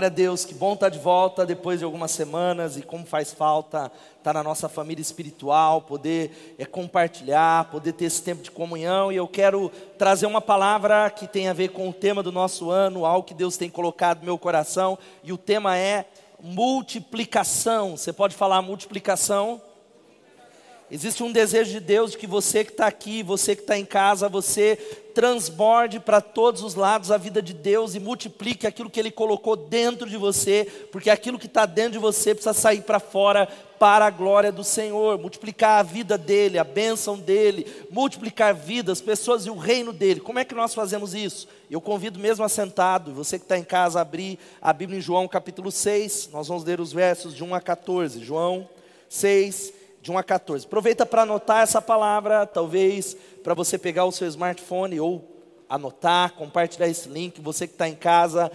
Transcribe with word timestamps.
Glória 0.00 0.14
a 0.14 0.16
Deus, 0.16 0.46
que 0.46 0.54
bom 0.54 0.72
estar 0.72 0.88
de 0.88 0.98
volta 0.98 1.44
depois 1.44 1.78
de 1.78 1.84
algumas 1.84 2.10
semanas 2.10 2.78
e 2.78 2.80
como 2.80 3.04
faz 3.04 3.34
falta 3.34 3.92
estar 4.16 4.32
na 4.32 4.42
nossa 4.42 4.66
família 4.66 5.02
espiritual, 5.02 5.82
poder 5.82 6.54
é, 6.58 6.64
compartilhar, 6.64 7.66
poder 7.66 7.92
ter 7.92 8.06
esse 8.06 8.22
tempo 8.22 8.42
de 8.42 8.50
comunhão. 8.50 9.12
E 9.12 9.16
eu 9.16 9.28
quero 9.28 9.70
trazer 9.98 10.24
uma 10.24 10.40
palavra 10.40 11.10
que 11.10 11.26
tem 11.26 11.48
a 11.48 11.52
ver 11.52 11.68
com 11.68 11.86
o 11.86 11.92
tema 11.92 12.22
do 12.22 12.32
nosso 12.32 12.70
ano, 12.70 13.04
algo 13.04 13.28
que 13.28 13.34
Deus 13.34 13.58
tem 13.58 13.68
colocado 13.68 14.20
no 14.20 14.24
meu 14.24 14.38
coração, 14.38 14.98
e 15.22 15.34
o 15.34 15.36
tema 15.36 15.76
é 15.76 16.06
multiplicação. 16.42 17.94
Você 17.94 18.10
pode 18.10 18.34
falar 18.34 18.62
multiplicação? 18.62 19.60
Existe 20.92 21.22
um 21.22 21.30
desejo 21.30 21.70
de 21.70 21.78
Deus 21.78 22.10
de 22.10 22.18
que 22.18 22.26
você 22.26 22.64
que 22.64 22.72
está 22.72 22.88
aqui, 22.88 23.22
você 23.22 23.54
que 23.54 23.62
está 23.62 23.78
em 23.78 23.84
casa, 23.84 24.28
você 24.28 24.76
transborde 25.14 26.00
para 26.00 26.20
todos 26.20 26.64
os 26.64 26.74
lados 26.74 27.12
a 27.12 27.16
vida 27.16 27.40
de 27.40 27.54
Deus 27.54 27.94
e 27.94 28.00
multiplique 28.00 28.66
aquilo 28.66 28.90
que 28.90 28.98
Ele 28.98 29.10
colocou 29.10 29.54
dentro 29.54 30.08
de 30.08 30.16
você, 30.16 30.66
porque 30.90 31.08
aquilo 31.08 31.38
que 31.38 31.46
está 31.46 31.64
dentro 31.64 31.92
de 31.92 31.98
você 31.98 32.34
precisa 32.34 32.52
sair 32.52 32.82
para 32.82 32.98
fora 32.98 33.48
para 33.78 34.04
a 34.04 34.10
glória 34.10 34.50
do 34.50 34.64
Senhor, 34.64 35.16
multiplicar 35.18 35.78
a 35.78 35.82
vida 35.82 36.18
dele, 36.18 36.58
a 36.58 36.64
bênção 36.64 37.16
dele, 37.16 37.66
multiplicar 37.88 38.52
vidas, 38.52 39.00
pessoas 39.00 39.46
e 39.46 39.50
o 39.50 39.56
reino 39.56 39.92
dele. 39.92 40.20
Como 40.20 40.38
é 40.38 40.44
que 40.44 40.54
nós 40.54 40.74
fazemos 40.74 41.14
isso? 41.14 41.48
Eu 41.70 41.80
convido 41.80 42.18
mesmo 42.18 42.44
assentado, 42.44 43.14
você 43.14 43.38
que 43.38 43.44
está 43.44 43.56
em 43.56 43.64
casa, 43.64 43.98
a 43.98 44.02
abrir 44.02 44.38
a 44.60 44.72
Bíblia 44.72 44.98
em 44.98 45.02
João 45.02 45.28
capítulo 45.28 45.70
6, 45.70 46.30
nós 46.32 46.48
vamos 46.48 46.64
ler 46.64 46.80
os 46.80 46.92
versos 46.92 47.34
de 47.34 47.44
1 47.44 47.54
a 47.54 47.60
14. 47.60 48.22
João 48.22 48.68
6, 49.08 49.79
de 50.00 50.10
1 50.10 50.18
a 50.18 50.22
14. 50.22 50.66
Aproveita 50.66 51.04
para 51.04 51.22
anotar 51.22 51.62
essa 51.62 51.80
palavra, 51.82 52.46
talvez 52.46 53.16
para 53.42 53.54
você 53.54 53.78
pegar 53.78 54.04
o 54.04 54.12
seu 54.12 54.26
smartphone 54.28 54.98
ou 54.98 55.30
anotar, 55.68 56.32
compartilhar 56.32 56.88
esse 56.88 57.08
link, 57.08 57.40
você 57.40 57.66
que 57.66 57.74
está 57.74 57.88
em 57.88 57.94
casa, 57.94 58.50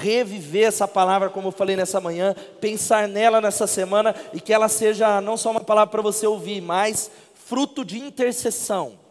reviver 0.00 0.66
essa 0.66 0.88
palavra, 0.88 1.30
como 1.30 1.48
eu 1.48 1.52
falei 1.52 1.76
nessa 1.76 2.00
manhã, 2.00 2.34
pensar 2.60 3.06
nela 3.06 3.40
nessa 3.40 3.68
semana 3.68 4.14
e 4.32 4.40
que 4.40 4.52
ela 4.52 4.68
seja 4.68 5.20
não 5.20 5.36
só 5.36 5.52
uma 5.52 5.60
palavra 5.60 5.92
para 5.92 6.02
você 6.02 6.26
ouvir, 6.26 6.60
mas 6.60 7.08
fruto 7.34 7.84
de 7.84 7.98
intercessão. 7.98 9.05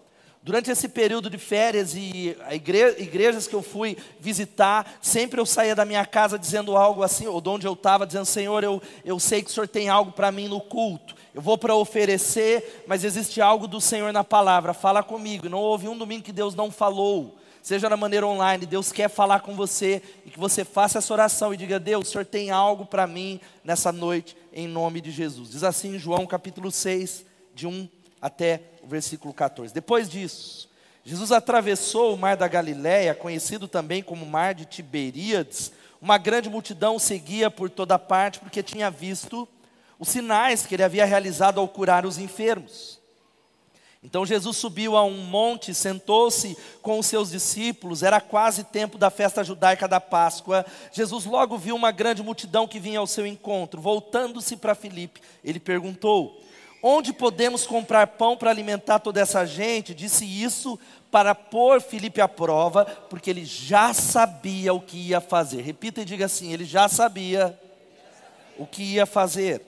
Durante 0.46 0.70
esse 0.70 0.88
período 0.88 1.28
de 1.28 1.40
férias 1.40 1.96
e 1.96 2.38
igre 2.52 3.02
igrejas 3.02 3.48
que 3.48 3.56
eu 3.56 3.64
fui 3.64 3.98
visitar, 4.20 5.00
sempre 5.02 5.42
eu 5.42 5.46
saía 5.46 5.74
da 5.74 5.84
minha 5.84 6.06
casa 6.06 6.38
dizendo 6.38 6.78
algo 6.78 7.02
assim, 7.02 7.26
ou 7.26 7.42
de 7.42 7.50
onde 7.50 7.66
eu 7.66 7.74
estava, 7.74 8.06
dizendo: 8.06 8.28
Senhor, 8.28 8.64
eu, 8.64 8.80
eu 9.04 9.20
sei 9.20 9.42
que 9.42 9.50
o 9.50 9.52
Senhor 9.52 9.68
tem 9.68 9.90
algo 9.90 10.12
para 10.12 10.32
mim 10.32 10.48
no 10.48 10.62
culto. 10.62 11.16
Eu 11.34 11.42
vou 11.42 11.58
para 11.58 11.74
oferecer, 11.74 12.84
mas 12.86 13.04
existe 13.04 13.42
algo 13.42 13.68
do 13.68 13.82
Senhor 13.82 14.14
na 14.14 14.24
palavra. 14.24 14.72
Fala 14.72 15.02
comigo. 15.02 15.50
Não 15.50 15.58
houve 15.58 15.88
um 15.88 15.98
domingo 15.98 16.24
que 16.24 16.32
Deus 16.32 16.54
não 16.54 16.70
falou. 16.70 17.40
Seja 17.60 17.90
na 17.90 17.98
maneira 17.98 18.28
online, 18.28 18.68
Deus 18.68 18.92
quer 18.92 19.10
falar 19.10 19.40
com 19.40 19.56
você 19.56 20.00
e 20.28 20.30
que 20.30 20.38
você 20.40 20.64
faça 20.64 21.00
essa 21.00 21.12
oração 21.12 21.56
e 21.56 21.58
diga: 21.58 21.80
Deus, 21.80 22.08
o 22.08 22.12
Senhor 22.12 22.24
tem 22.24 22.52
algo 22.52 22.86
para 22.86 23.08
mim 23.08 23.40
nessa 23.64 23.92
noite, 23.92 24.38
em 24.54 24.68
nome 24.68 25.02
de 25.02 25.10
Jesus. 25.10 25.50
Diz 25.50 25.64
assim 25.64 25.98
João 25.98 26.28
capítulo 26.28 26.70
6, 26.70 27.26
de 27.56 27.66
1 27.66 27.95
até 28.26 28.60
o 28.82 28.88
versículo 28.88 29.32
14. 29.32 29.72
Depois 29.72 30.10
disso, 30.10 30.68
Jesus 31.04 31.32
atravessou 31.32 32.12
o 32.12 32.18
mar 32.18 32.36
da 32.36 32.48
Galiléia, 32.48 33.14
conhecido 33.14 33.68
também 33.68 34.02
como 34.02 34.26
mar 34.26 34.56
de 34.56 34.66
Tiberíades. 34.66 35.72
Uma 36.02 36.18
grande 36.18 36.50
multidão 36.50 36.98
seguia 36.98 37.52
por 37.52 37.70
toda 37.70 38.00
parte 38.00 38.40
porque 38.40 38.64
tinha 38.64 38.90
visto 38.90 39.48
os 40.00 40.10
sinais 40.10 40.66
que 40.66 40.74
ele 40.74 40.82
havia 40.82 41.06
realizado 41.06 41.60
ao 41.60 41.68
curar 41.68 42.04
os 42.04 42.18
enfermos. 42.18 43.00
Então 44.04 44.26
Jesus 44.26 44.58
subiu 44.58 44.98
a 44.98 45.04
um 45.04 45.18
monte, 45.18 45.72
sentou-se 45.76 46.58
com 46.82 46.98
os 46.98 47.06
seus 47.06 47.30
discípulos, 47.30 48.02
era 48.02 48.20
quase 48.20 48.64
tempo 48.64 48.98
da 48.98 49.12
festa 49.12 49.44
judaica 49.44 49.88
da 49.88 50.02
Páscoa. 50.02 50.66
Jesus 50.92 51.26
logo 51.26 51.60
viu 51.60 51.76
uma 51.76 51.92
grande 51.92 52.24
multidão 52.24 52.68
que 52.68 52.80
vinha 52.80 52.98
ao 52.98 53.06
seu 53.06 53.28
encontro. 53.28 53.80
Voltando-se 53.80 54.58
para 54.58 54.74
Filipe, 54.74 55.22
ele 55.44 55.60
perguntou: 55.60 56.42
Onde 56.88 57.12
podemos 57.12 57.66
comprar 57.66 58.06
pão 58.06 58.38
para 58.38 58.52
alimentar 58.52 59.00
toda 59.00 59.20
essa 59.20 59.44
gente? 59.44 59.96
Disse 59.96 60.24
isso 60.24 60.78
para 61.10 61.34
pôr 61.34 61.82
Filipe 61.82 62.22
à 62.22 62.28
prova, 62.28 62.86
porque 63.10 63.32
ele 63.32 63.44
já 63.44 63.92
sabia 63.92 64.72
o 64.72 64.80
que 64.80 65.08
ia 65.08 65.20
fazer. 65.20 65.64
Repita 65.64 66.02
e 66.02 66.06
diga 66.06 66.26
assim: 66.26 66.54
ele 66.54 66.64
já 66.64 66.88
sabia 66.88 67.60
o 68.56 68.68
que 68.68 68.84
ia 68.84 69.08
fazer. 69.08 69.64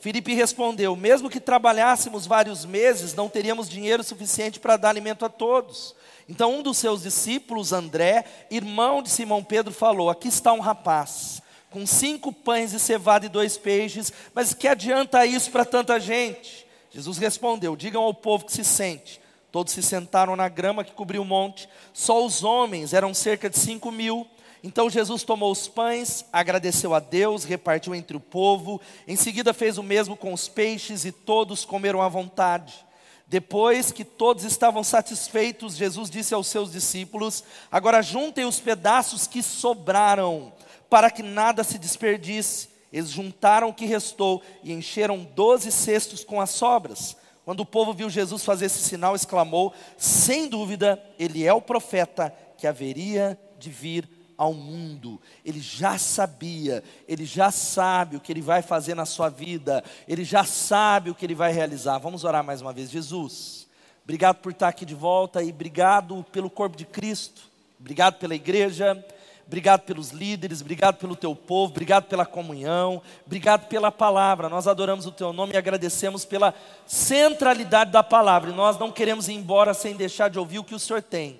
Filipe 0.00 0.32
respondeu: 0.32 0.96
Mesmo 0.96 1.28
que 1.28 1.38
trabalhássemos 1.38 2.26
vários 2.26 2.64
meses, 2.64 3.12
não 3.12 3.28
teríamos 3.28 3.68
dinheiro 3.68 4.02
suficiente 4.02 4.58
para 4.58 4.78
dar 4.78 4.88
alimento 4.88 5.26
a 5.26 5.28
todos. 5.28 5.94
Então 6.26 6.60
um 6.60 6.62
dos 6.62 6.78
seus 6.78 7.02
discípulos, 7.02 7.74
André, 7.74 8.24
irmão 8.50 9.02
de 9.02 9.10
Simão 9.10 9.44
Pedro, 9.44 9.70
falou: 9.70 10.08
Aqui 10.08 10.28
está 10.28 10.50
um 10.54 10.60
rapaz 10.60 11.42
com 11.72 11.86
cinco 11.86 12.32
pães 12.32 12.70
de 12.70 12.78
cevada 12.78 13.26
e 13.26 13.30
dois 13.30 13.56
peixes, 13.56 14.12
mas 14.34 14.52
que 14.52 14.68
adianta 14.68 15.24
isso 15.24 15.50
para 15.50 15.64
tanta 15.64 15.98
gente? 15.98 16.66
Jesus 16.90 17.18
respondeu: 17.18 17.74
Digam 17.74 18.02
ao 18.02 18.14
povo 18.14 18.44
que 18.44 18.52
se 18.52 18.64
sente. 18.64 19.20
Todos 19.50 19.72
se 19.72 19.82
sentaram 19.82 20.36
na 20.36 20.48
grama 20.48 20.84
que 20.84 20.92
cobriu 20.92 21.22
o 21.22 21.26
monte, 21.26 21.68
só 21.92 22.24
os 22.24 22.42
homens 22.42 22.94
eram 22.94 23.12
cerca 23.12 23.50
de 23.50 23.58
cinco 23.58 23.90
mil. 23.90 24.26
Então 24.64 24.88
Jesus 24.88 25.24
tomou 25.24 25.50
os 25.50 25.66
pães, 25.66 26.24
agradeceu 26.32 26.94
a 26.94 27.00
Deus, 27.00 27.44
repartiu 27.44 27.94
entre 27.94 28.16
o 28.16 28.20
povo, 28.20 28.80
em 29.08 29.16
seguida 29.16 29.52
fez 29.52 29.76
o 29.76 29.82
mesmo 29.82 30.16
com 30.16 30.32
os 30.32 30.48
peixes 30.48 31.04
e 31.04 31.10
todos 31.10 31.64
comeram 31.64 32.00
à 32.00 32.08
vontade. 32.08 32.86
Depois 33.26 33.90
que 33.90 34.04
todos 34.04 34.44
estavam 34.44 34.84
satisfeitos, 34.84 35.74
Jesus 35.74 36.08
disse 36.08 36.32
aos 36.32 36.46
seus 36.46 36.70
discípulos: 36.70 37.42
Agora 37.70 38.02
juntem 38.02 38.44
os 38.44 38.60
pedaços 38.60 39.26
que 39.26 39.42
sobraram 39.42 40.52
para 40.92 41.10
que 41.10 41.22
nada 41.22 41.64
se 41.64 41.78
desperdice. 41.78 42.68
Eles 42.92 43.08
juntaram 43.08 43.70
o 43.70 43.72
que 43.72 43.86
restou 43.86 44.42
e 44.62 44.74
encheram 44.74 45.26
doze 45.34 45.72
cestos 45.72 46.22
com 46.22 46.38
as 46.38 46.50
sobras. 46.50 47.16
Quando 47.46 47.60
o 47.60 47.66
povo 47.66 47.94
viu 47.94 48.10
Jesus 48.10 48.44
fazer 48.44 48.66
esse 48.66 48.80
sinal, 48.80 49.16
exclamou: 49.16 49.72
Sem 49.96 50.50
dúvida, 50.50 51.02
ele 51.18 51.46
é 51.46 51.52
o 51.54 51.62
profeta 51.62 52.30
que 52.58 52.66
haveria 52.66 53.40
de 53.58 53.70
vir 53.70 54.06
ao 54.36 54.52
mundo. 54.52 55.18
Ele 55.42 55.62
já 55.62 55.96
sabia, 55.96 56.84
ele 57.08 57.24
já 57.24 57.50
sabe 57.50 58.16
o 58.16 58.20
que 58.20 58.30
ele 58.30 58.42
vai 58.42 58.60
fazer 58.60 58.94
na 58.94 59.06
sua 59.06 59.30
vida, 59.30 59.82
ele 60.06 60.24
já 60.24 60.44
sabe 60.44 61.08
o 61.08 61.14
que 61.14 61.24
ele 61.24 61.34
vai 61.34 61.54
realizar. 61.54 61.96
Vamos 61.96 62.22
orar 62.22 62.44
mais 62.44 62.60
uma 62.60 62.70
vez. 62.74 62.90
Jesus, 62.90 63.66
obrigado 64.04 64.42
por 64.42 64.52
estar 64.52 64.68
aqui 64.68 64.84
de 64.84 64.94
volta 64.94 65.42
e 65.42 65.48
obrigado 65.48 66.22
pelo 66.30 66.50
corpo 66.50 66.76
de 66.76 66.84
Cristo, 66.84 67.44
obrigado 67.80 68.18
pela 68.18 68.34
igreja. 68.34 69.02
Obrigado 69.46 69.82
pelos 69.82 70.10
líderes, 70.10 70.60
obrigado 70.60 70.96
pelo 70.96 71.14
teu 71.14 71.34
povo, 71.34 71.72
obrigado 71.72 72.04
pela 72.04 72.24
comunhão, 72.24 73.02
obrigado 73.26 73.66
pela 73.66 73.92
palavra. 73.92 74.48
Nós 74.48 74.66
adoramos 74.66 75.04
o 75.06 75.12
teu 75.12 75.32
nome 75.32 75.54
e 75.54 75.56
agradecemos 75.56 76.24
pela 76.24 76.54
centralidade 76.86 77.90
da 77.90 78.02
palavra. 78.02 78.50
E 78.50 78.54
nós 78.54 78.78
não 78.78 78.90
queremos 78.90 79.28
ir 79.28 79.34
embora 79.34 79.74
sem 79.74 79.94
deixar 79.94 80.30
de 80.30 80.38
ouvir 80.38 80.58
o 80.58 80.64
que 80.64 80.74
o 80.74 80.78
Senhor 80.78 81.02
tem. 81.02 81.38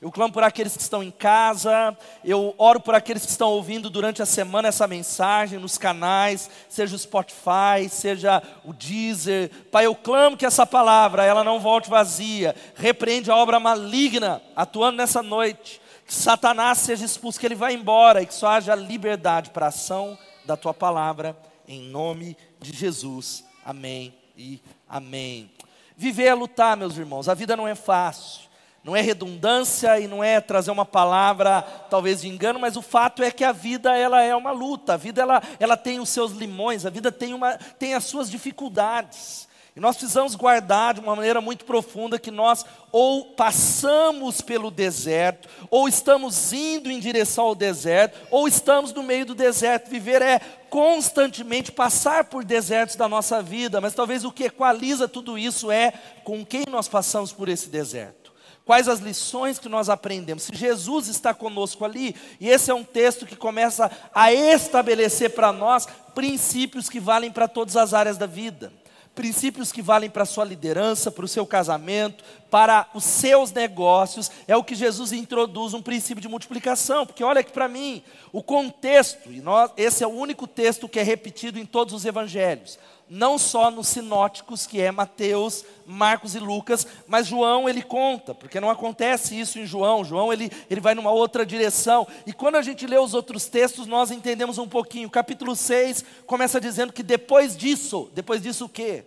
Eu 0.00 0.10
clamo 0.10 0.32
por 0.32 0.42
aqueles 0.42 0.74
que 0.74 0.82
estão 0.82 1.02
em 1.02 1.10
casa, 1.10 1.94
eu 2.24 2.54
oro 2.56 2.80
por 2.80 2.94
aqueles 2.94 3.22
que 3.22 3.30
estão 3.30 3.50
ouvindo 3.50 3.90
durante 3.90 4.22
a 4.22 4.26
semana 4.26 4.68
essa 4.68 4.86
mensagem 4.86 5.58
nos 5.58 5.76
canais, 5.76 6.48
seja 6.70 6.96
o 6.96 6.98
Spotify, 6.98 7.86
seja 7.90 8.42
o 8.64 8.72
Deezer. 8.72 9.50
Pai, 9.70 9.84
eu 9.84 9.94
clamo 9.94 10.38
que 10.38 10.46
essa 10.46 10.64
palavra, 10.64 11.22
ela 11.22 11.44
não 11.44 11.60
volte 11.60 11.90
vazia. 11.90 12.56
Repreende 12.74 13.30
a 13.30 13.36
obra 13.36 13.60
maligna 13.60 14.40
atuando 14.56 14.96
nessa 14.96 15.22
noite 15.22 15.82
que 16.10 16.16
Satanás 16.16 16.78
seja 16.78 17.04
expulso, 17.04 17.38
que 17.38 17.46
ele 17.46 17.54
vá 17.54 17.70
embora 17.70 18.20
e 18.20 18.26
que 18.26 18.34
só 18.34 18.48
haja 18.48 18.74
liberdade 18.74 19.50
para 19.50 19.66
a 19.66 19.68
ação 19.68 20.18
da 20.44 20.56
tua 20.56 20.74
palavra, 20.74 21.38
em 21.68 21.82
nome 21.82 22.36
de 22.58 22.76
Jesus. 22.76 23.44
Amém 23.64 24.12
e 24.36 24.60
amém. 24.88 25.48
Viver 25.96 26.24
é 26.24 26.34
lutar, 26.34 26.76
meus 26.76 26.98
irmãos, 26.98 27.28
a 27.28 27.34
vida 27.34 27.56
não 27.56 27.68
é 27.68 27.76
fácil. 27.76 28.50
Não 28.82 28.96
é 28.96 29.00
redundância 29.00 30.00
e 30.00 30.08
não 30.08 30.24
é 30.24 30.40
trazer 30.40 30.72
uma 30.72 30.84
palavra 30.84 31.62
talvez 31.88 32.22
de 32.22 32.28
engano, 32.28 32.58
mas 32.58 32.76
o 32.76 32.82
fato 32.82 33.22
é 33.22 33.30
que 33.30 33.44
a 33.44 33.52
vida 33.52 33.96
ela 33.96 34.20
é 34.20 34.34
uma 34.34 34.50
luta, 34.50 34.94
a 34.94 34.96
vida 34.96 35.22
ela, 35.22 35.40
ela 35.60 35.76
tem 35.76 36.00
os 36.00 36.08
seus 36.08 36.32
limões, 36.32 36.84
a 36.84 36.90
vida 36.90 37.12
tem, 37.12 37.32
uma, 37.32 37.56
tem 37.56 37.94
as 37.94 38.02
suas 38.02 38.28
dificuldades. 38.28 39.48
E 39.74 39.80
nós 39.80 39.96
precisamos 39.96 40.34
guardar 40.34 40.94
de 40.94 41.00
uma 41.00 41.14
maneira 41.14 41.40
muito 41.40 41.64
profunda 41.64 42.18
que 42.18 42.30
nós 42.30 42.64
ou 42.90 43.24
passamos 43.24 44.40
pelo 44.40 44.68
deserto, 44.68 45.48
ou 45.70 45.88
estamos 45.88 46.52
indo 46.52 46.90
em 46.90 46.98
direção 46.98 47.44
ao 47.44 47.54
deserto, 47.54 48.18
ou 48.32 48.48
estamos 48.48 48.92
no 48.92 49.02
meio 49.02 49.24
do 49.24 49.34
deserto. 49.34 49.88
Viver 49.88 50.22
é 50.22 50.40
constantemente 50.68 51.70
passar 51.70 52.24
por 52.24 52.44
desertos 52.44 52.96
da 52.96 53.08
nossa 53.08 53.40
vida, 53.40 53.80
mas 53.80 53.94
talvez 53.94 54.24
o 54.24 54.32
que 54.32 54.44
equaliza 54.44 55.06
tudo 55.06 55.38
isso 55.38 55.70
é 55.70 55.92
com 56.24 56.44
quem 56.44 56.64
nós 56.68 56.88
passamos 56.88 57.32
por 57.32 57.48
esse 57.48 57.68
deserto. 57.68 58.32
Quais 58.64 58.88
as 58.88 58.98
lições 58.98 59.58
que 59.58 59.68
nós 59.68 59.88
aprendemos? 59.88 60.44
Se 60.44 60.54
Jesus 60.54 61.06
está 61.06 61.32
conosco 61.32 61.84
ali, 61.84 62.14
e 62.40 62.48
esse 62.48 62.70
é 62.70 62.74
um 62.74 62.84
texto 62.84 63.24
que 63.24 63.36
começa 63.36 63.90
a 64.12 64.32
estabelecer 64.32 65.30
para 65.30 65.52
nós 65.52 65.86
princípios 66.14 66.88
que 66.88 67.00
valem 67.00 67.30
para 67.30 67.48
todas 67.48 67.76
as 67.76 67.94
áreas 67.94 68.18
da 68.18 68.26
vida 68.26 68.79
princípios 69.14 69.72
que 69.72 69.82
valem 69.82 70.08
para 70.08 70.22
a 70.22 70.26
sua 70.26 70.44
liderança, 70.44 71.10
para 71.10 71.24
o 71.24 71.28
seu 71.28 71.46
casamento, 71.46 72.24
para 72.50 72.88
os 72.94 73.04
seus 73.04 73.52
negócios, 73.52 74.30
é 74.46 74.56
o 74.56 74.64
que 74.64 74.74
Jesus 74.74 75.12
introduz 75.12 75.74
um 75.74 75.82
princípio 75.82 76.22
de 76.22 76.28
multiplicação, 76.28 77.04
porque 77.04 77.22
olha 77.22 77.42
que 77.44 77.52
para 77.52 77.68
mim, 77.68 78.02
o 78.32 78.42
contexto, 78.42 79.30
e 79.30 79.40
nós, 79.40 79.70
esse 79.76 80.02
é 80.02 80.06
o 80.06 80.10
único 80.10 80.46
texto 80.46 80.88
que 80.88 80.98
é 80.98 81.02
repetido 81.02 81.58
em 81.58 81.66
todos 81.66 81.92
os 81.92 82.04
evangelhos, 82.04 82.78
não 83.10 83.36
só 83.36 83.72
nos 83.72 83.88
sinóticos, 83.88 84.68
que 84.68 84.80
é 84.80 84.92
Mateus, 84.92 85.64
Marcos 85.84 86.36
e 86.36 86.38
Lucas, 86.38 86.86
mas 87.08 87.26
João 87.26 87.68
ele 87.68 87.82
conta, 87.82 88.32
porque 88.32 88.60
não 88.60 88.70
acontece 88.70 89.38
isso 89.38 89.58
em 89.58 89.66
João. 89.66 90.04
João 90.04 90.32
ele, 90.32 90.48
ele 90.70 90.80
vai 90.80 90.94
numa 90.94 91.10
outra 91.10 91.44
direção. 91.44 92.06
E 92.24 92.32
quando 92.32 92.54
a 92.54 92.62
gente 92.62 92.86
lê 92.86 92.96
os 92.96 93.12
outros 93.12 93.46
textos, 93.46 93.88
nós 93.88 94.12
entendemos 94.12 94.58
um 94.58 94.68
pouquinho. 94.68 95.10
Capítulo 95.10 95.56
6 95.56 96.04
começa 96.24 96.60
dizendo 96.60 96.92
que 96.92 97.02
depois 97.02 97.56
disso, 97.56 98.08
depois 98.14 98.40
disso 98.40 98.66
o 98.66 98.68
quê? 98.68 99.04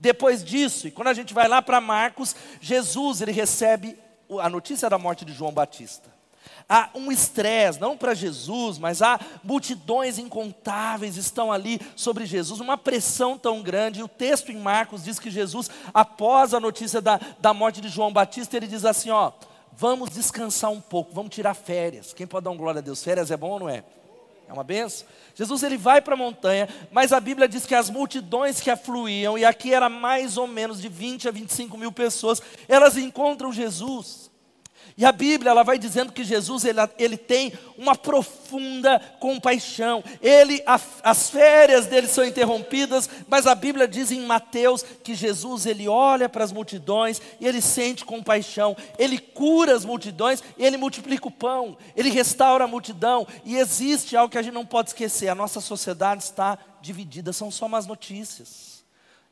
Depois 0.00 0.44
disso, 0.44 0.88
e 0.88 0.90
quando 0.90 1.08
a 1.08 1.14
gente 1.14 1.32
vai 1.32 1.46
lá 1.46 1.62
para 1.62 1.80
Marcos, 1.80 2.34
Jesus 2.60 3.20
ele 3.20 3.30
recebe 3.30 3.96
a 4.40 4.48
notícia 4.48 4.90
da 4.90 4.98
morte 4.98 5.24
de 5.24 5.32
João 5.32 5.52
Batista. 5.52 6.13
Há 6.68 6.88
um 6.94 7.12
estresse, 7.12 7.80
não 7.80 7.96
para 7.96 8.14
Jesus, 8.14 8.78
mas 8.78 9.02
há 9.02 9.20
multidões 9.42 10.18
incontáveis 10.18 11.16
estão 11.16 11.52
ali 11.52 11.80
sobre 11.94 12.24
Jesus, 12.24 12.58
uma 12.58 12.78
pressão 12.78 13.36
tão 13.36 13.62
grande. 13.62 14.00
E 14.00 14.02
o 14.02 14.08
texto 14.08 14.50
em 14.50 14.56
Marcos 14.56 15.04
diz 15.04 15.18
que 15.18 15.30
Jesus, 15.30 15.70
após 15.92 16.54
a 16.54 16.60
notícia 16.60 17.00
da, 17.00 17.20
da 17.38 17.52
morte 17.52 17.80
de 17.80 17.88
João 17.88 18.12
Batista, 18.12 18.56
ele 18.56 18.66
diz 18.66 18.84
assim: 18.84 19.10
ó, 19.10 19.32
vamos 19.72 20.10
descansar 20.10 20.70
um 20.70 20.80
pouco, 20.80 21.12
vamos 21.12 21.34
tirar 21.34 21.54
férias. 21.54 22.14
Quem 22.14 22.26
pode 22.26 22.44
dar 22.44 22.50
um 22.50 22.56
glória 22.56 22.78
a 22.78 22.82
Deus? 22.82 23.02
Férias 23.02 23.30
é 23.30 23.36
bom 23.36 23.50
ou 23.50 23.60
não 23.60 23.68
é? 23.68 23.84
É 24.48 24.52
uma 24.52 24.64
benção. 24.64 25.06
Jesus 25.34 25.62
ele 25.62 25.76
vai 25.76 26.00
para 26.00 26.14
a 26.14 26.16
montanha, 26.16 26.68
mas 26.90 27.12
a 27.12 27.20
Bíblia 27.20 27.48
diz 27.48 27.66
que 27.66 27.74
as 27.74 27.90
multidões 27.90 28.60
que 28.60 28.70
afluíam, 28.70 29.36
e 29.36 29.44
aqui 29.44 29.74
era 29.74 29.88
mais 29.88 30.36
ou 30.36 30.46
menos 30.46 30.80
de 30.80 30.88
20 30.88 31.28
a 31.28 31.30
25 31.30 31.76
mil 31.76 31.90
pessoas, 31.90 32.40
elas 32.68 32.96
encontram 32.96 33.52
Jesus. 33.52 34.30
E 34.96 35.04
a 35.04 35.10
Bíblia 35.10 35.50
ela 35.50 35.64
vai 35.64 35.76
dizendo 35.76 36.12
que 36.12 36.22
Jesus 36.22 36.64
ele, 36.64 36.78
ele 36.98 37.16
tem 37.16 37.52
uma 37.76 37.96
profunda 37.96 39.00
compaixão. 39.18 40.04
Ele 40.22 40.62
a, 40.64 40.80
as 41.02 41.30
férias 41.30 41.86
dele 41.86 42.06
são 42.06 42.24
interrompidas, 42.24 43.10
mas 43.28 43.46
a 43.46 43.54
Bíblia 43.54 43.88
diz 43.88 44.12
em 44.12 44.20
Mateus 44.20 44.84
que 45.02 45.14
Jesus 45.14 45.66
ele 45.66 45.88
olha 45.88 46.28
para 46.28 46.44
as 46.44 46.52
multidões 46.52 47.20
e 47.40 47.46
ele 47.46 47.60
sente 47.60 48.04
compaixão. 48.04 48.76
Ele 48.96 49.18
cura 49.18 49.74
as 49.74 49.84
multidões 49.84 50.42
ele 50.58 50.76
multiplica 50.76 51.28
o 51.28 51.30
pão. 51.30 51.76
Ele 51.96 52.10
restaura 52.10 52.64
a 52.64 52.68
multidão. 52.68 53.26
E 53.44 53.56
existe 53.56 54.16
algo 54.16 54.30
que 54.30 54.38
a 54.38 54.42
gente 54.42 54.54
não 54.54 54.66
pode 54.66 54.90
esquecer. 54.90 55.28
A 55.28 55.34
nossa 55.34 55.60
sociedade 55.60 56.22
está 56.22 56.58
dividida. 56.80 57.32
São 57.32 57.50
só 57.50 57.68
más 57.68 57.86
notícias. 57.86 58.73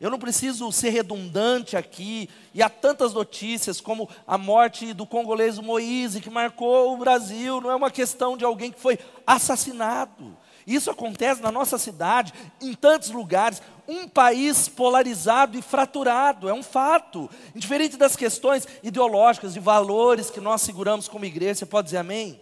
Eu 0.02 0.10
não 0.10 0.18
preciso 0.18 0.72
ser 0.72 0.90
redundante 0.90 1.76
aqui, 1.76 2.28
e 2.52 2.60
há 2.60 2.68
tantas 2.68 3.14
notícias 3.14 3.80
como 3.80 4.08
a 4.26 4.36
morte 4.36 4.92
do 4.92 5.06
congolês 5.06 5.60
Moise, 5.60 6.20
que 6.20 6.28
marcou 6.28 6.92
o 6.92 6.96
Brasil, 6.96 7.60
não 7.60 7.70
é 7.70 7.76
uma 7.76 7.88
questão 7.88 8.36
de 8.36 8.44
alguém 8.44 8.72
que 8.72 8.80
foi 8.80 8.98
assassinado. 9.24 10.36
Isso 10.66 10.90
acontece 10.90 11.40
na 11.40 11.52
nossa 11.52 11.78
cidade, 11.78 12.34
em 12.60 12.74
tantos 12.74 13.10
lugares, 13.10 13.62
um 13.86 14.08
país 14.08 14.68
polarizado 14.68 15.56
e 15.56 15.62
fraturado, 15.62 16.48
é 16.48 16.52
um 16.52 16.64
fato. 16.64 17.30
Diferente 17.54 17.96
das 17.96 18.16
questões 18.16 18.66
ideológicas, 18.82 19.54
de 19.54 19.60
valores 19.60 20.30
que 20.30 20.40
nós 20.40 20.62
seguramos 20.62 21.06
como 21.06 21.24
igreja, 21.24 21.60
você 21.60 21.66
pode 21.66 21.84
dizer 21.84 21.98
amém? 21.98 22.40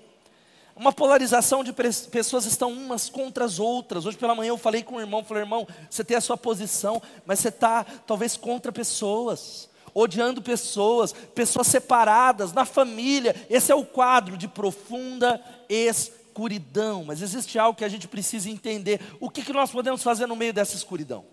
Uma 0.80 0.94
polarização 0.94 1.62
de 1.62 1.74
pessoas 1.74 2.46
estão 2.46 2.72
umas 2.72 3.10
contra 3.10 3.44
as 3.44 3.58
outras. 3.58 4.06
Hoje 4.06 4.16
pela 4.16 4.34
manhã 4.34 4.48
eu 4.48 4.56
falei 4.56 4.82
com 4.82 4.94
o 4.94 5.00
irmão, 5.00 5.22
falei, 5.22 5.42
irmão, 5.42 5.68
você 5.90 6.02
tem 6.02 6.16
a 6.16 6.22
sua 6.22 6.38
posição, 6.38 7.02
mas 7.26 7.38
você 7.38 7.48
está 7.48 7.84
talvez 7.84 8.34
contra 8.34 8.72
pessoas, 8.72 9.68
odiando 9.92 10.40
pessoas, 10.40 11.12
pessoas 11.12 11.66
separadas, 11.66 12.54
na 12.54 12.64
família. 12.64 13.36
Esse 13.50 13.70
é 13.70 13.74
o 13.74 13.84
quadro 13.84 14.38
de 14.38 14.48
profunda 14.48 15.38
escuridão. 15.68 17.04
Mas 17.04 17.20
existe 17.20 17.58
algo 17.58 17.76
que 17.76 17.84
a 17.84 17.88
gente 17.88 18.08
precisa 18.08 18.48
entender. 18.48 19.02
O 19.20 19.28
que, 19.28 19.42
que 19.42 19.52
nós 19.52 19.70
podemos 19.70 20.02
fazer 20.02 20.26
no 20.26 20.34
meio 20.34 20.54
dessa 20.54 20.76
escuridão? 20.76 21.26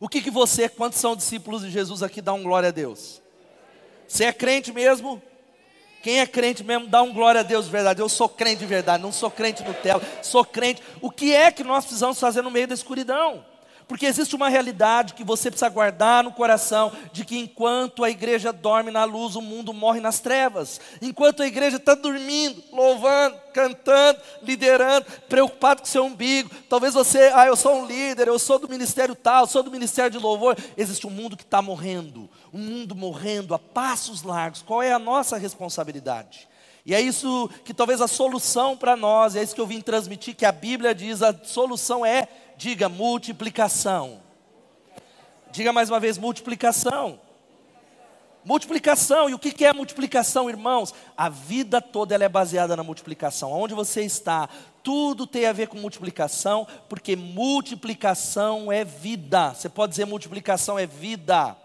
O 0.00 0.08
que, 0.08 0.20
que 0.20 0.30
você, 0.30 0.68
quantos 0.68 0.98
são 0.98 1.14
discípulos 1.14 1.62
de 1.62 1.70
Jesus 1.70 2.02
aqui, 2.02 2.20
dá 2.20 2.32
um 2.32 2.42
glória 2.42 2.70
a 2.70 2.72
Deus? 2.72 3.22
Você 4.08 4.24
é 4.24 4.32
crente 4.32 4.72
mesmo? 4.72 5.22
Quem 6.04 6.20
é 6.20 6.26
crente 6.26 6.62
mesmo, 6.62 6.86
dá 6.86 7.00
um 7.00 7.14
glória 7.14 7.40
a 7.40 7.42
Deus 7.42 7.64
de 7.64 7.70
verdade. 7.70 8.02
Eu 8.02 8.10
sou 8.10 8.28
crente 8.28 8.58
de 8.58 8.66
verdade, 8.66 9.02
não 9.02 9.10
sou 9.10 9.30
crente 9.30 9.64
no 9.64 9.72
tel, 9.72 10.02
sou 10.22 10.44
crente. 10.44 10.82
O 11.00 11.10
que 11.10 11.32
é 11.32 11.50
que 11.50 11.64
nós 11.64 11.86
precisamos 11.86 12.20
fazer 12.20 12.42
no 12.42 12.50
meio 12.50 12.68
da 12.68 12.74
escuridão? 12.74 13.42
Porque 13.88 14.04
existe 14.04 14.36
uma 14.36 14.50
realidade 14.50 15.14
que 15.14 15.24
você 15.24 15.50
precisa 15.50 15.70
guardar 15.70 16.22
no 16.22 16.30
coração: 16.30 16.92
de 17.10 17.24
que 17.24 17.38
enquanto 17.38 18.04
a 18.04 18.10
igreja 18.10 18.52
dorme 18.52 18.90
na 18.90 19.04
luz, 19.04 19.34
o 19.34 19.40
mundo 19.40 19.72
morre 19.72 19.98
nas 19.98 20.20
trevas. 20.20 20.78
Enquanto 21.00 21.42
a 21.42 21.46
igreja 21.46 21.78
está 21.78 21.94
dormindo, 21.94 22.62
louvando, 22.70 23.36
cantando, 23.54 24.18
liderando, 24.42 25.06
preocupado 25.26 25.80
com 25.80 25.86
seu 25.86 26.04
umbigo. 26.04 26.50
Talvez 26.68 26.92
você, 26.92 27.32
ah, 27.34 27.46
eu 27.46 27.56
sou 27.56 27.80
um 27.80 27.86
líder, 27.86 28.28
eu 28.28 28.38
sou 28.38 28.58
do 28.58 28.68
ministério 28.68 29.14
tal, 29.14 29.46
sou 29.46 29.62
do 29.62 29.70
ministério 29.70 30.10
de 30.10 30.18
louvor. 30.18 30.54
Existe 30.76 31.06
um 31.06 31.10
mundo 31.10 31.34
que 31.34 31.44
está 31.44 31.62
morrendo 31.62 32.28
um 32.54 32.58
mundo 32.58 32.94
morrendo 32.94 33.52
a 33.52 33.58
passos 33.58 34.22
largos, 34.22 34.62
qual 34.62 34.80
é 34.80 34.92
a 34.92 34.98
nossa 34.98 35.36
responsabilidade? 35.36 36.48
E 36.86 36.94
é 36.94 37.00
isso 37.00 37.50
que 37.64 37.74
talvez 37.74 38.00
a 38.00 38.06
solução 38.06 38.76
para 38.76 38.94
nós, 38.94 39.34
é 39.34 39.42
isso 39.42 39.56
que 39.56 39.60
eu 39.60 39.66
vim 39.66 39.80
transmitir, 39.80 40.36
que 40.36 40.46
a 40.46 40.52
Bíblia 40.52 40.94
diz, 40.94 41.20
a 41.20 41.34
solução 41.42 42.06
é, 42.06 42.28
diga, 42.56 42.88
multiplicação. 42.88 44.22
Diga 45.50 45.72
mais 45.72 45.90
uma 45.90 45.98
vez, 45.98 46.16
multiplicação. 46.16 47.18
Multiplicação, 48.44 49.28
e 49.28 49.34
o 49.34 49.38
que 49.38 49.64
é 49.64 49.72
multiplicação, 49.72 50.48
irmãos? 50.48 50.94
A 51.16 51.28
vida 51.28 51.80
toda 51.80 52.14
ela 52.14 52.24
é 52.24 52.28
baseada 52.28 52.76
na 52.76 52.84
multiplicação. 52.84 53.50
Onde 53.50 53.74
você 53.74 54.02
está, 54.02 54.48
tudo 54.80 55.26
tem 55.26 55.46
a 55.46 55.52
ver 55.52 55.66
com 55.66 55.78
multiplicação, 55.78 56.68
porque 56.88 57.16
multiplicação 57.16 58.70
é 58.70 58.84
vida. 58.84 59.54
Você 59.54 59.68
pode 59.68 59.90
dizer 59.90 60.04
multiplicação 60.04 60.78
é 60.78 60.86
vida 60.86 61.56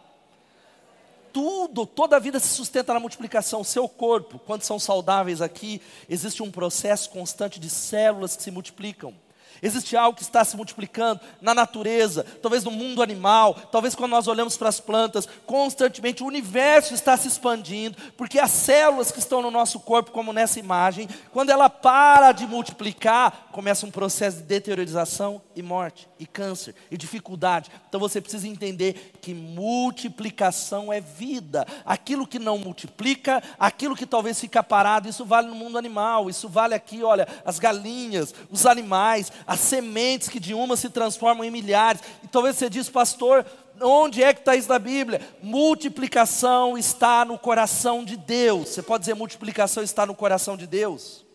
tudo, 1.31 1.85
toda 1.85 2.15
a 2.15 2.19
vida 2.19 2.39
se 2.39 2.49
sustenta 2.49 2.93
na 2.93 2.99
multiplicação. 2.99 3.61
O 3.61 3.65
seu 3.65 3.87
corpo, 3.87 4.39
quando 4.39 4.63
são 4.63 4.79
saudáveis 4.79 5.41
aqui, 5.41 5.81
existe 6.09 6.43
um 6.43 6.51
processo 6.51 7.09
constante 7.09 7.59
de 7.59 7.69
células 7.69 8.35
que 8.35 8.43
se 8.43 8.51
multiplicam. 8.51 9.13
Existe 9.61 9.95
algo 9.95 10.15
que 10.15 10.23
está 10.23 10.43
se 10.43 10.55
multiplicando 10.55 11.21
na 11.41 11.53
natureza, 11.53 12.25
talvez 12.41 12.63
no 12.63 12.71
mundo 12.71 13.01
animal, 13.01 13.53
talvez 13.71 13.95
quando 13.95 14.11
nós 14.11 14.27
olhamos 14.27 14.57
para 14.57 14.69
as 14.69 14.79
plantas, 14.79 15.27
constantemente 15.45 16.23
o 16.23 16.27
universo 16.27 16.93
está 16.93 17.15
se 17.17 17.27
expandindo, 17.27 17.97
porque 18.17 18.39
as 18.39 18.51
células 18.51 19.11
que 19.11 19.19
estão 19.19 19.41
no 19.41 19.51
nosso 19.51 19.79
corpo, 19.79 20.11
como 20.11 20.33
nessa 20.33 20.59
imagem, 20.59 21.07
quando 21.31 21.49
ela 21.49 21.69
para 21.69 22.31
de 22.31 22.45
multiplicar, 22.45 23.49
começa 23.51 23.85
um 23.85 23.91
processo 23.91 24.37
de 24.37 24.43
deteriorização 24.43 25.41
e 25.55 25.61
morte, 25.61 26.07
e 26.17 26.25
câncer, 26.25 26.73
e 26.89 26.97
dificuldade. 26.97 27.69
Então 27.87 27.99
você 27.99 28.21
precisa 28.21 28.47
entender 28.47 29.13
que 29.21 29.33
multiplicação 29.33 30.91
é 30.91 31.01
vida. 31.01 31.65
Aquilo 31.85 32.27
que 32.27 32.39
não 32.39 32.57
multiplica, 32.57 33.43
aquilo 33.59 33.95
que 33.95 34.05
talvez 34.05 34.39
fica 34.39 34.63
parado, 34.63 35.09
isso 35.09 35.25
vale 35.25 35.47
no 35.47 35.55
mundo 35.55 35.77
animal, 35.77 36.29
isso 36.29 36.47
vale 36.47 36.73
aqui, 36.73 37.03
olha, 37.03 37.27
as 37.45 37.59
galinhas, 37.59 38.33
os 38.49 38.65
animais, 38.65 39.31
as 39.49 39.61
sementes 39.61 40.29
que 40.29 40.39
de 40.39 40.53
uma 40.53 40.77
se 40.77 40.91
transformam 40.91 41.43
em 41.43 41.49
milhares. 41.49 42.01
E 42.23 42.27
talvez 42.27 42.55
você 42.55 42.69
diz, 42.69 42.87
pastor, 42.87 43.43
onde 43.81 44.21
é 44.21 44.31
que 44.31 44.41
está 44.41 44.55
isso 44.55 44.69
na 44.69 44.77
Bíblia? 44.77 45.19
Multiplicação 45.41 46.77
está 46.77 47.25
no 47.25 47.35
coração 47.35 48.05
de 48.05 48.15
Deus. 48.15 48.69
Você 48.69 48.83
pode 48.83 49.01
dizer 49.01 49.15
multiplicação 49.15 49.81
está 49.81 50.05
no 50.05 50.13
coração 50.13 50.55
de 50.55 50.67
Deus? 50.67 51.25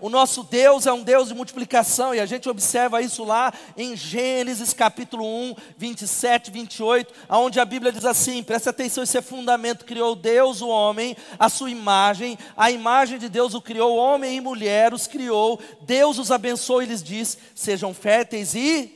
O 0.00 0.08
nosso 0.08 0.44
Deus 0.44 0.86
é 0.86 0.92
um 0.92 1.02
Deus 1.02 1.28
de 1.28 1.34
multiplicação, 1.34 2.14
e 2.14 2.20
a 2.20 2.26
gente 2.26 2.48
observa 2.48 3.02
isso 3.02 3.24
lá 3.24 3.52
em 3.76 3.96
Gênesis 3.96 4.72
capítulo 4.72 5.24
1, 5.26 5.56
27, 5.76 6.52
28, 6.52 7.12
onde 7.28 7.58
a 7.58 7.64
Bíblia 7.64 7.90
diz 7.90 8.04
assim: 8.04 8.42
presta 8.44 8.70
atenção, 8.70 9.02
esse 9.02 9.18
é 9.18 9.22
fundamento. 9.22 9.84
Criou 9.84 10.14
Deus 10.14 10.60
o 10.60 10.68
homem, 10.68 11.16
a 11.36 11.48
sua 11.48 11.68
imagem, 11.68 12.38
a 12.56 12.70
imagem 12.70 13.18
de 13.18 13.28
Deus 13.28 13.54
o 13.54 13.60
criou, 13.60 13.96
homem 13.96 14.36
e 14.36 14.40
mulher 14.40 14.94
os 14.94 15.08
criou, 15.08 15.60
Deus 15.80 16.18
os 16.18 16.30
abençoou 16.30 16.80
e 16.80 16.86
lhes 16.86 17.02
disse: 17.02 17.38
sejam 17.52 17.92
férteis 17.92 18.54
e 18.54 18.94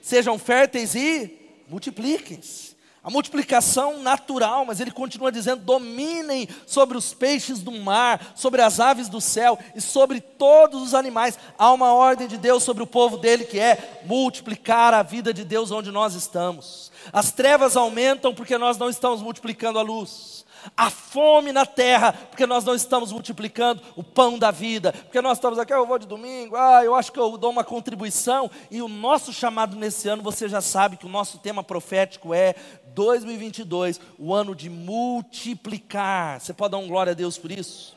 sejam 0.00 0.38
férteis 0.38 0.94
e 0.94 1.36
multipliquem-se. 1.68 2.77
A 3.02 3.10
multiplicação 3.10 4.02
natural, 4.02 4.64
mas 4.64 4.80
ele 4.80 4.90
continua 4.90 5.30
dizendo: 5.30 5.62
dominem 5.62 6.48
sobre 6.66 6.98
os 6.98 7.14
peixes 7.14 7.60
do 7.60 7.72
mar, 7.72 8.32
sobre 8.34 8.60
as 8.60 8.80
aves 8.80 9.08
do 9.08 9.20
céu 9.20 9.58
e 9.74 9.80
sobre 9.80 10.20
todos 10.20 10.82
os 10.82 10.94
animais. 10.94 11.38
Há 11.56 11.72
uma 11.72 11.92
ordem 11.92 12.26
de 12.26 12.36
Deus 12.36 12.62
sobre 12.62 12.82
o 12.82 12.86
povo 12.86 13.16
dele 13.16 13.44
que 13.44 13.58
é 13.58 14.00
multiplicar 14.04 14.92
a 14.92 15.02
vida 15.02 15.32
de 15.32 15.44
Deus 15.44 15.70
onde 15.70 15.90
nós 15.90 16.14
estamos. 16.14 16.90
As 17.12 17.30
trevas 17.30 17.76
aumentam 17.76 18.34
porque 18.34 18.58
nós 18.58 18.76
não 18.76 18.90
estamos 18.90 19.22
multiplicando 19.22 19.78
a 19.78 19.82
luz. 19.82 20.38
a 20.76 20.90
fome 20.90 21.52
na 21.52 21.64
terra, 21.64 22.12
porque 22.12 22.46
nós 22.46 22.64
não 22.64 22.74
estamos 22.74 23.12
multiplicando 23.12 23.82
o 23.96 24.02
pão 24.02 24.38
da 24.38 24.50
vida, 24.50 24.92
porque 24.92 25.20
nós 25.20 25.38
estamos 25.38 25.58
aqui, 25.58 25.72
ah, 25.72 25.76
eu 25.76 25.86
vou 25.86 25.98
de 25.98 26.06
domingo, 26.06 26.56
ah, 26.56 26.84
eu 26.84 26.94
acho 26.94 27.12
que 27.12 27.18
eu 27.18 27.36
dou 27.36 27.50
uma 27.50 27.64
contribuição, 27.64 28.50
e 28.70 28.82
o 28.82 28.88
nosso 28.88 29.32
chamado 29.32 29.76
nesse 29.76 30.08
ano, 30.08 30.22
você 30.22 30.48
já 30.48 30.60
sabe 30.60 30.96
que 30.96 31.06
o 31.06 31.08
nosso 31.08 31.38
tema 31.38 31.62
profético 31.62 32.34
é 32.34 32.54
2022, 32.98 34.00
o 34.18 34.34
ano 34.34 34.56
de 34.56 34.68
multiplicar. 34.68 36.40
Você 36.40 36.52
pode 36.52 36.72
dar 36.72 36.78
um 36.78 36.88
glória 36.88 37.12
a 37.12 37.14
Deus 37.14 37.38
por 37.38 37.52
isso? 37.52 37.96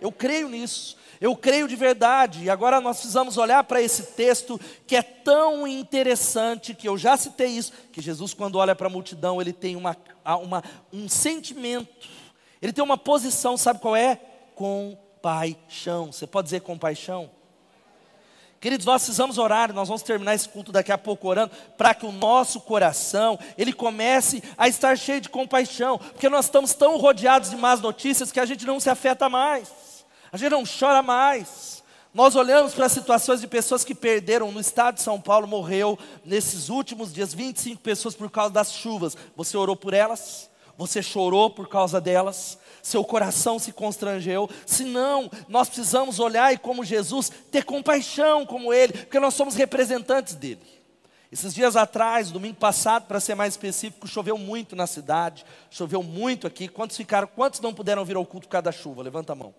Eu 0.00 0.12
creio 0.12 0.48
nisso. 0.48 0.96
Eu 1.20 1.34
creio 1.34 1.66
de 1.66 1.74
verdade, 1.74 2.44
e 2.44 2.50
agora 2.50 2.78
nós 2.78 2.98
precisamos 2.98 3.38
olhar 3.38 3.64
para 3.64 3.80
esse 3.80 4.02
texto 4.02 4.60
que 4.86 4.94
é 4.94 5.02
tão 5.02 5.66
interessante, 5.66 6.74
que 6.74 6.86
eu 6.86 6.98
já 6.98 7.16
citei 7.16 7.48
isso, 7.48 7.72
que 7.90 8.02
Jesus, 8.02 8.34
quando 8.34 8.56
olha 8.56 8.76
para 8.76 8.86
a 8.86 8.90
multidão, 8.90 9.40
ele 9.40 9.52
tem 9.52 9.76
uma, 9.76 9.96
uma, 10.42 10.62
um 10.92 11.08
sentimento, 11.08 12.06
ele 12.60 12.70
tem 12.70 12.84
uma 12.84 12.98
posição, 12.98 13.56
sabe 13.56 13.80
qual 13.80 13.96
é? 13.96 14.20
Compaixão. 14.54 16.12
Você 16.12 16.26
pode 16.26 16.44
dizer 16.44 16.60
compaixão? 16.60 17.30
Queridos, 18.66 18.84
nós 18.84 19.02
precisamos 19.02 19.38
orar, 19.38 19.72
nós 19.72 19.86
vamos 19.86 20.02
terminar 20.02 20.34
esse 20.34 20.48
culto 20.48 20.72
daqui 20.72 20.90
a 20.90 20.98
pouco 20.98 21.28
orando, 21.28 21.52
para 21.78 21.94
que 21.94 22.04
o 22.04 22.10
nosso 22.10 22.60
coração, 22.60 23.38
ele 23.56 23.72
comece 23.72 24.42
a 24.58 24.66
estar 24.66 24.98
cheio 24.98 25.20
de 25.20 25.28
compaixão, 25.28 25.98
porque 25.98 26.28
nós 26.28 26.46
estamos 26.46 26.74
tão 26.74 26.96
rodeados 26.96 27.50
de 27.50 27.56
más 27.56 27.80
notícias 27.80 28.32
que 28.32 28.40
a 28.40 28.44
gente 28.44 28.66
não 28.66 28.80
se 28.80 28.90
afeta 28.90 29.28
mais, 29.28 29.68
a 30.32 30.36
gente 30.36 30.50
não 30.50 30.64
chora 30.64 31.00
mais. 31.00 31.80
Nós 32.12 32.34
olhamos 32.34 32.74
para 32.74 32.88
situações 32.88 33.40
de 33.40 33.46
pessoas 33.46 33.84
que 33.84 33.94
perderam, 33.94 34.50
no 34.50 34.58
estado 34.58 34.96
de 34.96 35.02
São 35.02 35.20
Paulo 35.20 35.46
morreu 35.46 35.96
nesses 36.24 36.68
últimos 36.68 37.14
dias 37.14 37.32
25 37.32 37.80
pessoas 37.80 38.16
por 38.16 38.28
causa 38.28 38.50
das 38.50 38.72
chuvas. 38.72 39.16
Você 39.36 39.56
orou 39.56 39.76
por 39.76 39.94
elas? 39.94 40.50
Você 40.76 41.02
chorou 41.02 41.50
por 41.50 41.68
causa 41.68 42.00
delas? 42.00 42.58
seu 42.86 43.04
coração 43.04 43.58
se 43.58 43.72
constrangeu. 43.72 44.48
Se 44.64 44.84
não, 44.84 45.28
nós 45.48 45.68
precisamos 45.68 46.20
olhar 46.20 46.52
e, 46.52 46.58
como 46.58 46.84
Jesus, 46.84 47.30
ter 47.50 47.64
compaixão 47.64 48.46
como 48.46 48.72
Ele, 48.72 48.92
porque 48.92 49.18
nós 49.18 49.34
somos 49.34 49.56
representantes 49.56 50.36
dele. 50.36 50.62
Esses 51.30 51.52
dias 51.52 51.74
atrás, 51.74 52.30
domingo 52.30 52.56
passado, 52.56 53.06
para 53.08 53.18
ser 53.18 53.34
mais 53.34 53.54
específico, 53.54 54.06
choveu 54.06 54.38
muito 54.38 54.76
na 54.76 54.86
cidade, 54.86 55.44
choveu 55.68 56.00
muito 56.00 56.46
aqui. 56.46 56.68
Quantos 56.68 56.96
ficaram, 56.96 57.26
quantos 57.26 57.60
não 57.60 57.74
puderam 57.74 58.04
vir 58.04 58.14
ao 58.14 58.24
culto 58.24 58.46
por 58.46 58.52
causa 58.52 58.62
da 58.62 58.72
chuva? 58.72 59.02
Levanta 59.02 59.32
a 59.32 59.36
mão. 59.36 59.52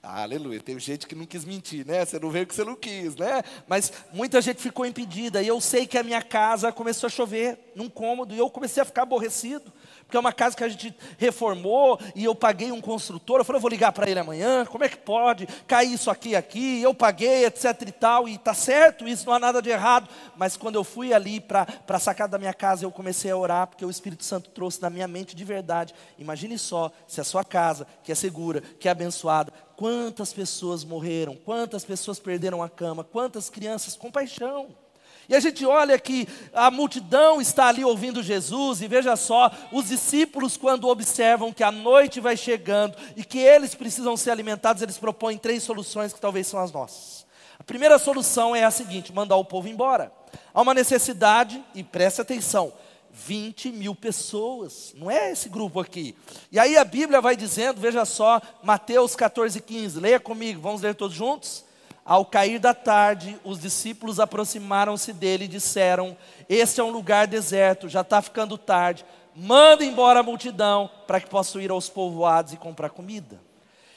Ah, 0.00 0.22
aleluia. 0.22 0.60
Tem 0.60 0.78
gente 0.78 1.08
que 1.08 1.14
não 1.16 1.26
quis 1.26 1.44
mentir, 1.44 1.84
né? 1.84 2.04
Você 2.04 2.20
não 2.20 2.30
veio 2.30 2.46
que 2.46 2.54
você 2.54 2.62
não 2.62 2.76
quis, 2.76 3.16
né? 3.16 3.42
Mas 3.66 3.92
muita 4.12 4.40
gente 4.40 4.60
ficou 4.60 4.86
impedida. 4.86 5.42
E 5.42 5.48
eu 5.48 5.60
sei 5.60 5.86
que 5.86 5.98
a 5.98 6.02
minha 6.02 6.22
casa 6.22 6.70
começou 6.70 7.08
a 7.08 7.10
chover 7.10 7.58
num 7.74 7.88
cômodo 7.88 8.34
e 8.34 8.38
eu 8.38 8.48
comecei 8.48 8.82
a 8.82 8.86
ficar 8.86 9.02
aborrecido 9.02 9.72
porque 10.04 10.16
é 10.16 10.20
uma 10.20 10.32
casa 10.32 10.56
que 10.56 10.62
a 10.62 10.68
gente 10.68 10.94
reformou 11.18 11.98
e 12.14 12.24
eu 12.24 12.34
paguei 12.34 12.70
um 12.70 12.80
construtor. 12.80 13.40
Eu 13.40 13.44
falei, 13.44 13.58
eu 13.58 13.62
vou 13.62 13.70
ligar 13.70 13.92
para 13.92 14.08
ele 14.08 14.20
amanhã, 14.20 14.64
como 14.64 14.84
é 14.84 14.88
que 14.88 14.96
pode 14.96 15.46
cair 15.66 15.92
isso 15.92 16.10
aqui 16.10 16.36
aqui? 16.36 16.82
Eu 16.82 16.94
paguei, 16.94 17.44
etc 17.46 17.82
e 17.86 17.92
tal, 17.92 18.28
e 18.28 18.34
está 18.34 18.54
certo, 18.54 19.08
isso 19.08 19.26
não 19.26 19.34
há 19.34 19.38
nada 19.38 19.60
de 19.60 19.70
errado. 19.70 20.08
Mas 20.36 20.56
quando 20.56 20.76
eu 20.76 20.84
fui 20.84 21.12
ali 21.12 21.40
para 21.40 21.66
a 21.88 21.98
sacada 21.98 22.32
da 22.32 22.38
minha 22.38 22.54
casa, 22.54 22.84
eu 22.84 22.90
comecei 22.90 23.30
a 23.30 23.36
orar, 23.36 23.66
porque 23.66 23.84
o 23.84 23.90
Espírito 23.90 24.24
Santo 24.24 24.50
trouxe 24.50 24.80
na 24.80 24.90
minha 24.90 25.08
mente 25.08 25.34
de 25.34 25.44
verdade. 25.44 25.94
Imagine 26.18 26.58
só, 26.58 26.92
se 27.06 27.20
a 27.20 27.24
sua 27.24 27.44
casa, 27.44 27.86
que 28.02 28.12
é 28.12 28.14
segura, 28.14 28.60
que 28.60 28.88
é 28.88 28.90
abençoada, 28.90 29.52
quantas 29.76 30.32
pessoas 30.32 30.84
morreram, 30.84 31.34
quantas 31.34 31.84
pessoas 31.84 32.18
perderam 32.18 32.62
a 32.62 32.68
cama, 32.68 33.04
quantas 33.04 33.50
crianças, 33.50 33.96
compaixão. 33.96 34.83
E 35.28 35.34
a 35.34 35.40
gente 35.40 35.64
olha 35.64 35.98
que 35.98 36.28
a 36.52 36.70
multidão 36.70 37.40
está 37.40 37.66
ali 37.66 37.84
ouvindo 37.84 38.22
Jesus, 38.22 38.82
e 38.82 38.88
veja 38.88 39.16
só, 39.16 39.50
os 39.72 39.88
discípulos, 39.88 40.56
quando 40.56 40.88
observam 40.88 41.52
que 41.52 41.62
a 41.62 41.72
noite 41.72 42.20
vai 42.20 42.36
chegando 42.36 42.96
e 43.16 43.24
que 43.24 43.38
eles 43.38 43.74
precisam 43.74 44.16
ser 44.16 44.30
alimentados, 44.30 44.82
eles 44.82 44.98
propõem 44.98 45.38
três 45.38 45.62
soluções 45.62 46.12
que 46.12 46.20
talvez 46.20 46.46
são 46.46 46.60
as 46.60 46.72
nossas. 46.72 47.24
A 47.58 47.64
primeira 47.64 47.98
solução 47.98 48.54
é 48.54 48.64
a 48.64 48.70
seguinte: 48.70 49.12
mandar 49.12 49.36
o 49.36 49.44
povo 49.44 49.68
embora. 49.68 50.12
Há 50.52 50.60
uma 50.60 50.74
necessidade, 50.74 51.62
e 51.74 51.82
preste 51.82 52.20
atenção, 52.20 52.72
20 53.10 53.70
mil 53.70 53.94
pessoas, 53.94 54.92
não 54.96 55.08
é 55.10 55.30
esse 55.30 55.48
grupo 55.48 55.78
aqui. 55.80 56.16
E 56.50 56.58
aí 56.58 56.76
a 56.76 56.84
Bíblia 56.84 57.20
vai 57.20 57.36
dizendo, 57.36 57.80
veja 57.80 58.04
só, 58.04 58.42
Mateus 58.62 59.14
14, 59.14 59.60
15, 59.60 60.00
leia 60.00 60.18
comigo, 60.18 60.60
vamos 60.60 60.82
ler 60.82 60.94
todos 60.94 61.16
juntos? 61.16 61.64
Ao 62.04 62.24
cair 62.24 62.58
da 62.58 62.74
tarde, 62.74 63.38
os 63.42 63.58
discípulos 63.58 64.20
aproximaram-se 64.20 65.12
dele 65.12 65.46
e 65.46 65.48
disseram: 65.48 66.16
Este 66.48 66.80
é 66.80 66.84
um 66.84 66.90
lugar 66.90 67.26
deserto, 67.26 67.88
já 67.88 68.02
está 68.02 68.20
ficando 68.20 68.58
tarde. 68.58 69.06
Manda 69.34 69.84
embora 69.84 70.20
a 70.20 70.22
multidão 70.22 70.90
para 71.06 71.18
que 71.18 71.30
possam 71.30 71.60
ir 71.60 71.70
aos 71.70 71.88
povoados 71.88 72.52
e 72.52 72.56
comprar 72.58 72.90
comida. 72.90 73.40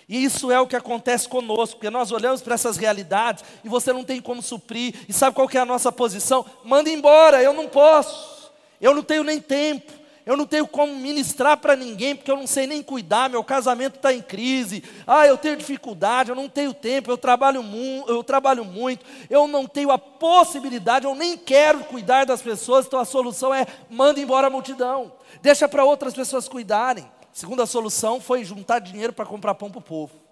E 0.08 0.24
isso 0.24 0.50
é 0.50 0.60
o 0.60 0.66
que 0.66 0.76
acontece 0.76 1.28
conosco, 1.28 1.76
porque 1.76 1.90
nós 1.90 2.12
olhamos 2.12 2.42
para 2.42 2.56
essas 2.56 2.78
realidades 2.78 3.44
e 3.62 3.68
você 3.68 3.92
não 3.92 4.06
tem 4.06 4.22
como 4.22 4.42
suprir. 4.42 4.96
E 5.10 5.12
sabe 5.12 5.36
qual 5.36 5.48
que 5.50 5.58
é 5.58 5.62
a 5.62 5.66
nossa 5.66 5.92
posição? 5.92 6.46
Manda 6.64 6.90
embora, 6.90 7.44
eu 7.44 7.52
não 7.52 7.68
posso. 7.68 8.50
Eu 8.80 8.96
não 8.96 9.04
tenho 9.04 9.24
nem 9.24 9.42
tempo 9.42 9.92
eu 10.28 10.36
não 10.36 10.46
tenho 10.46 10.68
como 10.68 10.94
ministrar 10.94 11.56
para 11.56 11.74
ninguém, 11.74 12.14
porque 12.14 12.30
eu 12.30 12.36
não 12.36 12.46
sei 12.46 12.68
nem 12.68 12.84
cuidar, 12.84 13.30
meu 13.30 13.42
casamento 13.46 13.96
está 13.96 14.14
em 14.14 14.22
crise, 14.22 14.84
ah, 15.08 15.26
eu 15.26 15.38
tenho 15.38 15.56
dificuldade, 15.56 16.30
eu 16.30 16.36
não 16.36 16.50
tenho 16.50 16.74
tempo, 16.74 17.10
eu 17.10 17.18
trabalho, 17.18 17.64
mu 17.64 18.04
eu 18.10 18.22
trabalho 18.22 18.66
muito, 18.66 19.06
eu 19.30 19.48
não 19.48 19.66
tenho 19.66 19.90
a 19.90 19.98
possibilidade, 19.98 21.06
eu 21.06 21.16
nem 21.16 21.38
quero 21.38 21.80
cuidar 21.86 22.26
das 22.26 22.42
pessoas, 22.42 22.86
então 22.86 23.00
a 23.00 23.06
solução 23.06 23.54
é 23.54 23.66
manda 23.90 24.20
embora 24.20 24.48
a 24.48 24.50
multidão, 24.50 25.14
deixa 25.42 25.66
para 25.66 25.86
outras 25.86 26.14
pessoas 26.14 26.50
cuidarem. 26.50 27.10
Segunda 27.32 27.66
solução 27.66 28.20
foi 28.20 28.44
juntar 28.44 28.80
dinheiro 28.80 29.14
para 29.14 29.26
comprar 29.26 29.56
pão 29.56 29.70
para 29.70 29.80
o 29.80 29.82
povo. 29.82 30.27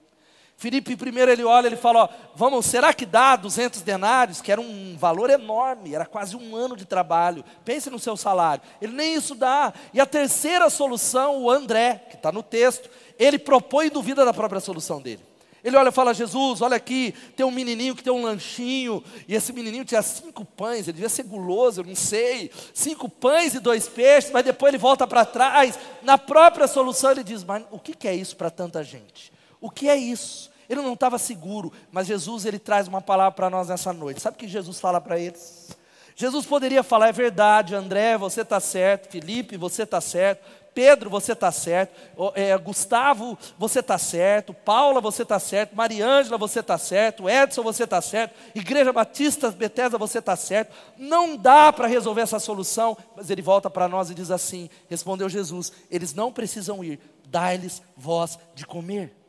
Filipe 0.58 0.96
primeiro 0.96 1.30
ele 1.30 1.44
olha, 1.44 1.68
ele 1.68 1.76
fala, 1.76 2.04
ó, 2.04 2.10
vamos, 2.34 2.66
será 2.66 2.94
que 2.94 3.06
dá 3.06 3.36
200 3.36 3.82
denários, 3.82 4.42
que 4.42 4.52
era 4.52 4.62
um 4.62 4.96
valor 4.98 5.30
enorme, 5.30 5.94
era 5.94 6.06
quase 6.06 6.36
um 6.36 6.56
ano 6.56 6.78
de 6.78 6.86
trabalho, 6.86 7.44
pense 7.66 7.90
no 7.90 8.00
seu 8.00 8.16
salário, 8.16 8.64
ele 8.82 8.94
nem 8.94 9.16
isso 9.16 9.36
dá, 9.36 9.74
e 9.94 10.00
a 10.00 10.06
terceira 10.06 10.70
solução, 10.70 11.44
o 11.44 11.52
André, 11.52 12.06
que 12.10 12.16
está 12.16 12.32
no 12.32 12.42
texto, 12.42 12.90
ele 13.20 13.38
propõe 13.38 13.90
duvida 13.90 14.24
da 14.24 14.34
própria 14.34 14.62
solução 14.62 15.02
dele, 15.02 15.20
ele 15.62 15.76
olha 15.76 15.90
e 15.90 15.92
fala, 15.92 16.14
Jesus, 16.14 16.62
olha 16.62 16.78
aqui, 16.78 17.14
tem 17.36 17.46
um 17.46 17.52
menininho 17.52 17.94
que 17.94 18.04
tem 18.04 18.14
um 18.14 18.24
lanchinho, 18.24 19.04
e 19.28 19.36
esse 19.36 19.52
menininho 19.52 19.84
tinha 19.84 20.02
cinco 20.02 20.46
pães, 20.46 20.88
ele 20.88 20.94
devia 20.94 21.10
ser 21.10 21.24
guloso, 21.24 21.82
eu 21.82 21.86
não 21.86 21.96
sei, 21.96 22.50
cinco 22.74 23.10
pães 23.10 23.56
e 23.56 23.60
dois 23.60 23.90
peixes, 23.90 24.32
mas 24.32 24.46
depois 24.46 24.70
ele 24.70 24.78
volta 24.78 25.06
para 25.06 25.26
trás, 25.26 25.78
na 26.02 26.18
própria 26.18 26.66
solução 26.66 27.12
ele 27.12 27.26
diz, 27.26 27.44
mas 27.44 27.66
o 27.72 27.78
que 27.78 28.08
é 28.08 28.16
isso 28.16 28.38
para 28.38 28.50
tanta 28.50 28.82
gente? 28.82 29.35
O 29.66 29.70
que 29.72 29.90
é 29.90 29.96
isso? 29.96 30.52
Ele 30.70 30.80
não 30.80 30.94
estava 30.94 31.18
seguro, 31.18 31.74
mas 31.92 32.06
Jesus 32.06 32.46
ele 32.46 32.60
traz 32.60 32.88
uma 32.88 33.02
palavra 33.02 33.32
para 33.32 33.50
nós 33.50 33.68
nessa 33.68 33.92
noite. 33.92 34.22
Sabe 34.22 34.36
o 34.36 34.40
que 34.40 34.48
Jesus 34.48 34.80
fala 34.80 35.02
para 35.02 35.18
eles? 35.18 35.76
Jesus 36.16 36.46
poderia 36.46 36.84
falar, 36.84 37.08
é 37.08 37.12
verdade, 37.12 37.74
André, 37.74 38.16
você 38.16 38.42
está 38.42 38.60
certo, 38.60 39.10
Felipe, 39.10 39.58
você 39.58 39.82
está 39.82 40.00
certo, 40.00 40.46
Pedro, 40.72 41.10
você 41.10 41.32
está 41.32 41.52
certo, 41.52 42.00
é, 42.36 42.56
Gustavo, 42.60 43.36
você 43.58 43.80
está 43.80 43.98
certo, 43.98 44.54
Paula, 44.54 45.02
você 45.02 45.24
está 45.24 45.40
certo, 45.40 45.76
Mariângela, 45.76 46.38
você 46.38 46.60
está 46.60 46.78
certo, 46.78 47.28
Edson, 47.28 47.64
você 47.64 47.86
está 47.86 48.00
certo, 48.02 48.36
Igreja 48.54 48.94
Batista 48.94 49.50
Betesda, 49.50 49.98
você 49.98 50.20
está 50.20 50.36
certo. 50.36 50.76
Não 50.96 51.36
dá 51.36 51.74
para 51.74 51.88
resolver 51.88 52.22
essa 52.22 52.38
solução, 52.38 52.96
mas 53.16 53.32
ele 53.32 53.42
volta 53.42 53.68
para 53.68 53.88
nós 53.88 54.12
e 54.12 54.14
diz 54.14 54.30
assim: 54.30 54.70
respondeu 54.88 55.28
Jesus, 55.28 55.74
eles 55.90 56.14
não 56.14 56.32
precisam 56.32 56.84
ir, 56.84 57.00
dá-lhes 57.28 57.82
voz 57.98 58.38
de 58.54 58.64
comer. 58.64 59.25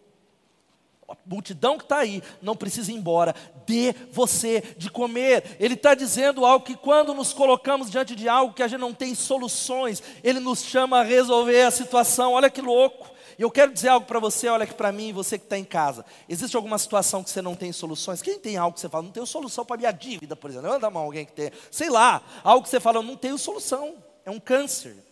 A 1.09 1.17
multidão 1.25 1.79
que 1.79 1.85
está 1.85 1.99
aí 1.99 2.23
não 2.43 2.57
precisa 2.57 2.91
ir 2.91 2.97
embora, 2.97 3.35
dê 3.65 3.95
você 4.11 4.63
de 4.77 4.91
comer. 4.91 5.57
Ele 5.61 5.75
está 5.75 5.95
dizendo 5.95 6.45
algo 6.45 6.65
que, 6.65 6.77
quando 6.77 7.15
nos 7.15 7.33
colocamos 7.33 7.91
diante 7.91 8.15
de 8.17 8.29
algo 8.29 8.55
que 8.55 8.63
a 8.63 8.69
gente 8.69 8.81
não 8.81 8.93
tem 8.93 9.15
soluções, 9.15 10.03
Ele 10.25 10.41
nos 10.41 10.65
chama 10.65 11.01
a 11.01 11.05
resolver 11.05 11.63
a 11.63 11.71
situação. 11.71 12.33
Olha 12.33 12.51
que 12.51 12.61
louco. 12.61 13.15
E 13.39 13.43
eu 13.43 13.51
quero 13.51 13.73
dizer 13.73 13.89
algo 13.89 14.07
para 14.07 14.19
você, 14.19 14.49
olha 14.49 14.65
aqui 14.65 14.75
para 14.75 14.91
mim, 14.91 15.13
você 15.13 15.39
que 15.39 15.45
está 15.45 15.59
em 15.59 15.65
casa. 15.65 16.05
Existe 16.29 16.57
alguma 16.57 16.79
situação 16.79 17.23
que 17.23 17.31
você 17.31 17.43
não 17.43 17.55
tem 17.55 17.71
soluções? 17.71 18.23
Quem 18.23 18.39
tem 18.39 18.57
algo 18.57 18.75
que 18.75 18.81
você 18.81 18.89
fala, 18.89 19.05
não 19.05 19.13
tenho 19.13 19.27
solução 19.27 19.65
para 19.65 19.77
minha 19.77 19.93
dívida, 19.93 20.35
por 20.35 20.51
exemplo? 20.51 20.69
Levanta 20.69 20.87
a 20.87 20.91
mão 20.91 21.05
alguém 21.05 21.27
que 21.27 21.33
tem. 21.33 21.51
Sei 21.71 21.91
lá, 21.91 22.23
algo 22.43 22.63
que 22.63 22.71
você 22.71 22.81
fala, 22.81 23.03
não 23.03 23.17
tenho 23.17 23.37
solução. 23.37 23.95
É 24.25 24.31
um 24.31 24.41
câncer 24.41 25.06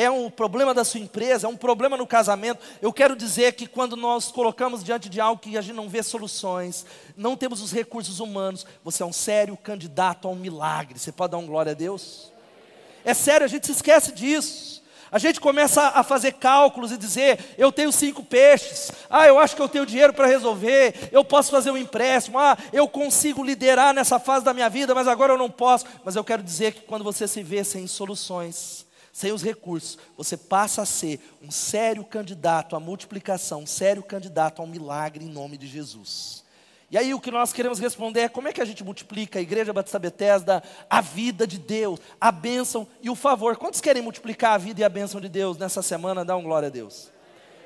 é 0.00 0.10
um 0.10 0.30
problema 0.30 0.72
da 0.72 0.82
sua 0.82 0.98
empresa, 0.98 1.46
é 1.46 1.50
um 1.50 1.56
problema 1.58 1.94
no 1.94 2.06
casamento. 2.06 2.58
Eu 2.80 2.90
quero 2.90 3.14
dizer 3.14 3.52
que 3.52 3.66
quando 3.66 3.96
nós 3.96 4.32
colocamos 4.32 4.82
diante 4.82 5.10
de 5.10 5.20
algo 5.20 5.42
que 5.42 5.58
a 5.58 5.60
gente 5.60 5.76
não 5.76 5.90
vê 5.90 6.02
soluções, 6.02 6.86
não 7.14 7.36
temos 7.36 7.60
os 7.60 7.70
recursos 7.70 8.18
humanos, 8.18 8.64
você 8.82 9.02
é 9.02 9.06
um 9.06 9.12
sério 9.12 9.54
candidato 9.58 10.26
a 10.26 10.30
um 10.30 10.36
milagre. 10.36 10.98
Você 10.98 11.12
pode 11.12 11.32
dar 11.32 11.36
um 11.36 11.46
glória 11.46 11.72
a 11.72 11.74
Deus? 11.74 12.32
É 13.04 13.12
sério, 13.12 13.44
a 13.44 13.48
gente 13.48 13.66
se 13.66 13.72
esquece 13.72 14.10
disso. 14.12 14.80
A 15.12 15.18
gente 15.18 15.38
começa 15.38 15.88
a 15.88 16.02
fazer 16.02 16.32
cálculos 16.32 16.92
e 16.92 16.96
dizer: 16.96 17.54
eu 17.58 17.70
tenho 17.70 17.92
cinco 17.92 18.22
peixes, 18.22 18.90
ah, 19.10 19.26
eu 19.26 19.38
acho 19.38 19.54
que 19.54 19.60
eu 19.60 19.68
tenho 19.68 19.84
dinheiro 19.84 20.14
para 20.14 20.26
resolver, 20.26 21.10
eu 21.12 21.22
posso 21.22 21.50
fazer 21.50 21.70
um 21.70 21.76
empréstimo, 21.76 22.38
ah, 22.38 22.56
eu 22.72 22.88
consigo 22.88 23.44
liderar 23.44 23.92
nessa 23.92 24.18
fase 24.18 24.46
da 24.46 24.54
minha 24.54 24.70
vida, 24.70 24.94
mas 24.94 25.06
agora 25.06 25.34
eu 25.34 25.38
não 25.38 25.50
posso. 25.50 25.84
Mas 26.02 26.16
eu 26.16 26.24
quero 26.24 26.42
dizer 26.42 26.72
que 26.72 26.80
quando 26.82 27.04
você 27.04 27.28
se 27.28 27.42
vê 27.42 27.62
sem 27.64 27.86
soluções, 27.86 28.79
sem 29.12 29.32
os 29.32 29.42
recursos, 29.42 29.98
você 30.16 30.36
passa 30.36 30.82
a 30.82 30.86
ser 30.86 31.20
um 31.42 31.50
sério 31.50 32.04
candidato 32.04 32.76
à 32.76 32.80
multiplicação, 32.80 33.62
um 33.62 33.66
sério 33.66 34.02
candidato 34.02 34.60
ao 34.60 34.68
milagre 34.68 35.24
em 35.24 35.28
nome 35.28 35.56
de 35.56 35.66
Jesus. 35.66 36.44
E 36.90 36.98
aí 36.98 37.14
o 37.14 37.20
que 37.20 37.30
nós 37.30 37.52
queremos 37.52 37.78
responder 37.78 38.20
é 38.20 38.28
como 38.28 38.48
é 38.48 38.52
que 38.52 38.60
a 38.60 38.64
gente 38.64 38.82
multiplica 38.82 39.38
a 39.38 39.42
Igreja 39.42 39.72
Batista 39.72 39.98
Betesda, 39.98 40.60
a 40.88 41.00
vida 41.00 41.46
de 41.46 41.56
Deus, 41.56 42.00
a 42.20 42.32
bênção 42.32 42.86
e 43.00 43.08
o 43.08 43.14
favor. 43.14 43.56
Quantos 43.56 43.80
querem 43.80 44.02
multiplicar 44.02 44.54
a 44.54 44.58
vida 44.58 44.80
e 44.80 44.84
a 44.84 44.88
bênção 44.88 45.20
de 45.20 45.28
Deus 45.28 45.56
nessa 45.56 45.82
semana? 45.82 46.24
Dá 46.24 46.36
um 46.36 46.42
glória 46.42 46.66
a 46.66 46.70
Deus. 46.70 47.08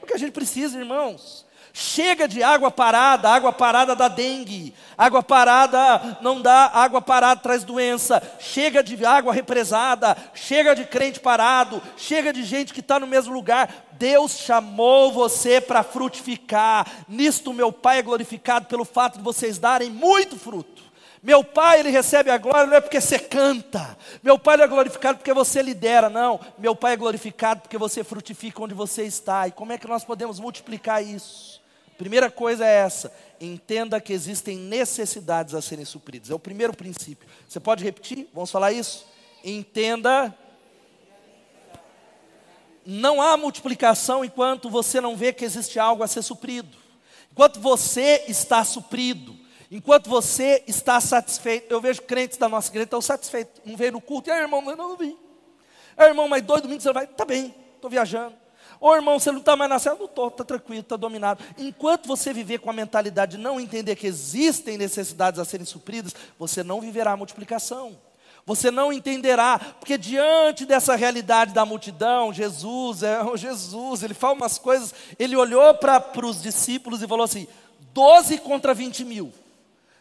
O 0.02 0.06
que 0.06 0.12
a 0.12 0.18
gente 0.18 0.32
precisa, 0.32 0.78
irmãos. 0.78 1.46
Chega 1.76 2.28
de 2.28 2.40
água 2.40 2.70
parada, 2.70 3.28
água 3.28 3.52
parada 3.52 3.96
dá 3.96 4.06
dengue, 4.06 4.72
água 4.96 5.24
parada 5.24 6.18
não 6.20 6.40
dá, 6.40 6.70
água 6.72 7.02
parada 7.02 7.40
traz 7.40 7.64
doença. 7.64 8.22
Chega 8.38 8.80
de 8.80 9.04
água 9.04 9.34
represada, 9.34 10.16
chega 10.34 10.72
de 10.76 10.84
crente 10.84 11.18
parado, 11.18 11.82
chega 11.96 12.32
de 12.32 12.44
gente 12.44 12.72
que 12.72 12.78
está 12.78 13.00
no 13.00 13.08
mesmo 13.08 13.34
lugar. 13.34 13.86
Deus 13.90 14.38
chamou 14.38 15.10
você 15.10 15.60
para 15.60 15.82
frutificar. 15.82 16.86
Nisto 17.08 17.52
meu 17.52 17.72
Pai 17.72 17.98
é 17.98 18.02
glorificado 18.02 18.66
pelo 18.66 18.84
fato 18.84 19.18
de 19.18 19.24
vocês 19.24 19.58
darem 19.58 19.90
muito 19.90 20.38
fruto. 20.38 20.84
Meu 21.20 21.42
pai, 21.42 21.80
ele 21.80 21.90
recebe 21.90 22.30
a 22.30 22.38
glória 22.38 22.66
não 22.66 22.76
é 22.76 22.80
porque 22.82 23.00
você 23.00 23.18
canta. 23.18 23.98
Meu 24.22 24.38
pai 24.38 24.60
é 24.60 24.66
glorificado 24.68 25.18
porque 25.18 25.32
você 25.32 25.62
lidera, 25.62 26.10
não. 26.10 26.38
Meu 26.58 26.76
pai 26.76 26.92
é 26.92 26.96
glorificado 26.96 27.62
porque 27.62 27.78
você 27.78 28.04
frutifica 28.04 28.62
onde 28.62 28.74
você 28.74 29.04
está. 29.04 29.48
E 29.48 29.50
como 29.50 29.72
é 29.72 29.78
que 29.78 29.88
nós 29.88 30.04
podemos 30.04 30.38
multiplicar 30.38 31.02
isso? 31.02 31.63
Primeira 31.96 32.30
coisa 32.30 32.66
é 32.66 32.74
essa: 32.74 33.12
entenda 33.40 34.00
que 34.00 34.12
existem 34.12 34.56
necessidades 34.56 35.54
a 35.54 35.62
serem 35.62 35.84
supridas. 35.84 36.30
É 36.30 36.34
o 36.34 36.38
primeiro 36.38 36.74
princípio. 36.74 37.28
Você 37.48 37.60
pode 37.60 37.84
repetir? 37.84 38.28
Vamos 38.32 38.50
falar 38.50 38.72
isso? 38.72 39.06
Entenda. 39.42 40.34
Não 42.86 43.22
há 43.22 43.36
multiplicação 43.36 44.24
enquanto 44.24 44.68
você 44.68 45.00
não 45.00 45.16
vê 45.16 45.32
que 45.32 45.44
existe 45.44 45.78
algo 45.78 46.02
a 46.02 46.08
ser 46.08 46.22
suprido. 46.22 46.76
Enquanto 47.32 47.58
você 47.58 48.24
está 48.28 48.62
suprido, 48.62 49.34
enquanto 49.70 50.08
você 50.08 50.62
está 50.66 51.00
satisfeito. 51.00 51.72
Eu 51.72 51.80
vejo 51.80 52.02
crentes 52.02 52.36
da 52.36 52.48
nossa 52.48 52.70
igreja 52.70 52.84
estão 52.84 53.00
satisfeitos. 53.00 53.62
Não 53.64 53.76
veio 53.76 53.92
no 53.92 54.00
culto. 54.00 54.28
E 54.28 54.32
aí, 54.32 54.40
irmão, 54.42 54.60
não, 54.60 54.76
não 54.76 54.96
vim. 54.96 55.16
Aí, 55.96 56.08
irmão, 56.08 56.28
mas 56.28 56.42
dois 56.42 56.60
domingos 56.60 56.82
você 56.82 56.92
vai. 56.92 57.06
Tá 57.06 57.24
bem, 57.24 57.54
estou 57.74 57.90
viajando. 57.90 58.43
Ô 58.84 58.94
irmão, 58.94 59.18
você 59.18 59.32
não 59.32 59.38
está 59.38 59.56
mais 59.56 59.70
na 59.70 59.78
cela? 59.78 59.96
Não 59.98 60.04
estou, 60.04 60.28
está 60.28 60.44
tranquilo, 60.44 60.82
está 60.82 60.94
dominado. 60.94 61.42
Enquanto 61.56 62.06
você 62.06 62.34
viver 62.34 62.58
com 62.58 62.68
a 62.68 62.72
mentalidade 62.74 63.38
de 63.38 63.42
não 63.42 63.58
entender 63.58 63.96
que 63.96 64.06
existem 64.06 64.76
necessidades 64.76 65.40
a 65.40 65.44
serem 65.46 65.64
supridas, 65.64 66.14
você 66.38 66.62
não 66.62 66.82
viverá 66.82 67.12
a 67.12 67.16
multiplicação. 67.16 67.96
Você 68.44 68.70
não 68.70 68.92
entenderá, 68.92 69.58
porque 69.80 69.96
diante 69.96 70.66
dessa 70.66 70.96
realidade 70.96 71.54
da 71.54 71.64
multidão, 71.64 72.30
Jesus, 72.30 73.02
é 73.02 73.24
oh, 73.24 73.38
Jesus, 73.38 74.02
ele 74.02 74.12
fala 74.12 74.34
umas 74.34 74.58
coisas, 74.58 74.92
ele 75.18 75.34
olhou 75.34 75.72
para 75.76 76.04
os 76.22 76.42
discípulos 76.42 77.00
e 77.00 77.08
falou 77.08 77.24
assim: 77.24 77.48
12 77.94 78.36
contra 78.36 78.74
20 78.74 79.02
mil. 79.02 79.32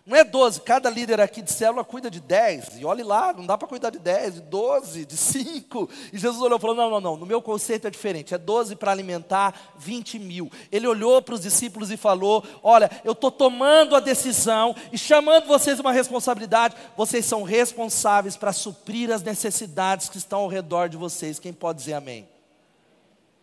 Não 0.06 0.18
é 0.18 0.24
12, 0.26 0.60
cada 0.62 0.90
líder 0.90 1.22
aqui 1.22 1.42
de 1.42 1.50
célula 1.50 1.82
cuida 1.86 2.12
de 2.12 2.20
10. 2.20 2.82
E 2.82 2.84
olhe 2.84 3.04
lá, 3.04 3.32
não 3.32 3.46
dá 3.46 3.58
para 3.58 3.70
cuidar 3.70 3.90
de 3.90 4.00
10, 4.00 4.34
de 4.34 4.42
12, 4.42 5.06
de 5.06 5.16
5. 5.16 5.90
E 6.12 6.18
Jesus 6.18 6.42
olhou 6.42 6.58
e 6.58 6.62
falou: 6.62 6.76
não, 6.76 6.90
não, 6.90 7.00
não, 7.00 7.16
no 7.16 7.26
meu 7.26 7.42
conceito 7.42 7.88
é 7.88 7.90
diferente. 7.90 8.34
É 8.34 8.38
12 8.38 8.76
para 8.76 8.92
alimentar 8.92 9.72
20 9.78 10.20
mil. 10.20 10.52
Ele 10.70 10.88
olhou 10.88 11.22
para 11.22 11.36
os 11.36 11.42
discípulos 11.42 11.90
e 11.90 11.96
falou: 11.96 12.44
Olha, 12.62 12.92
eu 13.06 13.14
estou 13.14 13.32
tomando 13.32 13.96
a 13.96 14.02
decisão 14.02 14.76
e 14.92 14.98
chamando 14.98 15.46
vocês 15.46 15.80
uma 15.80 15.94
responsabilidade. 15.94 16.76
Vocês 16.98 17.26
são 17.26 17.44
responsáveis 17.44 18.36
para 18.36 18.52
suprir 18.52 19.10
as 19.10 19.24
necessidades 19.24 20.10
que 20.10 20.18
estão 20.18 20.42
ao 20.42 20.50
redor 20.50 20.90
de 20.90 20.98
vocês. 20.98 21.40
Quem 21.40 21.54
pode 21.54 21.80
dizer 21.80 21.94
amém? 21.94 22.28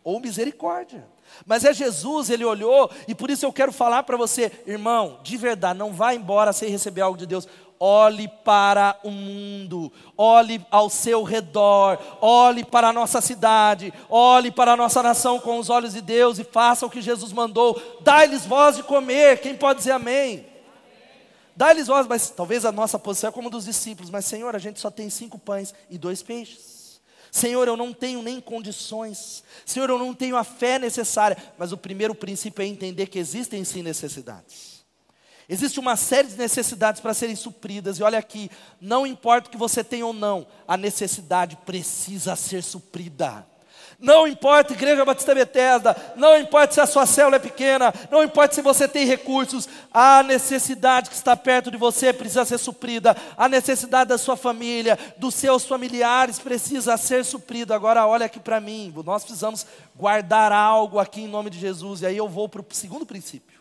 Ou 0.04 0.20
misericórdia. 0.20 1.08
Mas 1.46 1.64
é 1.64 1.72
Jesus, 1.72 2.30
ele 2.30 2.44
olhou, 2.44 2.90
e 3.08 3.14
por 3.14 3.30
isso 3.30 3.44
eu 3.46 3.52
quero 3.52 3.72
falar 3.72 4.02
para 4.02 4.16
você, 4.16 4.52
irmão, 4.66 5.18
de 5.22 5.36
verdade, 5.36 5.78
não 5.78 5.92
vá 5.92 6.14
embora 6.14 6.52
sem 6.52 6.68
receber 6.68 7.00
algo 7.00 7.18
de 7.18 7.26
Deus. 7.26 7.48
Olhe 7.82 8.28
para 8.44 8.98
o 9.02 9.10
mundo, 9.10 9.90
olhe 10.16 10.64
ao 10.70 10.90
seu 10.90 11.22
redor, 11.22 11.98
olhe 12.20 12.62
para 12.62 12.88
a 12.88 12.92
nossa 12.92 13.22
cidade, 13.22 13.90
olhe 14.10 14.50
para 14.50 14.72
a 14.72 14.76
nossa 14.76 15.02
nação 15.02 15.40
com 15.40 15.58
os 15.58 15.70
olhos 15.70 15.94
de 15.94 16.02
Deus 16.02 16.38
e 16.38 16.44
faça 16.44 16.84
o 16.84 16.90
que 16.90 17.00
Jesus 17.00 17.32
mandou. 17.32 17.80
Dá-lhes 18.02 18.44
voz 18.44 18.76
de 18.76 18.82
comer, 18.82 19.40
quem 19.40 19.56
pode 19.56 19.78
dizer 19.78 19.92
amém? 19.92 20.46
Dá-lhes 21.56 21.86
voz, 21.86 22.06
mas 22.06 22.28
talvez 22.30 22.64
a 22.64 22.72
nossa 22.72 22.98
posição 22.98 23.28
é 23.28 23.32
como 23.32 23.50
dos 23.50 23.64
discípulos, 23.64 24.10
mas 24.10 24.26
Senhor, 24.26 24.54
a 24.54 24.58
gente 24.58 24.78
só 24.78 24.90
tem 24.90 25.08
cinco 25.08 25.38
pães 25.38 25.74
e 25.88 25.96
dois 25.96 26.22
peixes. 26.22 26.69
Senhor, 27.30 27.66
eu 27.68 27.76
não 27.76 27.92
tenho 27.92 28.22
nem 28.22 28.40
condições. 28.40 29.44
Senhor, 29.64 29.88
eu 29.88 29.98
não 29.98 30.14
tenho 30.14 30.36
a 30.36 30.44
fé 30.44 30.78
necessária. 30.78 31.36
Mas 31.58 31.72
o 31.72 31.76
primeiro 31.76 32.14
princípio 32.14 32.62
é 32.62 32.66
entender 32.66 33.06
que 33.06 33.18
existem 33.18 33.64
sim 33.64 33.82
necessidades. 33.82 34.80
Existe 35.48 35.80
uma 35.80 35.96
série 35.96 36.28
de 36.28 36.38
necessidades 36.38 37.00
para 37.00 37.12
serem 37.12 37.34
supridas. 37.34 37.98
E 37.98 38.02
olha 38.04 38.18
aqui, 38.18 38.48
não 38.80 39.04
importa 39.04 39.48
o 39.48 39.50
que 39.50 39.58
você 39.58 39.82
tem 39.82 40.00
ou 40.00 40.12
não, 40.12 40.46
a 40.66 40.76
necessidade 40.76 41.56
precisa 41.66 42.36
ser 42.36 42.62
suprida. 42.62 43.44
Não 44.00 44.26
importa, 44.26 44.72
Igreja 44.72 45.04
Batista 45.04 45.34
Bethesda, 45.34 45.94
não 46.16 46.38
importa 46.38 46.72
se 46.72 46.80
a 46.80 46.86
sua 46.86 47.04
célula 47.04 47.36
é 47.36 47.38
pequena, 47.38 47.92
não 48.10 48.24
importa 48.24 48.54
se 48.54 48.62
você 48.62 48.88
tem 48.88 49.04
recursos, 49.04 49.68
a 49.92 50.22
necessidade 50.22 51.10
que 51.10 51.16
está 51.16 51.36
perto 51.36 51.70
de 51.70 51.76
você 51.76 52.10
precisa 52.10 52.46
ser 52.46 52.56
suprida, 52.56 53.14
a 53.36 53.46
necessidade 53.46 54.08
da 54.08 54.16
sua 54.16 54.38
família, 54.38 54.98
dos 55.18 55.34
seus 55.34 55.66
familiares 55.66 56.38
precisa 56.38 56.96
ser 56.96 57.26
suprida. 57.26 57.74
Agora 57.74 58.06
olha 58.06 58.24
aqui 58.24 58.40
para 58.40 58.58
mim, 58.58 58.90
nós 59.04 59.22
precisamos 59.22 59.66
guardar 59.94 60.50
algo 60.50 60.98
aqui 60.98 61.20
em 61.20 61.28
nome 61.28 61.50
de 61.50 61.58
Jesus, 61.58 62.00
e 62.00 62.06
aí 62.06 62.16
eu 62.16 62.28
vou 62.28 62.48
para 62.48 62.62
o 62.62 62.66
segundo 62.70 63.04
princípio. 63.04 63.60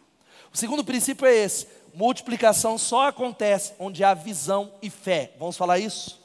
O 0.54 0.58
segundo 0.58 0.86
princípio 0.86 1.28
é 1.28 1.36
esse: 1.36 1.68
multiplicação 1.94 2.78
só 2.78 3.08
acontece 3.08 3.74
onde 3.78 4.06
há 4.06 4.14
visão 4.14 4.72
e 4.82 4.90
fé. 4.90 5.34
Vamos 5.38 5.58
falar 5.58 5.80
isso? 5.80 6.19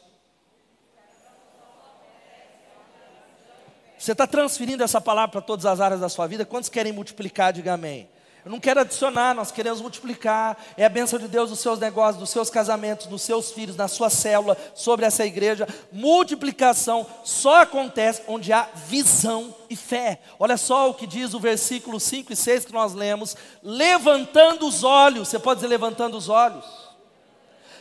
Você 4.04 4.12
está 4.12 4.26
transferindo 4.26 4.84
essa 4.84 5.00
palavra 5.00 5.30
para 5.30 5.40
todas 5.40 5.64
as 5.64 5.80
áreas 5.80 5.98
da 5.98 6.10
sua 6.10 6.26
vida? 6.26 6.44
Quantos 6.44 6.68
querem 6.68 6.92
multiplicar? 6.92 7.54
Diga 7.54 7.72
amém. 7.72 8.06
Eu 8.44 8.50
não 8.50 8.60
quero 8.60 8.80
adicionar, 8.80 9.34
nós 9.34 9.50
queremos 9.50 9.80
multiplicar. 9.80 10.62
É 10.76 10.84
a 10.84 10.90
bênção 10.90 11.18
de 11.18 11.26
Deus 11.26 11.48
nos 11.48 11.60
seus 11.60 11.78
negócios, 11.78 12.20
nos 12.20 12.28
seus 12.28 12.50
casamentos, 12.50 13.06
nos 13.06 13.22
seus 13.22 13.50
filhos, 13.50 13.76
na 13.76 13.88
sua 13.88 14.10
célula, 14.10 14.58
sobre 14.74 15.06
essa 15.06 15.24
igreja. 15.24 15.66
Multiplicação 15.90 17.06
só 17.24 17.62
acontece 17.62 18.20
onde 18.28 18.52
há 18.52 18.68
visão 18.74 19.54
e 19.70 19.74
fé. 19.74 20.20
Olha 20.38 20.58
só 20.58 20.90
o 20.90 20.94
que 20.94 21.06
diz 21.06 21.32
o 21.32 21.40
versículo 21.40 21.98
5 21.98 22.30
e 22.30 22.36
6 22.36 22.66
que 22.66 22.74
nós 22.74 22.92
lemos: 22.92 23.34
levantando 23.62 24.68
os 24.68 24.84
olhos. 24.84 25.28
Você 25.28 25.38
pode 25.38 25.60
dizer 25.60 25.68
levantando 25.68 26.18
os 26.18 26.28
olhos? 26.28 26.66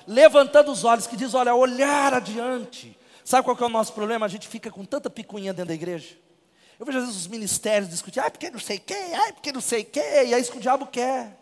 Levantando 0.07 0.71
os 0.71 0.85
olhos, 0.85 1.05
que 1.05 1.17
diz: 1.17 1.33
olha, 1.33 1.53
olhar 1.53 2.13
adiante 2.13 2.97
Sabe 3.23 3.43
qual 3.43 3.57
é 3.59 3.63
o 3.63 3.69
nosso 3.69 3.93
problema? 3.93 4.25
A 4.25 4.29
gente 4.29 4.47
fica 4.47 4.69
com 4.69 4.83
tanta 4.83 5.09
picuinha 5.09 5.53
dentro 5.53 5.69
da 5.69 5.73
igreja. 5.73 6.17
Eu 6.79 6.85
vejo 6.85 6.97
às 6.97 7.05
vezes 7.05 7.21
os 7.21 7.27
ministérios 7.27 7.89
discutir, 7.89 8.19
ah, 8.19 8.29
porque 8.29 8.49
não 8.49 8.59
sei 8.59 8.79
quem, 8.79 9.15
ah, 9.15 9.33
porque 9.33 9.51
não 9.51 9.61
sei 9.61 9.83
quem, 9.83 10.03
e 10.03 10.33
é 10.33 10.39
isso 10.39 10.51
que 10.51 10.57
o 10.57 10.61
diabo 10.61 10.87
quer. 10.87 11.39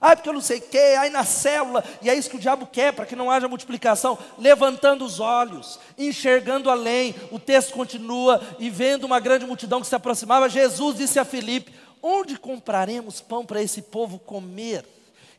Ah, 0.00 0.14
porque 0.14 0.28
eu 0.28 0.32
não 0.32 0.40
sei 0.40 0.60
quem, 0.60 0.96
aí 0.96 1.10
na 1.10 1.24
célula, 1.24 1.82
e 2.02 2.10
é 2.10 2.14
isso 2.14 2.30
que 2.30 2.36
o 2.36 2.40
diabo 2.40 2.66
quer, 2.66 2.92
para 2.92 3.06
que 3.06 3.16
não 3.16 3.30
haja 3.30 3.48
multiplicação, 3.48 4.18
levantando 4.38 5.04
os 5.04 5.18
olhos, 5.18 5.78
enxergando 5.96 6.70
além, 6.70 7.14
o 7.32 7.38
texto 7.38 7.72
continua, 7.72 8.40
e 8.58 8.70
vendo 8.70 9.04
uma 9.04 9.18
grande 9.18 9.46
multidão 9.46 9.80
que 9.80 9.86
se 9.86 9.94
aproximava, 9.94 10.48
Jesus 10.48 10.96
disse 10.96 11.18
a 11.18 11.24
Filipe: 11.24 11.72
Onde 12.02 12.38
compraremos 12.38 13.20
pão 13.20 13.44
para 13.44 13.62
esse 13.62 13.82
povo 13.82 14.18
comer? 14.18 14.84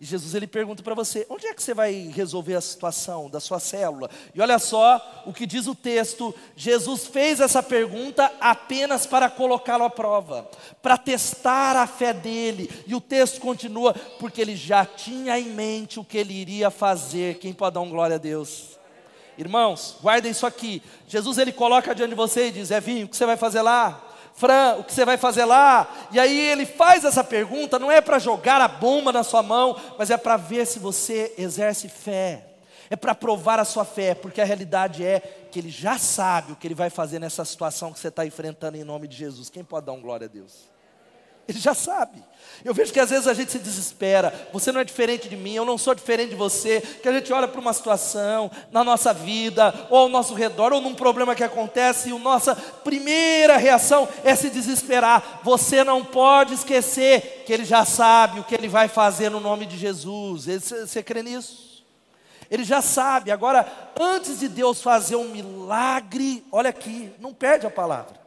E 0.02 0.06
Jesus 0.06 0.34
ele 0.34 0.48
pergunta 0.48 0.82
para 0.82 0.96
você: 0.96 1.26
onde 1.30 1.46
é 1.46 1.54
que 1.54 1.62
você 1.62 1.74
vai 1.74 2.10
resolver 2.16 2.56
a 2.56 2.62
situação 2.62 3.30
da 3.30 3.40
sua 3.40 3.60
célula? 3.60 4.10
E 4.34 4.42
olha 4.42 4.58
só 4.58 5.24
o 5.26 5.34
que 5.34 5.46
diz 5.46 5.68
o 5.68 5.76
texto: 5.76 6.34
Jesus 6.56 7.08
fez 7.08 7.42
essa 7.42 7.62
pergunta 7.62 8.32
apenas 8.40 9.06
para 9.06 9.30
colocá-lo 9.30 9.84
à 9.84 9.90
prova, 9.90 10.50
para 10.82 10.98
testar 10.98 11.76
a 11.76 11.86
fé 11.86 12.14
dele. 12.14 12.70
E 12.88 12.96
o 12.96 13.02
texto 13.02 13.42
continua: 13.42 13.94
porque 14.20 14.40
ele 14.40 14.56
já 14.56 14.86
tinha 14.86 15.38
em 15.38 15.50
mente 15.50 16.00
o 16.00 16.06
que 16.06 16.18
ele 16.18 16.34
iria 16.34 16.72
fazer. 16.72 17.38
Quem 17.40 17.52
pode 17.52 17.74
dar 17.74 17.82
um 17.82 17.90
glória 17.90 18.16
a 18.16 18.20
Deus? 18.20 18.80
Irmãos, 19.38 19.98
guardem 20.02 20.32
isso 20.32 20.46
aqui. 20.46 20.82
Jesus 21.08 21.38
ele 21.38 21.52
coloca 21.52 21.94
diante 21.94 22.12
de 22.12 22.16
você 22.16 22.48
e 22.48 22.52
diz: 22.52 22.72
É 22.72 22.80
vinho, 22.80 23.06
o 23.06 23.10
que 23.10 23.18
você 23.18 23.26
vai 23.26 23.36
fazer 23.36 23.62
lá? 23.62 24.09
Fran, 24.40 24.78
o 24.80 24.86
que 24.86 24.94
você 24.94 25.04
vai 25.04 25.18
fazer 25.18 25.44
lá? 25.44 26.08
E 26.14 26.18
aí 26.18 26.40
ele 26.40 26.66
faz 26.66 27.04
essa 27.04 27.22
pergunta, 27.22 27.78
não 27.78 27.92
é 27.92 28.00
para 28.00 28.18
jogar 28.18 28.62
a 28.62 28.70
bomba 28.70 29.12
na 29.12 29.22
sua 29.22 29.44
mão, 29.44 29.76
mas 29.98 30.10
é 30.10 30.16
para 30.16 30.38
ver 30.38 30.66
se 30.66 30.80
você 30.80 31.34
exerce 31.38 31.90
fé. 31.90 32.46
É 32.90 32.96
para 32.96 33.14
provar 33.14 33.60
a 33.60 33.66
sua 33.66 33.84
fé, 33.84 34.16
porque 34.16 34.40
a 34.40 34.46
realidade 34.46 35.06
é 35.06 35.20
que 35.52 35.60
ele 35.60 35.70
já 35.70 35.98
sabe 35.98 36.54
o 36.54 36.56
que 36.56 36.66
ele 36.66 36.74
vai 36.74 36.90
fazer 36.90 37.20
nessa 37.20 37.44
situação 37.44 37.92
que 37.92 38.00
você 38.00 38.08
está 38.08 38.26
enfrentando 38.26 38.78
em 38.78 38.84
nome 38.86 39.10
de 39.10 39.18
Jesus. 39.18 39.50
Quem 39.50 39.62
pode 39.62 39.88
dar 39.88 39.92
um 39.92 40.02
glória 40.02 40.24
a 40.24 40.30
Deus? 40.30 40.70
Ele 41.50 41.60
já 41.60 41.74
sabe. 41.74 42.24
Eu 42.64 42.74
vejo 42.74 42.92
que 42.94 43.00
às 43.00 43.10
vezes 43.10 43.28
a 43.28 43.34
gente 43.34 43.52
se 43.52 43.58
desespera. 43.58 44.50
Você 44.54 44.72
não 44.72 44.82
é 44.82 44.84
diferente 44.84 45.28
de 45.28 45.36
mim, 45.36 45.56
eu 45.56 45.66
não 45.66 45.78
sou 45.78 45.96
diferente 45.96 46.30
de 46.30 46.36
você. 46.36 46.80
Que 46.80 47.10
a 47.10 47.12
gente 47.14 47.34
olha 47.34 47.48
para 47.48 47.60
uma 47.60 47.74
situação 47.74 48.52
na 48.72 48.84
nossa 48.84 49.12
vida, 49.12 49.74
ou 49.90 50.00
ao 50.00 50.10
nosso 50.10 50.36
redor, 50.36 50.74
ou 50.74 50.82
num 50.82 50.94
problema 50.94 51.34
que 51.34 51.44
acontece, 51.44 52.10
e 52.10 52.16
a 52.16 52.20
nossa 52.20 52.56
primeira 52.56 53.58
reação 53.58 54.08
é 54.24 54.36
se 54.36 54.50
desesperar. 54.50 55.42
Você 55.44 55.84
não 55.84 56.06
pode 56.06 56.54
esquecer 56.54 57.44
que 57.48 57.54
Ele 57.54 57.66
já 57.66 57.84
sabe 57.84 58.40
o 58.40 58.44
que 58.44 58.54
Ele 58.54 58.68
vai 58.68 58.88
fazer 58.88 59.30
no 59.30 59.40
nome 59.40 59.66
de 59.66 59.78
Jesus. 59.78 60.46
Você, 60.46 61.02
crê 61.02 61.24
nisso? 61.24 61.84
Ele 62.52 62.64
já 62.64 62.82
sabe. 62.82 63.32
Agora, 63.32 63.66
antes 64.00 64.40
de 64.40 64.48
Deus 64.48 64.84
fazer 64.84 65.16
um 65.16 65.30
milagre, 65.30 66.46
olha 66.52 66.70
aqui, 66.70 67.12
não 67.20 67.34
perde 67.34 67.66
a 67.66 67.72
palavra. 67.72 68.20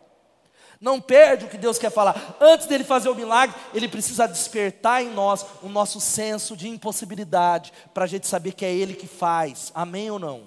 Não 0.83 1.01
perde 1.01 1.45
o 1.45 1.49
que 1.49 1.57
Deus 1.57 1.79
quer 1.79 1.93
falar. 1.93 2.37
Antes 2.41 2.67
dele 2.67 2.83
fazer 2.83 3.09
o 3.09 3.15
milagre, 3.15 3.55
ele 3.73 3.87
precisa 3.87 4.27
despertar 4.27 5.01
em 5.01 5.11
nós 5.11 5.47
o 5.63 5.69
nosso 5.69 6.01
senso 6.01 6.57
de 6.57 6.69
impossibilidade, 6.69 7.73
para 7.95 8.03
a 8.03 8.09
gente 8.09 8.27
saber 8.27 8.51
que 8.51 8.65
é 8.65 8.75
Ele 8.75 8.95
que 8.95 9.07
faz. 9.07 9.71
Amém 9.77 10.11
ou 10.11 10.19
não? 10.19 10.43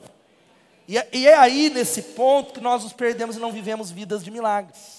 E 0.90 0.98
é, 0.98 1.10
e 1.14 1.26
é 1.26 1.38
aí, 1.38 1.70
nesse 1.70 2.02
ponto, 2.02 2.54
que 2.54 2.60
nós 2.60 2.84
nos 2.84 2.92
perdemos 2.92 3.38
e 3.38 3.40
não 3.40 3.50
vivemos 3.50 3.90
vidas 3.90 4.26
de 4.26 4.30
milagres. 4.30 4.95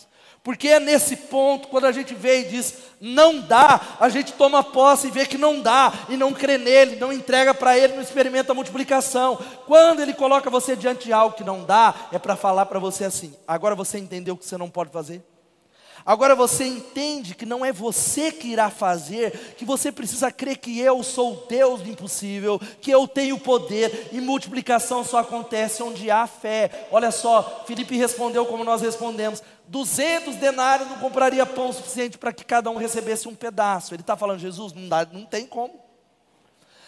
Porque 0.47 0.69
é 0.69 0.79
nesse 0.79 1.17
ponto, 1.17 1.67
quando 1.67 1.87
a 1.87 1.91
gente 1.93 2.15
vê 2.15 2.43
e 2.43 2.45
diz, 2.45 2.75
não 3.01 3.41
dá, 3.41 3.81
a 3.99 4.09
gente 4.09 4.33
toma 4.33 4.63
posse 4.63 5.09
e 5.09 5.11
vê 5.11 5.27
que 5.27 5.37
não 5.37 5.61
dá, 5.61 5.93
e 6.09 6.17
não 6.17 6.33
crê 6.33 6.57
nele, 6.57 6.95
não 7.01 7.13
entrega 7.13 7.53
para 7.53 7.77
ele, 7.77 7.95
não 7.95 8.01
experimenta 8.01 8.53
a 8.53 8.55
multiplicação. 8.55 9.37
Quando 9.67 10.03
ele 10.03 10.15
coloca 10.15 10.49
você 10.49 10.77
diante 10.77 11.07
de 11.07 11.13
algo 11.13 11.35
que 11.35 11.43
não 11.43 11.65
dá, 11.65 11.93
é 12.13 12.19
para 12.21 12.37
falar 12.37 12.67
para 12.67 12.79
você 12.79 13.07
assim: 13.07 13.35
agora 13.45 13.75
você 13.75 13.99
entendeu 13.99 14.35
o 14.35 14.39
que 14.39 14.47
você 14.47 14.57
não 14.57 14.71
pode 14.71 14.93
fazer? 14.93 15.21
Agora 16.07 16.37
você 16.37 16.65
entende 16.65 17.35
que 17.35 17.45
não 17.45 17.65
é 17.65 17.73
você 17.73 18.31
que 18.31 18.47
irá 18.47 18.71
fazer, 18.71 19.57
que 19.57 19.65
você 19.65 19.91
precisa 19.91 20.31
crer 20.31 20.59
que 20.59 20.79
eu 20.79 21.03
sou 21.03 21.45
Deus 21.49 21.81
do 21.81 21.91
impossível, 21.91 22.61
que 22.81 22.93
eu 22.93 23.09
tenho 23.09 23.37
poder 23.41 24.11
e 24.13 24.21
multiplicação 24.21 25.03
só 25.03 25.19
acontece 25.19 25.83
onde 25.83 26.09
há 26.09 26.25
fé. 26.29 26.87
Olha 26.93 27.11
só, 27.11 27.65
Felipe 27.67 27.97
respondeu 27.97 28.47
como 28.47 28.63
nós 28.63 28.83
respondemos: 28.83 29.43
200 29.69 30.37
denários 30.37 30.89
não 30.89 30.99
compraria 30.99 31.45
pão 31.45 31.73
suficiente 31.73 32.19
para 32.19 32.33
que 32.33 32.45
cada 32.45 32.71
um 32.71 32.77
recebesse 32.77 33.29
um 33.29 33.35
pedaço. 33.35 33.95
Ele 33.95 34.03
está 34.03 34.17
falando, 34.17 34.39
Jesus, 34.39 34.73
não, 34.73 34.89
dá, 34.89 35.07
não 35.11 35.25
tem 35.25 35.47
como. 35.47 35.81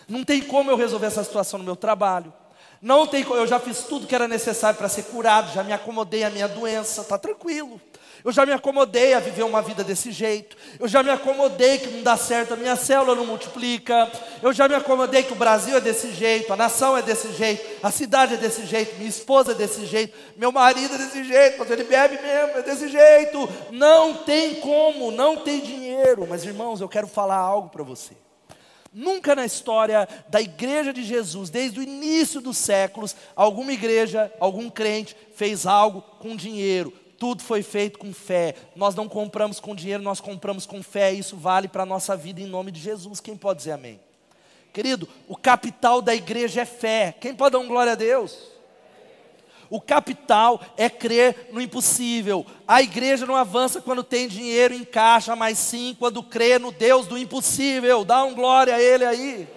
Não 0.08 0.24
tem 0.24 0.40
como 0.40 0.70
eu 0.70 0.76
resolver 0.76 1.06
essa 1.06 1.24
situação 1.24 1.58
no 1.58 1.64
meu 1.64 1.76
trabalho. 1.76 2.32
Não 2.80 3.06
tem, 3.06 3.24
eu 3.24 3.46
já 3.46 3.58
fiz 3.58 3.82
tudo 3.82 4.06
que 4.06 4.14
era 4.14 4.28
necessário 4.28 4.78
para 4.78 4.88
ser 4.88 5.02
curado, 5.04 5.52
já 5.52 5.64
me 5.64 5.72
acomodei 5.72 6.22
à 6.22 6.30
minha 6.30 6.46
doença, 6.46 7.00
está 7.00 7.18
tranquilo. 7.18 7.80
Eu 8.24 8.32
já 8.32 8.44
me 8.44 8.52
acomodei 8.52 9.14
a 9.14 9.20
viver 9.20 9.44
uma 9.44 9.62
vida 9.62 9.84
desse 9.84 10.10
jeito. 10.10 10.56
Eu 10.78 10.88
já 10.88 11.02
me 11.02 11.10
acomodei 11.10 11.78
que 11.78 11.88
não 11.88 12.02
dá 12.02 12.16
certo, 12.16 12.54
a 12.54 12.56
minha 12.56 12.76
célula 12.76 13.14
não 13.14 13.24
multiplica. 13.24 14.10
Eu 14.42 14.52
já 14.52 14.68
me 14.68 14.74
acomodei 14.74 15.22
que 15.22 15.32
o 15.32 15.36
Brasil 15.36 15.76
é 15.76 15.80
desse 15.80 16.12
jeito, 16.12 16.52
a 16.52 16.56
nação 16.56 16.96
é 16.96 17.02
desse 17.02 17.32
jeito, 17.32 17.64
a 17.82 17.90
cidade 17.90 18.34
é 18.34 18.36
desse 18.36 18.66
jeito, 18.66 18.96
minha 18.96 19.08
esposa 19.08 19.52
é 19.52 19.54
desse 19.54 19.86
jeito, 19.86 20.16
meu 20.36 20.50
marido 20.50 20.94
é 20.94 20.98
desse 20.98 21.24
jeito, 21.24 21.58
mas 21.58 21.70
ele 21.70 21.84
bebe 21.84 22.20
mesmo, 22.20 22.58
é 22.58 22.62
desse 22.62 22.88
jeito. 22.88 23.48
Não 23.70 24.14
tem 24.14 24.56
como, 24.56 25.10
não 25.10 25.36
tem 25.36 25.60
dinheiro. 25.60 26.26
Mas 26.28 26.44
irmãos, 26.44 26.80
eu 26.80 26.88
quero 26.88 27.06
falar 27.06 27.36
algo 27.36 27.68
para 27.68 27.84
você. 27.84 28.14
Nunca 28.92 29.36
na 29.36 29.44
história 29.44 30.08
da 30.28 30.40
igreja 30.40 30.92
de 30.92 31.02
Jesus, 31.02 31.50
desde 31.50 31.78
o 31.78 31.82
início 31.82 32.40
dos 32.40 32.56
séculos, 32.56 33.14
alguma 33.36 33.72
igreja, 33.72 34.32
algum 34.40 34.70
crente 34.70 35.14
fez 35.34 35.66
algo 35.66 36.00
com 36.18 36.34
dinheiro, 36.34 36.92
tudo 37.18 37.42
foi 37.42 37.62
feito 37.62 37.98
com 37.98 38.12
fé. 38.12 38.54
Nós 38.76 38.94
não 38.94 39.08
compramos 39.08 39.58
com 39.58 39.74
dinheiro, 39.74 40.02
nós 40.02 40.20
compramos 40.20 40.64
com 40.64 40.82
fé. 40.82 41.12
Isso 41.12 41.36
vale 41.36 41.66
para 41.66 41.82
a 41.82 41.86
nossa 41.86 42.16
vida 42.16 42.40
em 42.40 42.46
nome 42.46 42.70
de 42.70 42.80
Jesus. 42.80 43.18
Quem 43.20 43.36
pode 43.36 43.58
dizer 43.58 43.72
amém? 43.72 43.98
Querido, 44.72 45.08
o 45.26 45.36
capital 45.36 46.00
da 46.00 46.14
igreja 46.14 46.60
é 46.60 46.64
fé. 46.64 47.14
Quem 47.20 47.34
pode 47.34 47.54
dar 47.54 47.58
um 47.58 47.66
glória 47.66 47.92
a 47.92 47.96
Deus? 47.96 48.38
O 49.68 49.80
capital 49.80 50.60
é 50.76 50.88
crer 50.88 51.48
no 51.52 51.60
impossível. 51.60 52.46
A 52.66 52.80
igreja 52.80 53.26
não 53.26 53.34
avança 53.34 53.80
quando 53.80 54.04
tem 54.04 54.28
dinheiro 54.28 54.72
em 54.72 54.84
caixa, 54.84 55.34
mas 55.34 55.58
sim 55.58 55.96
quando 55.98 56.22
crê 56.22 56.58
no 56.58 56.70
Deus 56.70 57.06
do 57.06 57.18
impossível. 57.18 58.04
Dá 58.04 58.22
um 58.22 58.34
glória 58.34 58.76
a 58.76 58.80
Ele 58.80 59.04
aí. 59.04 59.48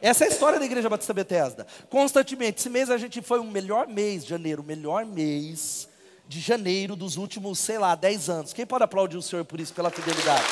Essa 0.00 0.24
é 0.24 0.28
a 0.28 0.30
história 0.30 0.58
da 0.58 0.66
Igreja 0.66 0.90
Batista 0.90 1.14
Bethesda. 1.14 1.66
Constantemente, 1.88 2.60
esse 2.60 2.68
mês 2.68 2.90
a 2.90 2.98
gente 2.98 3.22
foi 3.22 3.40
o 3.40 3.44
melhor 3.44 3.88
mês, 3.88 4.26
janeiro, 4.26 4.60
o 4.60 4.64
melhor 4.64 5.06
mês 5.06 5.88
de 6.28 6.40
janeiro 6.40 6.96
dos 6.96 7.16
últimos, 7.16 7.58
sei 7.58 7.78
lá, 7.78 7.94
10 7.94 8.28
anos. 8.28 8.52
Quem 8.52 8.66
pode 8.66 8.84
aplaudir 8.84 9.16
o 9.16 9.22
Senhor 9.22 9.44
por 9.44 9.60
isso, 9.60 9.72
pela 9.72 9.90
fidelidade? 9.90 10.44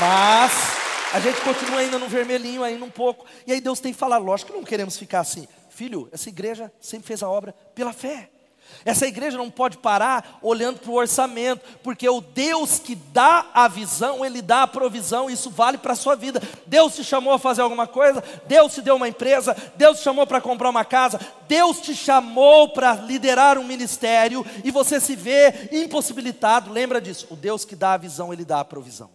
Mas 0.00 0.52
a 1.12 1.20
gente 1.20 1.40
continua 1.42 1.80
ainda 1.80 1.98
no 1.98 2.08
vermelhinho, 2.08 2.64
ainda 2.64 2.84
um 2.84 2.90
pouco. 2.90 3.26
E 3.46 3.52
aí 3.52 3.60
Deus 3.60 3.80
tem 3.80 3.92
que 3.92 3.98
falar, 3.98 4.18
lógico 4.18 4.50
que 4.52 4.56
não 4.56 4.64
queremos 4.64 4.96
ficar 4.96 5.20
assim. 5.20 5.46
Filho, 5.68 6.08
essa 6.12 6.28
igreja 6.28 6.72
sempre 6.80 7.06
fez 7.06 7.22
a 7.22 7.28
obra 7.28 7.54
pela 7.74 7.92
fé. 7.92 8.31
Essa 8.84 9.06
igreja 9.06 9.36
não 9.36 9.50
pode 9.50 9.78
parar 9.78 10.38
olhando 10.42 10.80
para 10.80 10.90
o 10.90 10.94
orçamento, 10.94 11.64
porque 11.82 12.08
o 12.08 12.20
Deus 12.20 12.78
que 12.78 12.94
dá 12.94 13.46
a 13.54 13.68
visão, 13.68 14.24
Ele 14.24 14.42
dá 14.42 14.62
a 14.62 14.66
provisão, 14.66 15.30
isso 15.30 15.50
vale 15.50 15.78
para 15.78 15.92
a 15.92 15.96
sua 15.96 16.14
vida. 16.14 16.40
Deus 16.66 16.94
te 16.94 17.04
chamou 17.04 17.32
a 17.32 17.38
fazer 17.38 17.62
alguma 17.62 17.86
coisa, 17.86 18.22
Deus 18.46 18.74
te 18.74 18.82
deu 18.82 18.96
uma 18.96 19.08
empresa, 19.08 19.56
Deus 19.76 19.98
te 19.98 20.04
chamou 20.04 20.26
para 20.26 20.40
comprar 20.40 20.70
uma 20.70 20.84
casa, 20.84 21.20
Deus 21.46 21.80
te 21.80 21.94
chamou 21.94 22.70
para 22.70 22.94
liderar 22.94 23.58
um 23.58 23.64
ministério 23.64 24.44
e 24.64 24.70
você 24.70 24.98
se 25.00 25.14
vê 25.14 25.68
impossibilitado. 25.72 26.72
Lembra 26.72 27.00
disso? 27.00 27.26
O 27.30 27.36
Deus 27.36 27.64
que 27.64 27.76
dá 27.76 27.94
a 27.94 27.98
visão, 27.98 28.32
Ele 28.32 28.44
dá 28.44 28.60
a 28.60 28.64
provisão. 28.64 29.10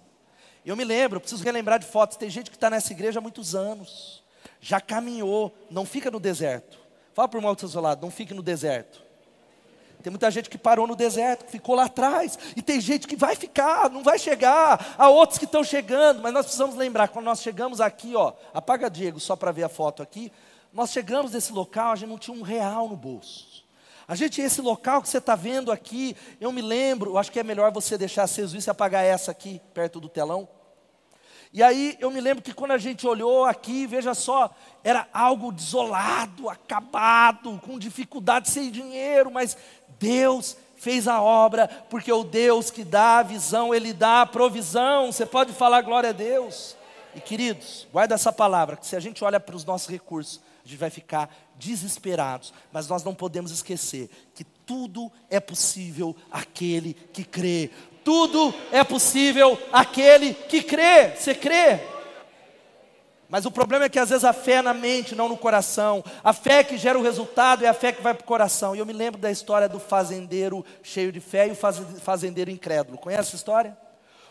Eu 0.65 0.75
me 0.75 0.83
lembro, 0.83 1.21
preciso 1.21 1.43
relembrar 1.43 1.79
de 1.79 1.85
fotos. 1.85 2.17
Tem 2.17 2.29
gente 2.29 2.49
que 2.49 2.57
está 2.57 2.69
nessa 2.69 2.91
igreja 2.91 3.19
há 3.19 3.21
muitos 3.21 3.55
anos, 3.55 4.21
já 4.59 4.81
caminhou, 4.81 5.55
não 5.69 5.85
fica 5.85 6.11
no 6.11 6.19
deserto. 6.19 6.77
Fala 7.13 7.27
para 7.27 7.37
o 7.37 7.39
irmão 7.39 7.55
do 7.55 7.67
seu 7.67 7.81
lado, 7.81 8.01
não 8.01 8.11
fique 8.11 8.33
no 8.33 8.43
deserto. 8.43 9.06
Tem 10.07 10.11
muita 10.11 10.31
gente 10.31 10.49
que 10.49 10.57
parou 10.57 10.87
no 10.87 10.95
deserto, 10.95 11.43
que 11.43 11.51
ficou 11.51 11.75
lá 11.75 11.83
atrás, 11.83 12.39
e 12.55 12.61
tem 12.61 12.79
gente 12.79 13.05
que 13.05 13.17
vai 13.17 13.35
ficar, 13.35 13.89
não 13.89 14.01
vai 14.03 14.17
chegar. 14.17 14.95
Há 14.97 15.09
outros 15.09 15.37
que 15.37 15.43
estão 15.43 15.65
chegando, 15.65 16.21
mas 16.21 16.31
nós 16.31 16.45
precisamos 16.45 16.77
lembrar, 16.77 17.09
quando 17.09 17.25
nós 17.25 17.41
chegamos 17.41 17.81
aqui, 17.81 18.15
ó, 18.15 18.31
apaga 18.53 18.89
Diego 18.89 19.19
só 19.19 19.35
para 19.35 19.51
ver 19.51 19.63
a 19.63 19.69
foto 19.69 20.01
aqui. 20.01 20.31
Nós 20.71 20.91
chegamos 20.91 21.33
nesse 21.33 21.51
local, 21.51 21.91
a 21.91 21.95
gente 21.97 22.07
não 22.07 22.17
tinha 22.17 22.37
um 22.37 22.41
real 22.41 22.87
no 22.87 22.95
bolso. 22.95 23.65
A 24.07 24.15
gente, 24.15 24.39
esse 24.39 24.61
local 24.61 25.01
que 25.01 25.09
você 25.09 25.17
está 25.17 25.35
vendo 25.35 25.73
aqui, 25.73 26.15
eu 26.39 26.53
me 26.53 26.61
lembro, 26.61 27.17
acho 27.17 27.29
que 27.29 27.41
é 27.41 27.43
melhor 27.43 27.69
você 27.73 27.97
deixar 27.97 28.23
aceso 28.23 28.55
isso 28.55 28.69
e 28.69 28.71
apagar 28.71 29.03
essa 29.03 29.31
aqui, 29.31 29.61
perto 29.73 29.99
do 29.99 30.07
telão. 30.07 30.47
E 31.53 31.63
aí 31.63 31.97
eu 31.99 32.11
me 32.11 32.19
lembro 32.21 32.43
que 32.43 32.53
quando 32.53 32.71
a 32.71 32.77
gente 32.77 33.07
olhou 33.07 33.45
aqui, 33.45 33.87
veja 33.87 34.13
só, 34.13 34.53
era 34.83 35.07
algo 35.13 35.51
desolado, 35.51 36.49
acabado, 36.49 37.59
com 37.65 37.79
dificuldade, 37.79 38.49
sem 38.49 38.69
dinheiro, 38.69 39.31
mas 39.31 39.57
Deus 39.99 40.57
fez 40.75 41.07
a 41.07 41.21
obra, 41.21 41.67
porque 41.89 42.11
o 42.11 42.23
Deus 42.23 42.69
que 42.69 42.83
dá 42.83 43.19
a 43.19 43.23
visão, 43.23 43.73
Ele 43.73 43.93
dá 43.93 44.21
a 44.21 44.25
provisão. 44.25 45.11
Você 45.11 45.25
pode 45.25 45.53
falar 45.53 45.81
glória 45.81 46.09
a 46.09 46.13
Deus. 46.13 46.75
E 47.15 47.19
queridos, 47.19 47.87
guarda 47.91 48.13
essa 48.13 48.31
palavra, 48.31 48.75
que 48.75 48.85
se 48.85 48.95
a 48.95 48.99
gente 48.99 49.23
olha 49.23 49.39
para 49.39 49.55
os 49.55 49.65
nossos 49.65 49.87
recursos, 49.87 50.39
a 50.63 50.67
gente 50.67 50.77
vai 50.77 50.89
ficar 50.89 51.33
desesperados, 51.55 52.53
mas 52.71 52.87
nós 52.87 53.03
não 53.03 53.15
podemos 53.15 53.51
esquecer 53.51 54.09
que 54.35 54.43
tudo 54.43 55.11
é 55.29 55.39
possível 55.39 56.15
aquele 56.29 56.93
que 56.93 57.23
crê 57.23 57.71
tudo 58.07 58.53
é 58.71 58.85
possível 58.85 59.59
aquele 59.69 60.33
que 60.33 60.63
crê. 60.63 61.09
Você 61.13 61.35
crê? 61.35 61.81
Mas 63.27 63.45
o 63.45 63.51
problema 63.51 63.83
é 63.83 63.89
que 63.89 63.99
às 63.99 64.11
vezes 64.11 64.23
a 64.23 64.31
fé 64.31 64.53
é 64.53 64.61
na 64.61 64.73
mente, 64.73 65.13
não 65.13 65.27
no 65.27 65.35
coração. 65.35 66.01
A 66.23 66.31
fé 66.31 66.63
que 66.63 66.77
gera 66.77 66.97
o 66.97 67.03
resultado 67.03 67.65
é 67.65 67.67
a 67.67 67.73
fé 67.73 67.91
que 67.91 68.01
vai 68.01 68.13
para 68.13 68.23
o 68.23 68.25
coração. 68.25 68.73
E 68.73 68.79
eu 68.79 68.85
me 68.85 68.93
lembro 68.93 69.19
da 69.19 69.29
história 69.29 69.67
do 69.67 69.77
fazendeiro 69.77 70.65
cheio 70.81 71.11
de 71.11 71.19
fé 71.19 71.49
e 71.49 71.51
o 71.51 71.55
fazendeiro 71.99 72.49
incrédulo. 72.49 72.97
Conhece 72.97 73.23
essa 73.23 73.35
história? 73.35 73.77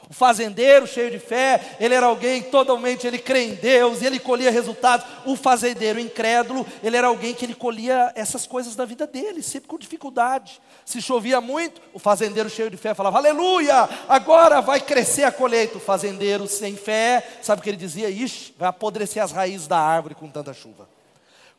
O 0.08 0.14
fazendeiro 0.14 0.86
cheio 0.86 1.10
de 1.10 1.18
fé, 1.18 1.76
ele 1.80 1.94
era 1.94 2.06
alguém 2.06 2.42
totalmente, 2.42 3.06
ele 3.06 3.18
crê 3.18 3.46
em 3.46 3.54
Deus, 3.54 4.02
ele 4.02 4.20
colhia 4.20 4.50
resultados. 4.50 5.04
O 5.24 5.34
fazendeiro 5.34 5.98
incrédulo, 5.98 6.64
ele 6.82 6.96
era 6.96 7.08
alguém 7.08 7.34
que 7.34 7.44
ele 7.44 7.54
colhia 7.54 8.12
essas 8.14 8.46
coisas 8.46 8.76
da 8.76 8.84
vida 8.84 9.06
dele, 9.06 9.42
sempre 9.42 9.68
com 9.68 9.76
dificuldade. 9.76 10.60
Se 10.84 11.02
chovia 11.02 11.40
muito, 11.40 11.80
o 11.92 11.98
fazendeiro 11.98 12.48
cheio 12.48 12.70
de 12.70 12.76
fé 12.76 12.94
falava: 12.94 13.18
Aleluia, 13.18 13.88
agora 14.08 14.60
vai 14.60 14.80
crescer 14.80 15.24
a 15.24 15.32
colheita. 15.32 15.78
O 15.78 15.80
fazendeiro 15.80 16.46
sem 16.46 16.76
fé, 16.76 17.26
sabe 17.42 17.60
o 17.60 17.64
que 17.64 17.70
ele 17.70 17.76
dizia? 17.76 18.08
Ixi, 18.08 18.54
vai 18.56 18.68
apodrecer 18.68 19.22
as 19.22 19.32
raízes 19.32 19.66
da 19.66 19.78
árvore 19.78 20.14
com 20.14 20.28
tanta 20.28 20.54
chuva. 20.54 20.95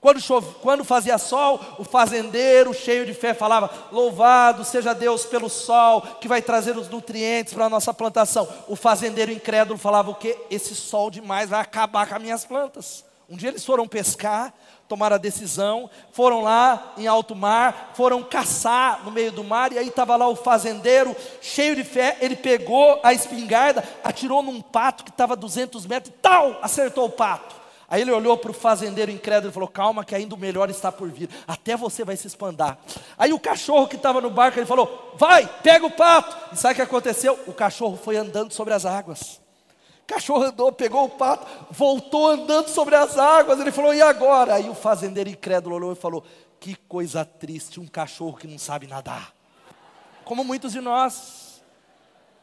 Quando, 0.07 0.21
chove, 0.21 0.55
quando 0.61 0.85
fazia 0.85 1.17
sol, 1.17 1.59
o 1.77 1.83
fazendeiro 1.83 2.73
cheio 2.73 3.05
de 3.05 3.13
fé 3.13 3.33
falava: 3.33 3.69
Louvado 3.91 4.63
seja 4.63 4.95
Deus 4.95 5.25
pelo 5.25 5.49
sol 5.49 5.99
que 6.21 6.29
vai 6.29 6.41
trazer 6.41 6.77
os 6.77 6.87
nutrientes 6.87 7.53
para 7.53 7.65
a 7.65 7.69
nossa 7.69 7.93
plantação. 7.93 8.47
O 8.69 8.77
fazendeiro 8.77 9.33
incrédulo 9.33 9.77
falava: 9.77 10.09
O 10.09 10.15
que? 10.15 10.33
Esse 10.49 10.73
sol 10.73 11.11
demais 11.11 11.49
vai 11.49 11.59
acabar 11.59 12.07
com 12.07 12.15
as 12.15 12.21
minhas 12.21 12.45
plantas. 12.45 13.03
Um 13.29 13.35
dia 13.35 13.49
eles 13.49 13.65
foram 13.65 13.85
pescar, 13.85 14.53
tomaram 14.87 15.15
a 15.17 15.19
decisão, 15.19 15.89
foram 16.13 16.41
lá 16.41 16.93
em 16.97 17.05
alto 17.05 17.35
mar, 17.35 17.91
foram 17.93 18.23
caçar 18.23 19.03
no 19.03 19.11
meio 19.11 19.33
do 19.33 19.43
mar, 19.43 19.73
e 19.73 19.77
aí 19.77 19.89
estava 19.89 20.15
lá 20.15 20.29
o 20.29 20.37
fazendeiro, 20.37 21.13
cheio 21.41 21.75
de 21.75 21.83
fé, 21.83 22.17
ele 22.21 22.37
pegou 22.37 22.97
a 23.03 23.13
espingarda, 23.13 23.83
atirou 24.01 24.41
num 24.41 24.61
pato 24.61 25.03
que 25.03 25.09
estava 25.09 25.33
a 25.33 25.35
200 25.35 25.85
metros, 25.85 26.13
tal, 26.21 26.57
acertou 26.61 27.07
o 27.07 27.09
pato. 27.09 27.66
Aí 27.89 28.01
ele 28.01 28.11
olhou 28.11 28.37
para 28.37 28.51
o 28.51 28.53
fazendeiro 28.53 29.09
incrédulo 29.09 29.49
e 29.49 29.53
falou: 29.53 29.69
Calma, 29.69 30.03
que 30.03 30.13
ainda 30.13 30.35
o 30.35 30.37
melhor 30.37 30.69
está 30.69 30.91
por 30.91 31.09
vir, 31.09 31.29
até 31.47 31.77
você 31.77 32.03
vai 32.03 32.17
se 32.17 32.27
espandar. 32.27 32.77
Aí 33.17 33.31
o 33.31 33.39
cachorro 33.39 33.87
que 33.87 33.95
estava 33.95 34.19
no 34.19 34.29
barco, 34.29 34.59
ele 34.59 34.65
falou: 34.65 35.13
Vai, 35.17 35.47
pega 35.63 35.85
o 35.85 35.91
pato. 35.91 36.35
E 36.53 36.57
sabe 36.57 36.73
o 36.73 36.75
que 36.75 36.81
aconteceu? 36.81 37.39
O 37.47 37.53
cachorro 37.53 37.97
foi 37.97 38.17
andando 38.17 38.51
sobre 38.51 38.73
as 38.73 38.85
águas. 38.85 39.39
O 40.03 40.07
cachorro 40.07 40.43
andou, 40.43 40.71
pegou 40.71 41.05
o 41.05 41.09
pato, 41.09 41.47
voltou 41.71 42.27
andando 42.27 42.67
sobre 42.67 42.95
as 42.95 43.17
águas. 43.17 43.59
Ele 43.59 43.71
falou: 43.71 43.93
E 43.93 44.01
agora? 44.01 44.55
Aí 44.55 44.69
o 44.69 44.75
fazendeiro 44.75 45.29
incrédulo 45.29 45.75
olhou 45.75 45.93
e 45.93 45.95
falou: 45.95 46.25
Que 46.59 46.75
coisa 46.75 47.23
triste, 47.23 47.79
um 47.79 47.87
cachorro 47.87 48.35
que 48.35 48.47
não 48.47 48.57
sabe 48.57 48.85
nadar. 48.85 49.33
Como 50.25 50.43
muitos 50.43 50.73
de 50.73 50.81
nós, 50.81 51.61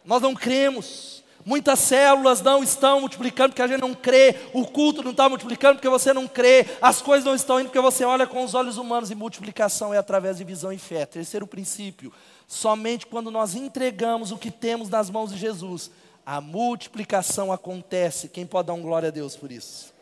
nós 0.06 0.22
não 0.22 0.34
cremos 0.34 1.23
Muitas 1.44 1.78
células 1.80 2.40
não 2.40 2.62
estão 2.62 3.00
multiplicando 3.00 3.50
porque 3.50 3.62
a 3.62 3.66
gente 3.66 3.80
não 3.80 3.94
crê. 3.94 4.34
O 4.52 4.66
culto 4.66 5.02
não 5.02 5.10
está 5.10 5.28
multiplicando 5.28 5.74
porque 5.74 5.88
você 5.88 6.12
não 6.12 6.26
crê. 6.26 6.66
As 6.80 7.02
coisas 7.02 7.24
não 7.24 7.34
estão 7.34 7.60
indo 7.60 7.66
porque 7.66 7.80
você 7.80 8.04
olha 8.04 8.26
com 8.26 8.42
os 8.42 8.54
olhos 8.54 8.78
humanos. 8.78 9.10
E 9.10 9.14
multiplicação 9.14 9.92
é 9.92 9.98
através 9.98 10.38
de 10.38 10.44
visão 10.44 10.72
e 10.72 10.78
fé. 10.78 11.04
Terceiro 11.04 11.46
princípio: 11.46 12.12
somente 12.48 13.06
quando 13.06 13.30
nós 13.30 13.54
entregamos 13.54 14.32
o 14.32 14.38
que 14.38 14.50
temos 14.50 14.88
nas 14.88 15.10
mãos 15.10 15.30
de 15.30 15.38
Jesus, 15.38 15.90
a 16.24 16.40
multiplicação 16.40 17.52
acontece. 17.52 18.28
Quem 18.28 18.46
pode 18.46 18.68
dar 18.68 18.74
um 18.74 18.82
glória 18.82 19.08
a 19.08 19.12
Deus 19.12 19.36
por 19.36 19.52
isso? 19.52 19.92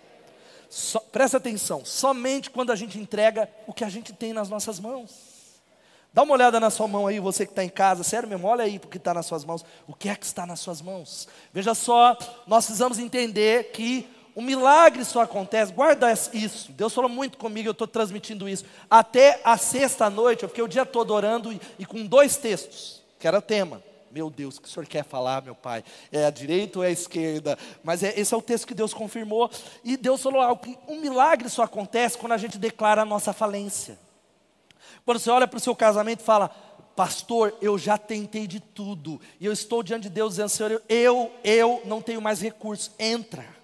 So, 0.71 1.01
presta 1.11 1.39
atenção: 1.39 1.85
somente 1.85 2.51
quando 2.51 2.71
a 2.71 2.77
gente 2.77 2.99
entrega 2.99 3.49
o 3.67 3.73
que 3.73 3.85
a 3.85 3.89
gente 3.89 4.13
tem 4.13 4.33
nas 4.33 4.49
nossas 4.49 4.79
mãos. 4.79 5.32
Dá 6.13 6.23
uma 6.23 6.35
olhada 6.35 6.61
na 6.61 6.69
sua 6.69 6.87
mão 6.87 7.07
aí, 7.07 7.19
você 7.19 7.47
que 7.47 7.53
está 7.53 7.65
em 7.65 7.71
casa, 7.71 8.05
sério 8.05 8.29
mesmo, 8.29 8.47
olha 8.47 8.65
aí 8.65 8.77
o 8.77 8.87
que 8.87 8.99
está 8.99 9.15
nas 9.15 9.25
suas 9.25 9.45
mãos. 9.45 9.65
O 9.87 9.95
que 9.95 10.11
é 10.11 10.15
que 10.15 10.27
está 10.27 10.45
nas 10.45 10.61
suas 10.61 10.83
mãos? 10.83 11.27
Veja 11.55 11.75
só, 11.75 12.17
nós 12.47 12.67
precisamos 12.67 12.99
entender 12.99 13.71
que 13.73 14.07
o 14.35 14.43
milagre 14.43 15.05
só 15.05 15.23
acontece, 15.23 15.73
guarda 15.73 16.13
isso. 16.33 16.71
Deus 16.73 16.93
falou 16.93 17.09
muito 17.09 17.39
comigo, 17.39 17.69
eu 17.69 17.73
estou 17.73 17.87
transmitindo 17.87 18.47
isso. 18.47 18.65
Até 18.91 19.41
a 19.43 19.57
sexta 19.57 20.11
noite, 20.11 20.43
eu 20.43 20.51
fiquei 20.51 20.63
o 20.63 20.69
dia 20.69 20.85
todo 20.85 21.15
orando 21.15 21.51
e, 21.51 21.61
e 21.79 21.87
com 21.87 22.05
dois 22.05 22.37
textos, 22.37 23.03
que 23.19 23.27
era 23.27 23.41
tema. 23.41 23.83
Meu 24.11 24.29
Deus, 24.29 24.59
o 24.59 24.61
que 24.61 24.69
o 24.69 24.71
senhor 24.71 24.87
quer 24.87 25.05
falar, 25.05 25.41
meu 25.41 25.55
pai? 25.55 25.83
É 26.11 26.27
a 26.27 26.31
direita 26.31 26.79
ou 26.79 26.85
é 26.85 26.89
a 26.89 26.93
esquerda? 26.93 27.59
Mas 27.83 28.03
é, 28.03 28.13
esse 28.21 28.35
é 28.35 28.37
o 28.37 28.43
texto 28.43 28.67
que 28.67 28.75
Deus 28.75 28.93
confirmou. 28.93 29.51
E 29.83 29.97
Deus 29.97 30.23
falou 30.23 30.43
algo: 30.43 30.63
um 30.87 31.01
milagre 31.01 31.49
só 31.49 31.63
acontece 31.63 32.19
quando 32.19 32.33
a 32.33 32.37
gente 32.37 32.59
declara 32.59 33.01
a 33.01 33.07
nossa 33.07 33.33
falência. 33.33 33.99
Quando 35.05 35.19
você 35.19 35.31
olha 35.31 35.49
para 35.49 35.57
o 35.57 35.61
seu 35.61 35.75
casamento 35.75 36.21
e 36.21 36.25
fala, 36.25 36.49
pastor, 36.95 37.55
eu 37.61 37.79
já 37.79 37.99
tentei 37.99 38.47
de 38.47 38.61
tudo, 38.61 39.21
e 39.41 39.47
eu 39.47 39.53
estou 39.53 39.83
diante 39.83 40.05
de 40.05 40.11
Deus 40.11 40.33
dizendo, 40.33 40.49
Senhor, 40.49 40.83
eu, 40.89 41.31
eu 41.43 41.83
não 41.85 42.01
tenho 42.01 42.21
mais 42.21 42.41
recursos, 42.41 42.91
entra. 42.99 43.63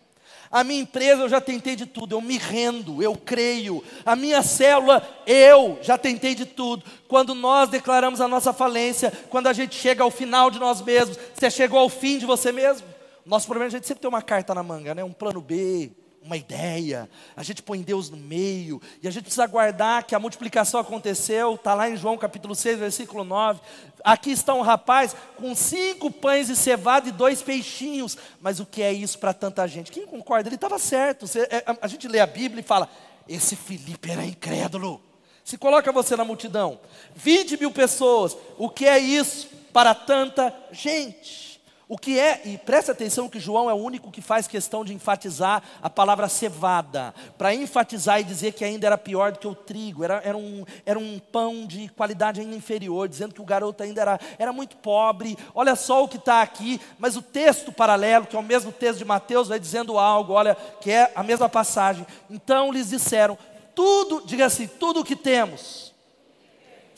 A 0.50 0.64
minha 0.64 0.80
empresa 0.80 1.22
eu 1.22 1.28
já 1.28 1.40
tentei 1.40 1.76
de 1.76 1.84
tudo, 1.84 2.14
eu 2.14 2.22
me 2.22 2.38
rendo, 2.38 3.02
eu 3.02 3.14
creio. 3.14 3.84
A 4.04 4.16
minha 4.16 4.42
célula, 4.42 5.06
eu 5.26 5.78
já 5.82 5.98
tentei 5.98 6.34
de 6.34 6.46
tudo. 6.46 6.84
Quando 7.06 7.34
nós 7.34 7.68
declaramos 7.68 8.20
a 8.20 8.26
nossa 8.26 8.52
falência, 8.52 9.12
quando 9.28 9.46
a 9.46 9.52
gente 9.52 9.74
chega 9.74 10.02
ao 10.02 10.10
final 10.10 10.50
de 10.50 10.58
nós 10.58 10.80
mesmos, 10.80 11.18
você 11.34 11.50
chegou 11.50 11.78
ao 11.78 11.90
fim 11.90 12.18
de 12.18 12.24
você 12.24 12.50
mesmo. 12.50 12.86
Nosso 13.26 13.46
problema 13.46 13.66
é 13.66 13.68
a 13.68 13.72
gente 13.72 13.86
sempre 13.86 14.00
tem 14.00 14.08
uma 14.08 14.22
carta 14.22 14.54
na 14.54 14.62
manga, 14.62 14.94
né? 14.94 15.04
um 15.04 15.12
plano 15.12 15.42
B, 15.42 15.90
uma 16.28 16.36
ideia, 16.36 17.08
a 17.34 17.42
gente 17.42 17.62
põe 17.62 17.80
Deus 17.80 18.10
no 18.10 18.18
meio, 18.18 18.82
e 19.02 19.08
a 19.08 19.10
gente 19.10 19.22
precisa 19.22 19.46
guardar 19.46 20.04
que 20.04 20.14
a 20.14 20.18
multiplicação 20.18 20.78
aconteceu, 20.78 21.54
está 21.54 21.72
lá 21.72 21.88
em 21.88 21.96
João 21.96 22.18
capítulo 22.18 22.54
6, 22.54 22.78
versículo 22.78 23.24
9. 23.24 23.60
Aqui 24.04 24.30
está 24.30 24.52
um 24.52 24.60
rapaz 24.60 25.16
com 25.36 25.54
cinco 25.54 26.10
pães 26.10 26.48
de 26.48 26.54
cevada 26.54 27.08
e 27.08 27.12
dois 27.12 27.40
peixinhos, 27.40 28.18
mas 28.42 28.60
o 28.60 28.66
que 28.66 28.82
é 28.82 28.92
isso 28.92 29.18
para 29.18 29.32
tanta 29.32 29.66
gente? 29.66 29.90
Quem 29.90 30.06
concorda? 30.06 30.50
Ele 30.50 30.56
estava 30.56 30.78
certo. 30.78 31.26
Você, 31.26 31.48
é, 31.50 31.64
a, 31.66 31.78
a 31.80 31.88
gente 31.88 32.06
lê 32.06 32.20
a 32.20 32.26
Bíblia 32.26 32.60
e 32.60 32.64
fala: 32.64 32.90
esse 33.26 33.56
Felipe 33.56 34.10
era 34.10 34.24
incrédulo. 34.24 35.02
Se 35.42 35.56
coloca 35.56 35.90
você 35.90 36.14
na 36.14 36.26
multidão, 36.26 36.78
20 37.16 37.56
mil 37.56 37.70
pessoas, 37.70 38.36
o 38.58 38.68
que 38.68 38.84
é 38.84 38.98
isso 38.98 39.48
para 39.72 39.94
tanta 39.94 40.54
gente? 40.70 41.47
O 41.88 41.96
que 41.96 42.18
é, 42.18 42.42
e 42.44 42.58
preste 42.58 42.90
atenção 42.90 43.30
que 43.30 43.40
João 43.40 43.70
é 43.70 43.72
o 43.72 43.78
único 43.78 44.10
que 44.10 44.20
faz 44.20 44.46
questão 44.46 44.84
de 44.84 44.92
enfatizar 44.92 45.62
a 45.80 45.88
palavra 45.88 46.28
cevada, 46.28 47.14
para 47.38 47.54
enfatizar 47.54 48.20
e 48.20 48.24
dizer 48.24 48.52
que 48.52 48.62
ainda 48.62 48.86
era 48.86 48.98
pior 48.98 49.32
do 49.32 49.38
que 49.38 49.48
o 49.48 49.54
trigo, 49.54 50.04
era, 50.04 50.20
era, 50.22 50.36
um, 50.36 50.66
era 50.84 50.98
um 50.98 51.18
pão 51.18 51.66
de 51.66 51.88
qualidade 51.88 52.42
ainda 52.42 52.54
inferior, 52.54 53.08
dizendo 53.08 53.32
que 53.32 53.40
o 53.40 53.44
garoto 53.44 53.82
ainda 53.82 54.02
era, 54.02 54.20
era 54.38 54.52
muito 54.52 54.76
pobre. 54.76 55.38
Olha 55.54 55.74
só 55.74 56.04
o 56.04 56.08
que 56.08 56.18
está 56.18 56.42
aqui, 56.42 56.78
mas 56.98 57.16
o 57.16 57.22
texto 57.22 57.72
paralelo, 57.72 58.26
que 58.26 58.36
é 58.36 58.38
o 58.38 58.42
mesmo 58.42 58.70
texto 58.70 58.98
de 58.98 59.06
Mateus, 59.06 59.48
vai 59.48 59.58
dizendo 59.58 59.98
algo, 59.98 60.34
olha, 60.34 60.54
que 60.82 60.90
é 60.90 61.10
a 61.14 61.22
mesma 61.22 61.48
passagem. 61.48 62.06
Então 62.28 62.70
lhes 62.70 62.90
disseram: 62.90 63.38
tudo, 63.74 64.22
diga 64.26 64.44
assim, 64.44 64.66
tudo 64.66 65.00
o 65.00 65.04
que 65.04 65.16
temos. 65.16 65.88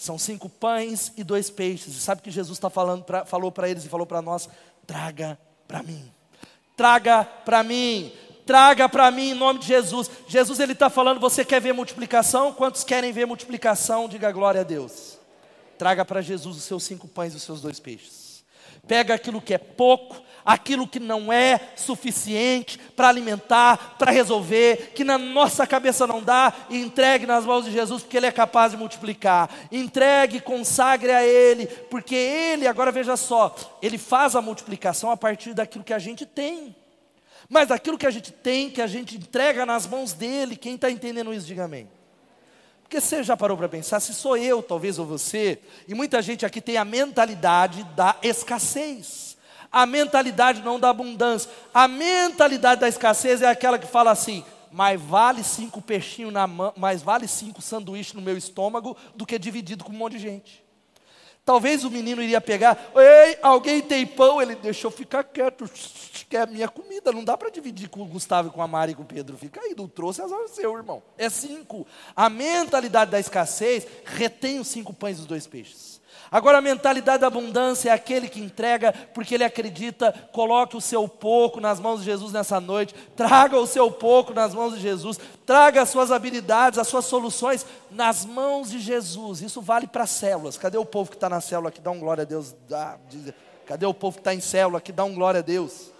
São 0.00 0.16
cinco 0.16 0.48
pães 0.48 1.12
e 1.14 1.22
dois 1.22 1.50
peixes. 1.50 1.94
E 1.94 2.00
sabe 2.00 2.22
que 2.22 2.31
Jesus 2.31 2.57
está 2.57 2.70
falando 2.70 3.05
pra, 3.05 3.26
falou 3.26 3.53
para 3.53 3.68
eles 3.68 3.85
e 3.85 3.88
falou 3.88 4.07
para 4.07 4.22
nós? 4.22 4.48
Traga 4.90 5.38
para 5.68 5.85
mim. 5.85 6.12
Traga 6.76 7.22
para 7.22 7.62
mim. 7.62 8.12
Traga 8.44 8.88
para 8.88 9.09
mim 9.12 9.31
em 9.31 9.35
nome 9.35 9.61
de 9.61 9.68
Jesus. 9.68 10.11
Jesus 10.26 10.59
ele 10.59 10.72
está 10.72 10.90
falando, 10.90 11.20
você 11.20 11.44
quer 11.44 11.61
ver 11.61 11.72
multiplicação? 11.72 12.53
Quantos 12.53 12.83
querem 12.83 13.12
ver 13.12 13.24
multiplicação? 13.24 14.09
Diga 14.09 14.33
glória 14.33 14.62
a 14.62 14.64
Deus. 14.64 15.16
Traga 15.79 16.05
para 16.05 16.20
Jesus 16.20 16.57
os 16.57 16.64
seus 16.64 16.83
cinco 16.83 17.07
pães 17.07 17.35
e 17.35 17.37
os 17.37 17.44
seus 17.44 17.61
dois 17.61 17.79
peixes. 17.79 18.20
Pega 18.87 19.14
aquilo 19.14 19.40
que 19.40 19.55
é 19.55 19.59
pouco, 19.59 20.23
aquilo 20.45 20.87
que 20.87 20.99
não 20.99 21.33
é 21.33 21.61
suficiente 21.77 22.79
para 22.79 23.09
alimentar, 23.09 23.97
para 23.99 24.11
resolver, 24.11 24.93
que 24.95 25.05
na 25.05 25.19
nossa 25.19 25.66
cabeça 25.66 26.07
não 26.07 26.23
dá, 26.23 26.53
e 26.69 26.81
entregue 26.81 27.27
nas 27.27 27.45
mãos 27.45 27.64
de 27.64 27.73
Jesus, 27.73 28.03
porque 28.03 28.16
Ele 28.16 28.27
é 28.27 28.33
capaz 28.33 28.73
de 28.73 28.79
multiplicar. 28.79 29.51
Entregue, 29.71 30.40
consagre 30.40 31.12
a 31.12 31.25
Ele, 31.25 31.66
porque 31.66 32.14
Ele, 32.14 32.66
agora 32.66 32.93
veja 32.93 33.16
só, 33.16 33.55
Ele 33.83 33.99
faz 33.99 34.35
a 34.35 34.43
multiplicação 34.43 35.11
a 35.11 35.16
partir 35.16 35.55
daquilo 35.55 35.85
que 35.85 35.95
a 35.95 35.99
gente 35.99 36.27
tem. 36.27 36.75
Mas 37.49 37.71
aquilo 37.71 37.99
que 37.99 38.07
a 38.07 38.11
gente 38.11 38.33
tem, 38.33 38.71
que 38.71 38.81
a 38.81 38.87
gente 38.87 39.16
entrega 39.16 39.66
nas 39.66 39.87
mãos 39.87 40.12
dele, 40.12 40.57
quem 40.57 40.77
está 40.77 40.90
entendendo 40.90 41.35
isso, 41.35 41.47
diga 41.47 41.64
amém. 41.64 41.88
Porque 42.90 43.00
você 43.00 43.22
já 43.22 43.37
parou 43.37 43.57
para 43.57 43.68
pensar, 43.68 44.00
se 44.00 44.12
sou 44.12 44.37
eu, 44.37 44.61
talvez, 44.61 44.98
ou 44.98 45.07
você, 45.07 45.61
e 45.87 45.94
muita 45.94 46.20
gente 46.20 46.44
aqui 46.44 46.61
tem 46.61 46.76
a 46.76 46.85
mentalidade 46.85 47.85
da 47.94 48.16
escassez 48.20 49.31
a 49.70 49.87
mentalidade 49.87 50.62
não 50.62 50.81
da 50.81 50.90
abundância. 50.90 51.48
A 51.72 51.87
mentalidade 51.87 52.81
da 52.81 52.88
escassez 52.88 53.40
é 53.40 53.46
aquela 53.46 53.79
que 53.79 53.87
fala 53.87 54.11
assim: 54.11 54.44
mais 54.72 55.00
vale 55.00 55.44
cinco 55.44 55.81
peixinhos 55.81 56.33
na 56.33 56.44
mão, 56.48 56.72
mais 56.76 57.00
vale 57.03 57.29
cinco 57.29 57.62
sanduíches 57.62 58.14
no 58.14 58.20
meu 58.20 58.37
estômago 58.37 58.96
do 59.14 59.24
que 59.24 59.38
dividido 59.38 59.85
com 59.85 59.92
um 59.92 59.96
monte 59.96 60.14
de 60.14 60.18
gente. 60.18 60.64
Talvez 61.51 61.83
o 61.83 61.91
menino 61.91 62.23
iria 62.23 62.41
pegar, 62.41 62.93
ei, 62.95 63.37
alguém 63.43 63.83
tem 63.83 64.07
pão? 64.07 64.41
Ele 64.41 64.55
deixou 64.55 64.89
ficar 64.89 65.25
quieto, 65.25 65.69
que 66.29 66.37
é 66.37 66.47
minha 66.47 66.69
comida, 66.69 67.11
não 67.11 67.25
dá 67.25 67.37
para 67.37 67.51
dividir 67.51 67.89
com 67.89 68.03
o 68.03 68.07
Gustavo, 68.07 68.53
com 68.53 68.63
a 68.63 68.69
Mari 68.69 68.93
e 68.93 68.95
com 68.95 69.03
o 69.03 69.05
Pedro. 69.05 69.37
Fica 69.37 69.61
aí, 69.61 69.75
não 69.77 69.89
trouxe, 69.89 70.23
azar 70.23 70.39
seu, 70.47 70.77
irmão. 70.77 71.03
É 71.19 71.29
cinco. 71.29 71.85
A 72.15 72.31
mentalidade 72.31 73.11
da 73.11 73.19
escassez 73.19 73.85
retém 74.05 74.61
os 74.61 74.69
cinco 74.69 74.95
pães 74.95 75.19
e 75.19 75.23
os 75.23 75.27
dois 75.27 75.45
peixes. 75.49 76.00
Agora, 76.31 76.59
a 76.59 76.61
mentalidade 76.61 77.23
da 77.23 77.27
abundância 77.27 77.90
é 77.90 77.92
aquele 77.92 78.29
que 78.29 78.40
entrega 78.40 78.92
porque 79.12 79.35
ele 79.35 79.42
acredita, 79.42 80.12
coloque 80.33 80.77
o 80.77 80.81
seu 80.81 81.09
pouco 81.09 81.61
nas 81.61 81.81
mãos 81.81 82.01
de 82.01 82.07
Jesus 82.07 82.33
nessa 82.33 82.61
noite, 82.61 82.94
traga 83.16 83.59
o 83.59 83.66
seu 83.66 83.90
pouco 83.90 84.33
nas 84.33 84.55
mãos 84.55 84.75
de 84.75 84.81
Jesus, 84.81 85.18
traga 85.44 85.83
as 85.83 85.88
suas 85.88 86.12
habilidades, 86.12 86.79
as 86.79 86.87
suas 86.87 87.05
soluções 87.05 87.66
nas 87.90 88.25
mãos 88.25 88.70
de 88.70 88.79
Jesus. 88.79 89.42
Isso 89.42 89.61
vale 89.61 89.88
para 89.88 90.07
células. 90.07 90.57
Cadê 90.57 90.79
o 90.79 90.85
povo 90.85 91.11
que 91.11 91.16
está 91.16 91.29
na 91.29 91.40
célula 91.40 91.73
que 91.73 91.81
dá 91.81 91.90
um 91.90 91.99
glória 91.99 92.23
a 92.23 92.25
Deus? 92.25 92.55
Cadê 93.66 93.87
o 93.87 93.94
povo 93.94 94.16
que 94.16 94.20
está 94.20 94.33
em 94.33 94.40
célula 94.40 94.81
que 94.81 94.92
dá 94.92 95.03
um 95.05 95.14
glória 95.14 95.40
a 95.40 95.42
Deus? 95.42 95.90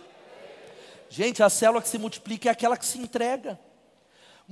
Gente, 1.09 1.43
a 1.43 1.51
célula 1.51 1.83
que 1.83 1.89
se 1.89 1.99
multiplica 1.99 2.49
é 2.49 2.53
aquela 2.53 2.77
que 2.77 2.87
se 2.87 2.99
entrega. 2.99 3.59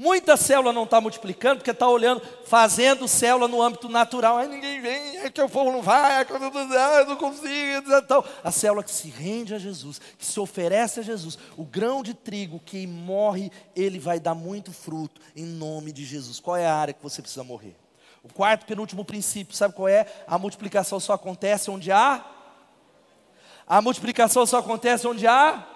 Muita 0.00 0.36
célula 0.36 0.72
não 0.72 0.84
está 0.84 1.00
multiplicando 1.00 1.56
porque 1.56 1.72
está 1.72 1.88
olhando, 1.88 2.22
fazendo 2.44 3.08
célula 3.08 3.48
no 3.48 3.60
âmbito 3.60 3.88
natural. 3.88 4.36
Aí 4.36 4.46
ninguém 4.46 4.80
vem, 4.80 5.16
é 5.18 5.28
que 5.28 5.42
o 5.42 5.48
povo 5.48 5.72
não 5.72 5.82
vai, 5.82 6.20
é 6.20 6.24
que 6.24 6.32
eu 6.32 6.38
não, 6.38 6.52
ah, 6.54 6.98
eu 7.00 7.06
não 7.06 7.16
consigo. 7.16 7.92
Então, 7.92 8.24
a 8.44 8.52
célula 8.52 8.84
que 8.84 8.92
se 8.92 9.08
rende 9.08 9.56
a 9.56 9.58
Jesus, 9.58 10.00
que 10.16 10.24
se 10.24 10.38
oferece 10.38 11.00
a 11.00 11.02
Jesus, 11.02 11.36
o 11.56 11.64
grão 11.64 12.00
de 12.00 12.14
trigo 12.14 12.60
que 12.64 12.86
morre, 12.86 13.50
ele 13.74 13.98
vai 13.98 14.20
dar 14.20 14.36
muito 14.36 14.70
fruto 14.70 15.20
em 15.34 15.44
nome 15.44 15.90
de 15.90 16.04
Jesus. 16.04 16.38
Qual 16.38 16.56
é 16.56 16.64
a 16.64 16.76
área 16.76 16.94
que 16.94 17.02
você 17.02 17.20
precisa 17.20 17.42
morrer? 17.42 17.74
O 18.22 18.32
quarto, 18.32 18.66
penúltimo 18.66 19.04
princípio, 19.04 19.56
sabe 19.56 19.74
qual 19.74 19.88
é? 19.88 20.06
A 20.28 20.38
multiplicação 20.38 21.00
só 21.00 21.14
acontece 21.14 21.72
onde 21.72 21.90
há. 21.90 22.24
A 23.66 23.82
multiplicação 23.82 24.46
só 24.46 24.58
acontece 24.58 25.08
onde 25.08 25.26
há 25.26 25.66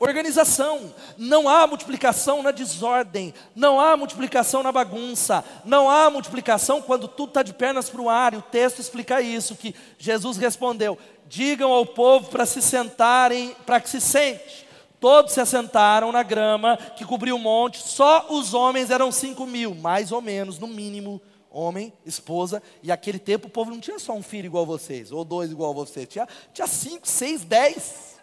Organização. 0.00 0.94
Não 1.16 1.48
há 1.48 1.66
multiplicação 1.66 2.42
na 2.42 2.50
desordem. 2.50 3.34
Não 3.54 3.80
há 3.80 3.96
multiplicação 3.96 4.62
na 4.62 4.70
bagunça. 4.70 5.44
Não 5.64 5.90
há 5.90 6.08
multiplicação 6.08 6.80
quando 6.80 7.08
tudo 7.08 7.30
está 7.30 7.42
de 7.42 7.52
pernas 7.52 7.90
para 7.90 8.00
o 8.00 8.08
ar. 8.08 8.34
E 8.34 8.36
o 8.36 8.42
texto 8.42 8.78
explica 8.78 9.20
isso, 9.20 9.56
que 9.56 9.74
Jesus 9.98 10.36
respondeu: 10.36 10.96
digam 11.28 11.72
ao 11.72 11.84
povo 11.84 12.30
para 12.30 12.46
se 12.46 12.62
sentarem, 12.62 13.54
para 13.66 13.80
que 13.80 13.90
se 13.90 14.00
sente. 14.00 14.68
Todos 15.00 15.32
se 15.32 15.40
assentaram 15.40 16.10
na 16.10 16.24
grama 16.24 16.76
que 16.96 17.04
cobriu 17.04 17.36
o 17.36 17.38
monte, 17.38 17.78
só 17.78 18.26
os 18.30 18.52
homens 18.52 18.90
eram 18.90 19.12
cinco 19.12 19.46
mil, 19.46 19.72
mais 19.76 20.10
ou 20.10 20.20
menos, 20.20 20.58
no 20.58 20.66
mínimo, 20.66 21.22
homem, 21.48 21.92
esposa, 22.04 22.60
e 22.82 22.90
aquele 22.90 23.20
tempo 23.20 23.46
o 23.46 23.50
povo 23.50 23.70
não 23.70 23.78
tinha 23.78 23.98
só 24.00 24.12
um 24.12 24.22
filho 24.22 24.46
igual 24.46 24.66
vocês, 24.66 25.12
ou 25.12 25.24
dois 25.24 25.52
igual 25.52 25.72
vocês, 25.72 26.08
tinha, 26.08 26.26
tinha 26.52 26.66
cinco, 26.66 27.06
seis, 27.06 27.44
dez. 27.44 28.17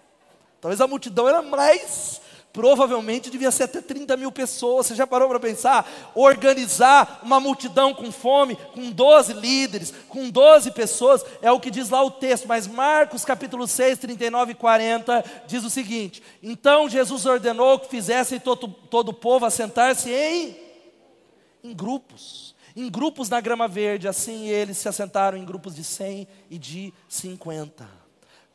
Talvez 0.66 0.82
a 0.82 0.88
multidão 0.88 1.30
era 1.30 1.44
mais, 1.44 2.20
provavelmente 2.52 3.30
devia 3.30 3.52
ser 3.52 3.66
até 3.66 3.82
30 3.82 4.18
mil 4.18 4.32
pessoas. 4.32 4.88
Você 4.88 4.96
já 4.96 5.06
parou 5.06 5.30
para 5.30 5.40
pensar? 5.40 5.88
Organizar 6.16 7.20
uma 7.22 7.40
multidão 7.40 7.94
com 7.94 8.12
fome, 8.12 8.58
com 8.74 8.90
12 8.90 9.34
líderes, 9.34 9.94
com 10.10 10.28
12 10.28 10.72
pessoas, 10.72 11.24
é 11.40 11.52
o 11.52 11.60
que 11.60 11.70
diz 11.70 11.92
lá 11.92 12.04
o 12.04 12.10
texto. 12.10 12.48
Mas 12.48 12.66
Marcos 12.66 13.24
capítulo 13.24 13.68
6, 13.68 14.00
39 14.00 14.54
e 14.54 14.56
40 14.56 15.24
diz 15.46 15.64
o 15.64 15.70
seguinte: 15.70 16.24
Então 16.42 16.90
Jesus 16.90 17.28
ordenou 17.28 17.78
que 17.78 17.88
fizessem 17.88 18.40
todo, 18.40 18.68
todo 18.68 19.10
o 19.10 19.14
povo 19.14 19.46
assentar-se 19.46 20.10
em, 20.10 20.58
em 21.64 21.76
grupos. 21.76 22.56
Em 22.76 22.90
grupos 22.90 23.30
na 23.30 23.40
grama 23.40 23.68
verde, 23.68 24.08
assim 24.08 24.48
eles 24.48 24.80
se 24.80 24.90
assentaram 24.90 25.38
em 25.38 25.46
grupos 25.46 25.76
de 25.76 25.84
100 25.84 26.28
e 26.50 26.58
de 26.58 26.92
50. 27.08 28.05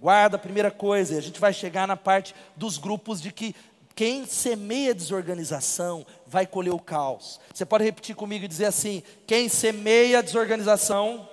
Guarda 0.00 0.36
a 0.36 0.40
primeira 0.40 0.70
coisa, 0.70 1.18
a 1.18 1.20
gente 1.20 1.38
vai 1.38 1.52
chegar 1.52 1.86
na 1.86 1.96
parte 1.96 2.34
dos 2.56 2.78
grupos 2.78 3.20
de 3.20 3.30
que 3.30 3.54
quem 3.94 4.24
semeia 4.24 4.94
desorganização 4.94 6.06
vai 6.26 6.46
colher 6.46 6.72
o 6.72 6.78
caos. 6.78 7.38
Você 7.52 7.66
pode 7.66 7.84
repetir 7.84 8.16
comigo 8.16 8.46
e 8.46 8.48
dizer 8.48 8.64
assim: 8.64 9.02
quem 9.26 9.46
semeia 9.46 10.22
desorganização 10.22 11.28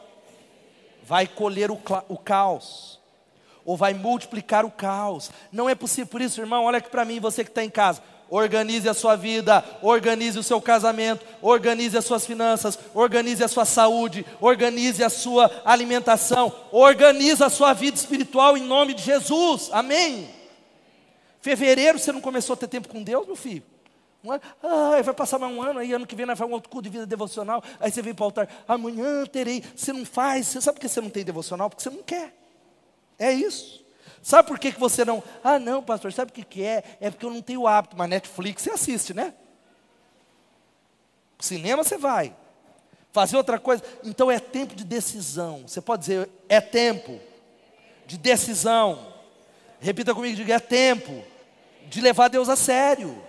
vai 1.01 1.25
colher 1.27 1.71
o, 1.71 1.79
o 2.09 2.17
caos, 2.17 2.99
ou 3.63 3.77
vai 3.77 3.93
multiplicar 3.93 4.65
o 4.65 4.71
caos. 4.71 5.31
Não 5.49 5.69
é 5.69 5.75
possível, 5.75 6.07
por 6.07 6.21
isso, 6.21 6.41
irmão, 6.41 6.65
olha 6.65 6.79
aqui 6.79 6.89
para 6.89 7.05
mim, 7.05 7.21
você 7.21 7.45
que 7.45 7.49
está 7.49 7.63
em 7.63 7.69
casa 7.69 8.01
organize 8.29 8.87
a 8.87 8.93
sua 8.93 9.15
vida, 9.15 9.63
organize 9.81 10.37
o 10.37 10.43
seu 10.43 10.61
casamento, 10.61 11.25
organize 11.41 11.97
as 11.97 12.05
suas 12.05 12.25
finanças, 12.25 12.77
organize 12.93 13.43
a 13.43 13.47
sua 13.47 13.65
saúde, 13.65 14.25
organize 14.39 15.03
a 15.03 15.09
sua 15.09 15.49
alimentação, 15.63 16.53
organize 16.71 17.43
a 17.43 17.49
sua 17.49 17.73
vida 17.73 17.97
espiritual 17.97 18.57
em 18.57 18.63
nome 18.63 18.93
de 18.93 19.03
Jesus, 19.03 19.69
amém? 19.71 20.29
Fevereiro 21.41 21.99
você 21.99 22.11
não 22.11 22.21
começou 22.21 22.53
a 22.53 22.57
ter 22.57 22.67
tempo 22.67 22.87
com 22.87 23.01
Deus, 23.03 23.25
meu 23.25 23.35
filho? 23.35 23.63
Ah, 24.61 25.01
vai 25.01 25.13
passar 25.13 25.39
mais 25.39 25.53
um 25.53 25.61
ano, 25.61 25.79
aí 25.79 25.93
ano 25.93 26.05
que 26.05 26.15
vem 26.15 26.25
vamos 26.25 26.41
um 26.41 26.53
outro 26.53 26.69
culto 26.69 26.83
de 26.83 26.89
vida 26.89 27.05
devocional, 27.05 27.63
aí 27.79 27.89
você 27.89 28.01
vem 28.01 28.13
para 28.13 28.23
o 28.23 28.25
altar, 28.25 28.49
amanhã 28.67 29.25
terei, 29.25 29.63
você 29.75 29.93
não 29.93 30.03
faz, 30.03 30.47
você 30.47 30.59
sabe 30.59 30.75
por 30.75 30.81
que 30.81 30.89
você 30.89 30.99
não 30.99 31.09
tem 31.09 31.23
devocional? 31.23 31.69
Porque 31.69 31.81
você 31.81 31.89
não 31.89 32.03
quer, 32.03 32.33
é 33.17 33.31
isso. 33.31 33.86
Sabe 34.27 34.45
por 34.45 34.59
que, 34.59 34.73
que 34.73 34.79
você 34.79 35.05
não. 35.05 35.23
Ah, 35.41 35.57
não, 35.57 35.81
pastor, 35.81 36.11
sabe 36.11 36.31
o 36.31 36.33
que, 36.33 36.43
que 36.43 36.61
é? 36.61 36.83
É 36.99 37.09
porque 37.09 37.25
eu 37.25 37.29
não 37.29 37.41
tenho 37.41 37.65
hábito, 37.65 37.95
mas 37.95 38.09
Netflix 38.09 38.61
você 38.61 38.71
assiste, 38.71 39.13
né? 39.13 39.33
Cinema 41.39 41.81
você 41.81 41.97
vai. 41.97 42.35
Fazer 43.13 43.37
outra 43.37 43.57
coisa. 43.57 43.81
Então 44.03 44.29
é 44.29 44.37
tempo 44.37 44.75
de 44.75 44.83
decisão. 44.83 45.63
Você 45.65 45.79
pode 45.79 46.01
dizer, 46.01 46.29
é 46.49 46.59
tempo 46.59 47.17
de 48.05 48.17
decisão. 48.17 49.13
Repita 49.79 50.13
comigo, 50.13 50.35
diga, 50.35 50.55
é 50.55 50.59
tempo 50.59 51.23
de 51.85 52.01
levar 52.01 52.27
Deus 52.27 52.49
a 52.49 52.57
sério. 52.57 53.23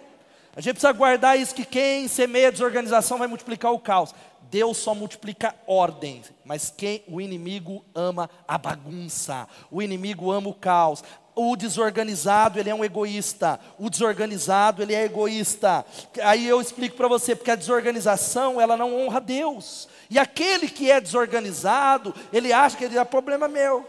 A 0.57 0.61
gente 0.61 0.75
precisa 0.75 0.93
guardar 0.93 1.39
isso 1.39 1.55
que 1.55 1.65
quem 1.65 2.09
semeia 2.09 2.51
desorganização 2.51 3.19
vai 3.19 3.29
multiplicar 3.29 3.73
o 3.73 3.79
caos. 3.79 4.13
Deus 4.51 4.79
só 4.79 4.95
multiplica 4.95 5.55
ordem, 5.67 6.23
mas 6.45 6.73
quem 6.75 7.03
o 7.07 7.21
inimigo 7.21 7.85
ama 7.95 8.31
a 8.47 8.57
bagunça, 8.57 9.47
o 9.71 9.83
inimigo 9.83 10.31
ama 10.31 10.49
o 10.49 10.55
caos. 10.55 11.05
O 11.35 11.55
desorganizado, 11.55 12.59
ele 12.59 12.69
é 12.69 12.75
um 12.75 12.85
egoísta. 12.85 13.61
O 13.79 13.89
desorganizado, 13.89 14.83
ele 14.83 14.93
é 14.93 15.05
egoísta. 15.05 15.87
Aí 16.25 16.49
eu 16.49 16.61
explico 16.61 16.97
para 16.97 17.07
você, 17.07 17.37
porque 17.37 17.51
a 17.51 17.55
desorganização, 17.55 18.61
ela 18.61 18.77
não 18.77 18.99
honra 18.99 19.21
Deus. 19.21 19.89
E 20.11 20.19
aquele 20.19 20.69
que 20.69 20.91
é 20.91 21.01
desorganizado, 21.01 22.13
ele 22.33 22.53
acha 22.53 22.77
que 22.77 22.85
ele 22.85 22.99
é 22.99 23.05
problema 23.05 23.47
meu. 23.47 23.89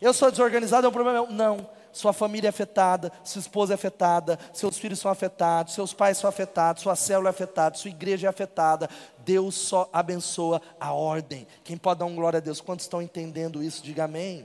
Eu 0.00 0.12
sou 0.12 0.32
desorganizado, 0.32 0.84
é 0.86 0.90
um 0.90 0.92
problema 0.92 1.20
meu. 1.20 1.30
Não 1.30 1.74
sua 1.94 2.12
família 2.12 2.48
é 2.48 2.50
afetada, 2.50 3.12
sua 3.22 3.38
esposa 3.38 3.72
é 3.72 3.76
afetada, 3.76 4.36
seus 4.52 4.76
filhos 4.76 4.98
são 4.98 5.10
afetados, 5.10 5.74
seus 5.74 5.94
pais 5.94 6.18
são 6.18 6.28
afetados, 6.28 6.82
sua 6.82 6.96
célula 6.96 7.28
é 7.28 7.30
afetada, 7.30 7.76
sua 7.76 7.88
igreja 7.88 8.26
é 8.26 8.30
afetada. 8.30 8.90
Deus 9.18 9.54
só 9.54 9.88
abençoa 9.92 10.60
a 10.78 10.92
ordem. 10.92 11.46
Quem 11.62 11.76
pode 11.76 12.00
dar 12.00 12.06
um 12.06 12.16
glória 12.16 12.38
a 12.38 12.40
Deus? 12.40 12.60
Quantos 12.60 12.84
estão 12.84 13.00
entendendo 13.00 13.62
isso? 13.62 13.80
Diga 13.80 14.04
amém. 14.04 14.44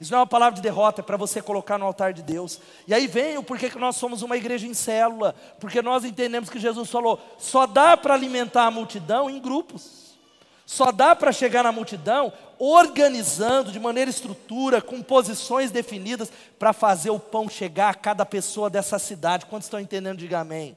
Isso 0.00 0.12
não 0.12 0.18
é 0.18 0.20
uma 0.20 0.26
palavra 0.28 0.54
de 0.54 0.62
derrota, 0.62 1.00
é 1.00 1.04
para 1.04 1.16
você 1.16 1.42
colocar 1.42 1.78
no 1.78 1.84
altar 1.84 2.12
de 2.12 2.22
Deus. 2.22 2.60
E 2.86 2.94
aí 2.94 3.08
vem 3.08 3.36
o 3.36 3.42
porquê 3.42 3.68
que 3.68 3.78
nós 3.78 3.96
somos 3.96 4.22
uma 4.22 4.36
igreja 4.36 4.64
em 4.64 4.72
célula, 4.72 5.34
porque 5.58 5.82
nós 5.82 6.04
entendemos 6.04 6.48
que 6.48 6.60
Jesus 6.60 6.88
falou: 6.88 7.20
só 7.38 7.66
dá 7.66 7.96
para 7.96 8.14
alimentar 8.14 8.66
a 8.66 8.70
multidão 8.70 9.28
em 9.28 9.40
grupos. 9.40 10.16
Só 10.64 10.92
dá 10.92 11.16
para 11.16 11.32
chegar 11.32 11.64
na 11.64 11.72
multidão 11.72 12.32
organizando 12.58 13.70
de 13.70 13.78
maneira 13.78 14.10
estrutura, 14.10 14.82
com 14.82 15.02
posições 15.02 15.70
definidas, 15.70 16.30
para 16.58 16.72
fazer 16.72 17.10
o 17.10 17.18
pão 17.18 17.48
chegar 17.48 17.90
a 17.90 17.94
cada 17.94 18.26
pessoa 18.26 18.68
dessa 18.68 18.98
cidade. 18.98 19.46
Quantos 19.46 19.66
estão 19.66 19.80
entendendo? 19.80 20.18
Diga 20.18 20.40
amém. 20.40 20.76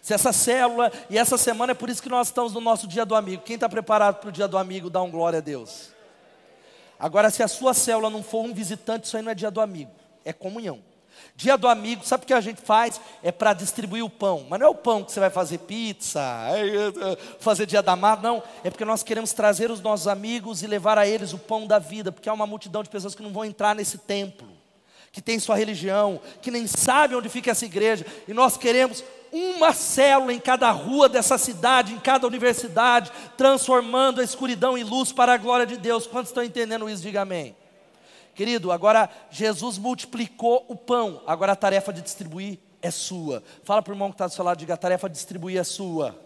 Se 0.00 0.12
essa 0.14 0.32
célula, 0.32 0.92
e 1.08 1.18
essa 1.18 1.38
semana 1.38 1.72
é 1.72 1.74
por 1.74 1.88
isso 1.88 2.02
que 2.02 2.08
nós 2.08 2.28
estamos 2.28 2.52
no 2.52 2.60
nosso 2.60 2.86
dia 2.86 3.04
do 3.04 3.14
amigo. 3.14 3.42
Quem 3.42 3.54
está 3.54 3.68
preparado 3.68 4.16
para 4.16 4.28
o 4.28 4.32
dia 4.32 4.48
do 4.48 4.58
amigo, 4.58 4.90
dá 4.90 5.02
um 5.02 5.10
glória 5.10 5.38
a 5.38 5.42
Deus. 5.42 5.90
Agora, 6.98 7.30
se 7.30 7.42
a 7.42 7.48
sua 7.48 7.74
célula 7.74 8.08
não 8.08 8.22
for 8.22 8.44
um 8.44 8.54
visitante, 8.54 9.06
isso 9.06 9.16
aí 9.16 9.22
não 9.22 9.30
é 9.30 9.34
dia 9.34 9.50
do 9.50 9.60
amigo, 9.60 9.90
é 10.24 10.32
comunhão. 10.32 10.80
Dia 11.36 11.56
do 11.56 11.66
amigo, 11.66 12.04
sabe 12.04 12.24
o 12.24 12.26
que 12.26 12.32
a 12.32 12.40
gente 12.40 12.60
faz? 12.60 13.00
É 13.22 13.32
para 13.32 13.52
distribuir 13.52 14.04
o 14.04 14.10
pão. 14.10 14.46
Mas 14.48 14.60
não 14.60 14.66
é 14.68 14.70
o 14.70 14.74
pão 14.74 15.02
que 15.02 15.10
você 15.10 15.18
vai 15.18 15.30
fazer 15.30 15.58
pizza, 15.58 16.22
fazer 17.40 17.66
dia 17.66 17.82
da 17.82 17.92
amada, 17.92 18.22
não. 18.22 18.42
É 18.62 18.70
porque 18.70 18.84
nós 18.84 19.02
queremos 19.02 19.32
trazer 19.32 19.70
os 19.70 19.80
nossos 19.80 20.06
amigos 20.06 20.62
e 20.62 20.66
levar 20.66 20.96
a 20.96 21.06
eles 21.06 21.32
o 21.32 21.38
pão 21.38 21.66
da 21.66 21.78
vida, 21.78 22.12
porque 22.12 22.28
há 22.28 22.32
uma 22.32 22.46
multidão 22.46 22.82
de 22.82 22.88
pessoas 22.88 23.14
que 23.14 23.22
não 23.22 23.32
vão 23.32 23.44
entrar 23.44 23.74
nesse 23.74 23.98
templo, 23.98 24.46
que 25.10 25.20
tem 25.20 25.38
sua 25.38 25.56
religião, 25.56 26.20
que 26.40 26.50
nem 26.50 26.66
sabe 26.66 27.16
onde 27.16 27.28
fica 27.28 27.50
essa 27.50 27.64
igreja, 27.64 28.06
e 28.28 28.32
nós 28.32 28.56
queremos 28.56 29.02
uma 29.32 29.72
célula 29.72 30.32
em 30.32 30.38
cada 30.38 30.70
rua 30.70 31.08
dessa 31.08 31.36
cidade, 31.36 31.92
em 31.92 31.98
cada 31.98 32.24
universidade, 32.24 33.10
transformando 33.36 34.20
a 34.20 34.24
escuridão 34.24 34.78
em 34.78 34.84
luz 34.84 35.10
para 35.10 35.34
a 35.34 35.36
glória 35.36 35.66
de 35.66 35.76
Deus. 35.76 36.06
Quantos 36.06 36.30
estão 36.30 36.44
entendendo 36.44 36.88
isso? 36.88 37.02
Diga 37.02 37.22
amém. 37.22 37.56
Querido, 38.34 38.72
agora 38.72 39.08
Jesus 39.30 39.78
multiplicou 39.78 40.64
o 40.68 40.76
pão, 40.76 41.22
agora 41.26 41.52
a 41.52 41.56
tarefa 41.56 41.92
de 41.92 42.02
distribuir 42.02 42.58
é 42.82 42.90
sua. 42.90 43.42
Fala 43.62 43.80
para 43.80 43.92
o 43.92 43.94
irmão 43.94 44.10
que 44.10 44.14
está 44.14 44.26
do 44.26 44.32
seu 44.32 44.44
lado, 44.44 44.58
diga: 44.58 44.74
a 44.74 44.78
tarefa 44.78 45.08
de 45.08 45.14
distribuir 45.14 45.58
é 45.58 45.64
sua. 45.64 46.24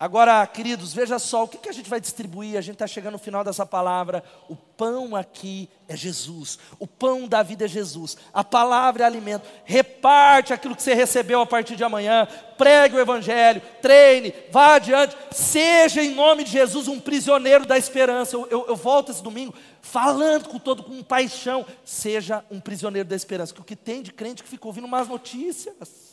Agora, 0.00 0.46
queridos, 0.46 0.94
veja 0.94 1.18
só, 1.18 1.42
o 1.42 1.48
que, 1.48 1.58
que 1.58 1.68
a 1.68 1.72
gente 1.72 1.90
vai 1.90 2.00
distribuir? 2.00 2.56
A 2.56 2.60
gente 2.60 2.74
está 2.74 2.86
chegando 2.86 3.14
no 3.14 3.18
final 3.18 3.42
dessa 3.42 3.66
palavra. 3.66 4.22
O 4.48 4.54
pão 4.54 5.16
aqui 5.16 5.68
é 5.88 5.96
Jesus. 5.96 6.56
O 6.78 6.86
pão 6.86 7.26
da 7.26 7.42
vida 7.42 7.64
é 7.64 7.68
Jesus. 7.68 8.16
A 8.32 8.44
palavra 8.44 9.02
é 9.02 9.06
alimento. 9.06 9.48
Reparte 9.64 10.52
aquilo 10.52 10.76
que 10.76 10.84
você 10.84 10.94
recebeu 10.94 11.40
a 11.40 11.46
partir 11.46 11.74
de 11.74 11.82
amanhã. 11.82 12.28
Pregue 12.56 12.94
o 12.94 13.00
Evangelho. 13.00 13.60
Treine. 13.82 14.32
Vá 14.52 14.76
adiante. 14.76 15.16
Seja, 15.32 16.00
em 16.00 16.14
nome 16.14 16.44
de 16.44 16.52
Jesus, 16.52 16.86
um 16.86 17.00
prisioneiro 17.00 17.66
da 17.66 17.76
esperança. 17.76 18.36
Eu, 18.36 18.46
eu, 18.52 18.66
eu 18.68 18.76
volto 18.76 19.10
esse 19.10 19.22
domingo 19.22 19.52
falando 19.82 20.48
com 20.48 20.58
todo 20.58 20.82
com 20.82 21.02
paixão. 21.02 21.64
Seja 21.84 22.44
um 22.50 22.60
prisioneiro 22.60 23.08
da 23.08 23.16
esperança. 23.16 23.54
Que 23.54 23.60
o 23.60 23.64
que 23.64 23.76
tem 23.76 24.02
de 24.02 24.12
crente 24.12 24.42
que 24.42 24.48
fica 24.48 24.66
ouvindo 24.66 24.88
más 24.88 25.08
notícias. 25.08 26.08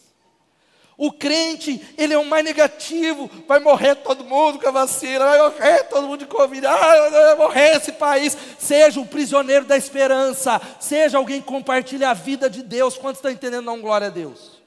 O 0.97 1.11
crente, 1.11 1.81
ele 1.97 2.13
é 2.13 2.17
o 2.17 2.25
mais 2.25 2.43
negativo. 2.43 3.29
Vai 3.47 3.59
morrer 3.59 3.95
todo 3.95 4.23
mundo 4.23 4.59
com 4.59 4.67
a 4.67 4.71
vacina, 4.71 5.25
vai 5.25 5.39
morrer 5.39 5.83
todo 5.83 6.07
mundo 6.07 6.19
de 6.19 6.25
Covid, 6.25 6.65
ah, 6.65 7.09
vai 7.09 7.35
morrer 7.35 7.75
esse 7.75 7.91
país. 7.91 8.37
Seja 8.57 8.99
um 8.99 9.05
prisioneiro 9.05 9.65
da 9.65 9.75
esperança, 9.75 10.61
seja 10.79 11.17
alguém 11.17 11.41
que 11.41 11.47
compartilha 11.47 12.09
a 12.09 12.13
vida 12.13 12.49
de 12.49 12.63
Deus. 12.63 12.97
Quantos 12.97 13.17
estão 13.17 13.31
entendendo? 13.31 13.65
Não, 13.65 13.81
glória 13.81 14.07
a 14.07 14.09
Deus. 14.09 14.64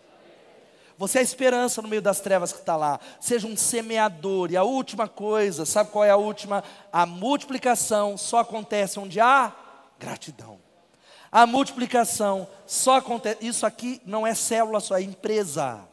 Você 0.99 1.19
é 1.19 1.21
a 1.21 1.25
esperança 1.25 1.81
no 1.81 1.89
meio 1.89 2.03
das 2.03 2.21
trevas 2.21 2.53
que 2.53 2.59
está 2.59 2.77
lá. 2.77 2.99
Seja 3.21 3.47
um 3.47 3.57
semeador. 3.57 4.51
E 4.51 4.57
a 4.57 4.65
última 4.65 5.07
coisa, 5.09 5.65
sabe 5.65 5.91
qual 5.91 6.05
é 6.05 6.11
a 6.11 6.17
última? 6.17 6.63
A 6.93 7.07
multiplicação 7.07 8.19
só 8.19 8.41
acontece 8.41 8.99
onde 8.99 9.21
há 9.21 9.53
gratidão. 9.99 10.59
A 11.31 11.47
multiplicação 11.47 12.49
só 12.67 12.97
acontece. 12.97 13.47
Isso 13.47 13.65
aqui 13.65 14.03
não 14.05 14.27
é 14.27 14.35
célula 14.35 14.81
só, 14.81 14.99
é 14.99 15.03
empresa 15.03 15.89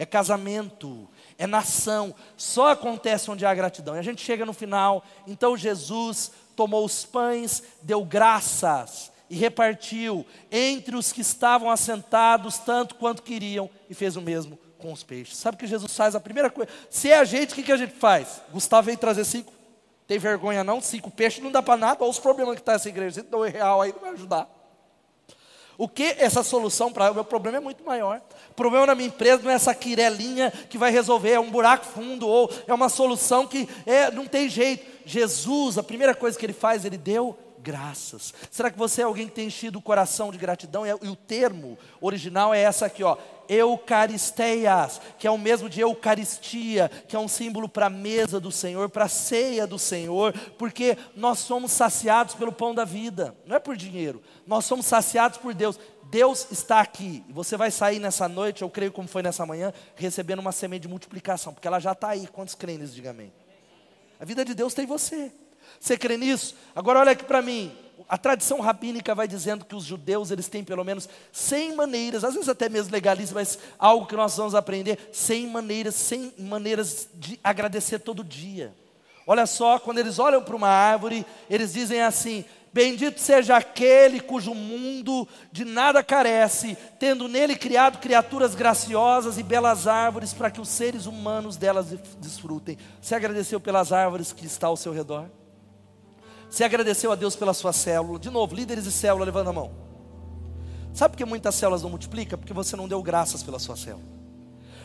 é 0.00 0.06
casamento, 0.06 1.06
é 1.36 1.46
nação. 1.46 2.14
Só 2.34 2.68
acontece 2.68 3.30
onde 3.30 3.44
há 3.44 3.52
gratidão. 3.52 3.94
E 3.94 3.98
a 3.98 4.02
gente 4.02 4.24
chega 4.24 4.46
no 4.46 4.54
final, 4.54 5.04
então 5.26 5.58
Jesus 5.58 6.32
tomou 6.56 6.86
os 6.86 7.04
pães, 7.04 7.62
deu 7.82 8.02
graças 8.02 9.12
e 9.30 9.36
repartiu 9.36 10.26
entre 10.50 10.96
os 10.96 11.12
que 11.12 11.20
estavam 11.20 11.70
assentados, 11.70 12.58
tanto 12.58 12.96
quanto 12.96 13.22
queriam, 13.22 13.70
e 13.88 13.94
fez 13.94 14.16
o 14.16 14.20
mesmo 14.20 14.58
com 14.76 14.92
os 14.92 15.04
peixes. 15.04 15.36
Sabe 15.36 15.54
o 15.54 15.58
que 15.58 15.68
Jesus 15.68 15.96
faz? 15.96 16.16
A 16.16 16.20
primeira 16.20 16.50
coisa, 16.50 16.70
se 16.90 17.10
é 17.10 17.16
a 17.16 17.24
gente, 17.24 17.52
o 17.52 17.54
que, 17.54 17.62
que 17.62 17.72
a 17.72 17.76
gente 17.76 17.94
faz? 17.94 18.42
Gustavo 18.52 18.86
veio 18.86 18.98
trazer 18.98 19.24
cinco. 19.24 19.52
Tem 20.06 20.18
vergonha 20.18 20.64
não? 20.64 20.80
Cinco 20.80 21.08
peixes 21.10 21.42
não 21.42 21.52
dá 21.52 21.62
para 21.62 21.76
nada. 21.76 22.02
Olha 22.02 22.10
os 22.10 22.18
problemas 22.18 22.56
que 22.56 22.60
está 22.60 22.72
essa 22.72 22.88
igreja. 22.88 23.20
Se 23.20 23.22
dois 23.22 23.52
real 23.52 23.80
aí 23.80 23.92
não 23.92 24.00
vai 24.00 24.10
ajudar. 24.10 24.48
O 25.78 25.88
que 25.88 26.16
essa 26.18 26.42
solução 26.42 26.92
para 26.92 27.12
o 27.12 27.14
meu 27.14 27.24
problema 27.24 27.58
é 27.58 27.60
muito 27.60 27.84
maior. 27.84 28.20
O 28.50 28.54
problema 28.54 28.86
na 28.86 28.94
minha 28.94 29.08
empresa 29.08 29.42
não 29.42 29.50
é 29.50 29.54
essa 29.54 29.74
quirelinha 29.74 30.50
que 30.68 30.76
vai 30.76 30.90
resolver, 30.90 31.30
é 31.30 31.40
um 31.40 31.50
buraco 31.50 31.86
fundo 31.86 32.26
ou 32.28 32.50
é 32.66 32.74
uma 32.74 32.88
solução 32.88 33.46
que 33.46 33.68
é, 33.86 34.10
não 34.10 34.26
tem 34.26 34.48
jeito. 34.48 34.84
Jesus, 35.06 35.78
a 35.78 35.82
primeira 35.82 36.14
coisa 36.14 36.38
que 36.38 36.44
ele 36.44 36.52
faz, 36.52 36.84
ele 36.84 36.98
deu 36.98 37.38
graças. 37.62 38.34
Será 38.50 38.70
que 38.70 38.78
você 38.78 39.02
é 39.02 39.04
alguém 39.04 39.26
que 39.26 39.34
tem 39.34 39.46
enchido 39.46 39.78
o 39.78 39.82
coração 39.82 40.30
de 40.30 40.38
gratidão? 40.38 40.86
E 40.86 41.08
o 41.08 41.16
termo 41.16 41.78
original 42.00 42.52
é 42.54 42.60
essa 42.60 42.86
aqui, 42.86 43.02
ó, 43.02 43.16
Eucaristeias, 43.48 45.00
que 45.18 45.26
é 45.26 45.30
o 45.30 45.38
mesmo 45.38 45.68
de 45.68 45.80
Eucaristia, 45.80 46.88
que 47.08 47.16
é 47.16 47.18
um 47.18 47.26
símbolo 47.26 47.68
para 47.68 47.86
a 47.86 47.90
mesa 47.90 48.38
do 48.38 48.52
Senhor, 48.52 48.88
para 48.88 49.06
a 49.06 49.08
ceia 49.08 49.66
do 49.66 49.78
Senhor, 49.78 50.32
porque 50.56 50.96
nós 51.16 51.40
somos 51.40 51.72
saciados 51.72 52.34
pelo 52.34 52.52
pão 52.52 52.72
da 52.74 52.84
vida, 52.84 53.34
não 53.44 53.56
é 53.56 53.58
por 53.58 53.76
dinheiro, 53.76 54.22
nós 54.46 54.64
somos 54.64 54.86
saciados 54.86 55.38
por 55.38 55.52
Deus. 55.52 55.78
Deus 56.04 56.48
está 56.50 56.80
aqui, 56.80 57.24
você 57.28 57.56
vai 57.56 57.70
sair 57.70 58.00
nessa 58.00 58.28
noite, 58.28 58.62
eu 58.62 58.70
creio 58.70 58.90
como 58.90 59.06
foi 59.06 59.22
nessa 59.22 59.46
manhã, 59.46 59.72
recebendo 59.94 60.40
uma 60.40 60.50
semente 60.50 60.82
de 60.82 60.88
multiplicação, 60.88 61.54
porque 61.54 61.68
ela 61.68 61.78
já 61.78 61.92
está 61.92 62.08
aí. 62.08 62.26
Quantos 62.26 62.56
creem 62.56 62.78
nisso? 62.78 62.94
Diga 62.94 63.10
amém. 63.10 63.32
A 64.18 64.24
vida 64.24 64.44
de 64.44 64.52
Deus 64.52 64.74
tem 64.74 64.86
você. 64.86 65.32
Você 65.78 65.96
crê 65.96 66.16
nisso? 66.16 66.54
Agora 66.74 67.00
olha 67.00 67.12
aqui 67.12 67.24
para 67.24 67.42
mim. 67.42 67.72
A 68.08 68.18
tradição 68.18 68.60
rabínica 68.60 69.14
vai 69.14 69.28
dizendo 69.28 69.64
que 69.64 69.76
os 69.76 69.84
judeus 69.84 70.30
eles 70.30 70.48
têm 70.48 70.64
pelo 70.64 70.82
menos 70.82 71.08
100 71.32 71.76
maneiras, 71.76 72.24
às 72.24 72.34
vezes 72.34 72.48
até 72.48 72.68
mesmo 72.68 72.92
legalismo, 72.92 73.36
mas 73.36 73.58
algo 73.78 74.06
que 74.06 74.16
nós 74.16 74.36
vamos 74.36 74.54
aprender, 74.54 74.98
100 75.12 75.46
maneiras, 75.46 75.94
100 75.94 76.34
maneiras 76.38 77.08
de 77.14 77.38
agradecer 77.44 78.00
todo 78.00 78.24
dia. 78.24 78.74
Olha 79.26 79.46
só, 79.46 79.78
quando 79.78 79.98
eles 79.98 80.18
olham 80.18 80.42
para 80.42 80.56
uma 80.56 80.68
árvore, 80.68 81.24
eles 81.48 81.72
dizem 81.72 82.00
assim: 82.00 82.44
Bendito 82.72 83.20
seja 83.20 83.56
aquele 83.56 84.20
cujo 84.20 84.54
mundo 84.54 85.26
de 85.50 85.64
nada 85.64 86.04
carece, 86.04 86.78
tendo 87.00 87.26
nele 87.26 87.56
criado 87.56 87.98
criaturas 87.98 88.54
graciosas 88.54 89.38
e 89.38 89.42
belas 89.42 89.88
árvores 89.88 90.32
para 90.32 90.50
que 90.50 90.60
os 90.60 90.68
seres 90.68 91.06
humanos 91.06 91.56
delas 91.56 91.88
desfrutem. 92.18 92.78
Você 93.00 93.14
agradeceu 93.16 93.60
pelas 93.60 93.92
árvores 93.92 94.32
que 94.32 94.46
está 94.46 94.68
ao 94.68 94.76
seu 94.76 94.92
redor? 94.92 95.28
Você 96.50 96.64
agradeceu 96.64 97.12
a 97.12 97.14
Deus 97.14 97.36
pela 97.36 97.54
sua 97.54 97.72
célula? 97.72 98.18
De 98.18 98.28
novo, 98.28 98.56
líderes 98.56 98.84
de 98.84 98.90
célula, 98.90 99.24
levanta 99.24 99.50
a 99.50 99.52
mão. 99.52 99.70
Sabe 100.92 101.12
por 101.12 101.18
que 101.18 101.24
muitas 101.24 101.54
células 101.54 101.82
não 101.82 101.90
multiplicam? 101.90 102.36
Porque 102.36 102.52
você 102.52 102.74
não 102.74 102.88
deu 102.88 103.00
graças 103.00 103.40
pela 103.40 103.60
sua 103.60 103.76
célula. 103.76 104.04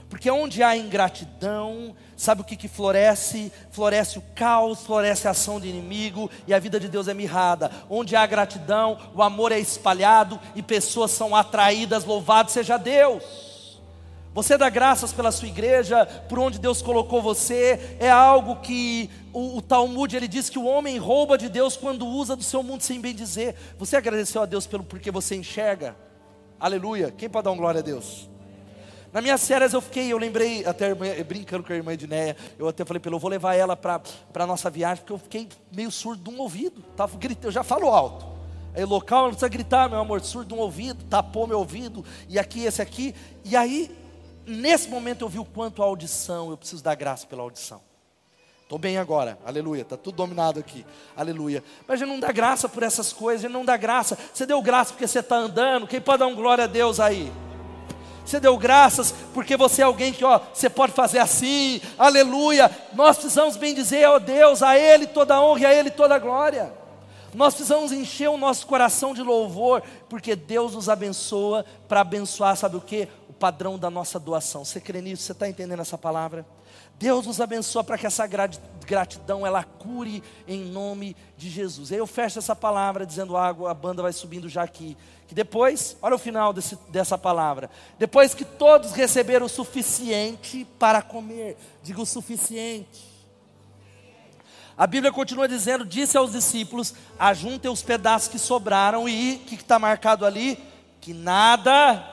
Porque 0.08 0.30
onde 0.30 0.62
há 0.62 0.78
ingratidão, 0.78 1.96
sabe 2.16 2.42
o 2.42 2.44
que, 2.44 2.56
que 2.56 2.68
floresce? 2.68 3.52
Floresce 3.72 4.20
o 4.20 4.24
caos, 4.36 4.86
floresce 4.86 5.28
a 5.28 5.32
ação 5.32 5.60
do 5.60 5.66
inimigo 5.66 6.30
e 6.46 6.54
a 6.54 6.60
vida 6.60 6.80
de 6.80 6.88
Deus 6.88 7.08
é 7.08 7.14
mirrada. 7.16 7.72
Onde 7.90 8.16
há 8.16 8.24
gratidão, 8.28 9.00
o 9.16 9.24
amor 9.24 9.52
é 9.52 9.58
espalhado 9.58 10.40
e 10.54 10.62
pessoas 10.62 11.10
são 11.10 11.36
atraídas, 11.36 12.06
louvado 12.06 12.52
seja 12.52 12.78
Deus. 12.78 13.24
Você 14.36 14.58
dá 14.58 14.70
graças 14.70 15.12
pela 15.14 15.32
sua 15.32 15.48
igreja, 15.48 16.06
por 16.28 16.38
onde 16.38 16.60
Deus 16.60 16.82
colocou 16.82 17.22
você, 17.22 17.98
é 18.00 18.12
algo 18.12 18.58
que 18.58 19.10
o, 19.36 19.58
o, 19.58 19.62
Talmud 19.62 20.16
ele 20.16 20.30
diz 20.30 20.50
que 20.50 20.58
o 20.58 20.64
homem 20.64 20.98
rouba 20.98 21.38
de 21.38 21.50
Deus 21.50 21.76
quando 21.76 22.08
usa 22.08 22.38
do 22.38 22.44
seu 22.44 22.64
mundo 22.64 22.84
sem 22.84 23.02
bem 23.02 23.14
dizer. 23.14 23.54
Você 23.78 23.98
agradeceu 23.98 24.42
a 24.42 24.46
Deus 24.46 24.66
pelo 24.66 24.82
porque 24.82 25.12
você 25.12 25.36
enxerga? 25.36 25.94
Aleluia. 26.58 27.12
Quem 27.12 27.30
pode 27.30 27.44
dar 27.44 27.52
um 27.52 27.58
glória 27.58 27.80
a 27.80 27.84
Deus? 27.84 28.30
Na 29.12 29.22
minhas 29.22 29.46
férias 29.46 29.74
eu 29.74 29.82
fiquei, 29.82 30.12
eu 30.12 30.18
lembrei, 30.18 30.66
até 30.66 30.94
brincando 31.24 31.66
com 31.66 31.74
a 31.74 31.76
irmã 31.76 31.92
Edneia, 31.92 32.36
eu 32.58 32.68
até 32.68 32.86
falei 32.86 33.00
pelo, 33.02 33.18
eu 33.18 33.20
vou 33.20 33.30
levar 33.30 33.56
ela 33.56 33.76
para 33.76 34.02
a 34.34 34.48
nossa 34.48 34.70
viagem, 34.70 35.04
porque 35.04 35.14
eu 35.14 35.18
fiquei 35.18 35.50
meio 35.70 35.92
surdo 35.92 36.30
de 36.30 36.36
um 36.36 36.42
ouvido, 36.42 36.82
tava 36.96 37.18
gritando, 37.18 37.48
eu 37.48 37.52
já 37.52 37.64
falo 37.64 37.90
alto. 37.90 38.26
Aí 38.74 38.84
local 38.84 39.24
não 39.24 39.30
precisa 39.30 39.48
gritar, 39.50 39.90
meu 39.90 40.00
amor, 40.00 40.22
surdo 40.22 40.50
de 40.50 40.54
um 40.54 40.60
ouvido, 40.60 41.04
tapou 41.06 41.48
meu 41.48 41.60
ouvido, 41.60 42.04
e 42.28 42.38
aqui, 42.40 42.66
esse 42.66 42.82
aqui, 42.82 43.16
e 43.44 43.56
aí 43.56 43.90
nesse 44.46 44.90
momento 44.90 45.24
eu 45.24 45.30
vi 45.30 45.40
o 45.40 45.46
quanto 45.46 45.82
a 45.82 45.86
audição, 45.86 46.50
eu 46.52 46.58
preciso 46.58 46.84
dar 46.84 46.96
graça 46.96 47.26
pela 47.26 47.42
audição. 47.42 47.82
Estou 48.66 48.80
bem 48.80 48.98
agora, 48.98 49.38
aleluia, 49.46 49.84
está 49.84 49.96
tudo 49.96 50.16
dominado 50.16 50.60
aqui, 50.60 50.84
aleluia. 51.16 51.64
Mas 51.88 52.02
a 52.02 52.04
gente 52.04 52.12
não 52.12 52.20
dá 52.20 52.32
graça 52.32 52.68
por 52.68 52.82
essas 52.82 53.14
coisas, 53.14 53.46
a 53.46 53.48
gente 53.48 53.54
não 53.56 53.64
dá 53.64 53.78
graça. 53.78 54.18
Você 54.34 54.44
deu 54.44 54.60
graça 54.60 54.92
porque 54.92 55.08
você 55.08 55.20
está 55.20 55.36
andando, 55.36 55.86
quem 55.86 56.02
pode 56.02 56.18
dar 56.18 56.26
um 56.26 56.34
glória 56.34 56.64
a 56.64 56.68
Deus 56.68 57.00
aí? 57.00 57.32
Você 58.26 58.40
deu 58.40 58.58
graças 58.58 59.14
porque 59.36 59.56
você 59.56 59.84
é 59.84 59.86
alguém 59.86 60.12
que, 60.12 60.26
ó, 60.26 60.40
você 60.52 60.68
pode 60.68 60.94
fazer 60.94 61.20
assim, 61.20 61.80
aleluia. 61.96 62.72
Nós 62.94 63.18
precisamos 63.18 63.56
bem 63.56 63.76
dizer, 63.76 64.10
ó 64.10 64.18
Deus, 64.18 64.64
a 64.64 64.76
Ele 64.76 65.06
toda 65.06 65.36
a 65.36 65.46
honra 65.46 65.60
e 65.60 65.66
a 65.68 65.74
Ele 65.76 65.92
toda 65.92 66.16
a 66.16 66.20
glória. 66.20 66.74
Nós 67.36 67.54
precisamos 67.54 67.92
encher 67.92 68.30
o 68.30 68.38
nosso 68.38 68.66
coração 68.66 69.14
de 69.14 69.22
louvor, 69.22 69.84
porque 70.10 70.36
Deus 70.36 70.74
nos 70.74 70.90
abençoa 70.90 71.64
para 71.88 72.02
abençoar, 72.02 72.58
sabe 72.58 72.78
o 72.78 72.82
que? 72.82 73.08
padrão 73.36 73.78
da 73.78 73.90
nossa 73.90 74.20
doação. 74.20 74.66
Você 74.66 74.80
crê 74.80 75.02
nisso? 75.02 75.24
Você 75.24 75.32
está 75.32 75.48
entendendo 75.48 75.82
essa 75.82 75.98
palavra? 75.98 76.46
Deus 76.98 77.26
nos 77.26 77.42
abençoa 77.42 77.84
para 77.84 77.98
que 77.98 78.08
essa 78.08 78.26
gratidão 78.26 79.46
ela 79.46 79.64
cure 79.64 80.24
em 80.48 80.64
nome 80.64 81.16
de 81.38 81.50
Jesus. 81.50 81.92
Aí 81.92 81.98
eu 81.98 82.08
fecho 82.08 82.40
essa 82.40 82.56
palavra 82.56 83.06
dizendo 83.06 83.36
água, 83.36 83.72
a 83.72 83.74
banda 83.74 84.02
vai 84.02 84.14
subindo 84.14 84.48
já 84.48 84.64
aqui. 84.64 84.98
Que 85.28 85.36
depois, 85.36 85.98
olha 86.02 86.16
o 86.16 86.20
final 86.20 86.54
desse, 86.54 86.78
dessa 86.90 87.18
palavra. 87.18 87.70
Depois 87.98 88.34
que 88.34 88.46
todos 88.46 88.92
receberam 88.92 89.48
o 89.48 89.50
suficiente 89.50 90.66
para 90.80 91.02
comer, 91.02 91.58
digo 91.84 92.04
o 92.04 92.06
suficiente. 92.06 93.14
A 94.78 94.86
Bíblia 94.86 95.12
continua 95.12 95.48
dizendo: 95.48 95.86
disse 95.86 96.18
aos 96.18 96.32
discípulos: 96.32 96.94
ajuntem 97.18 97.72
os 97.72 97.82
pedaços 97.82 98.28
que 98.28 98.38
sobraram 98.38 99.10
e 99.10 99.36
o 99.36 99.40
que 99.40 99.56
está 99.56 99.80
marcado 99.80 100.26
ali? 100.26 100.64
Que 101.02 101.14
nada 101.14 102.12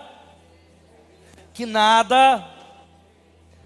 que 1.52 1.66
nada 1.66 2.38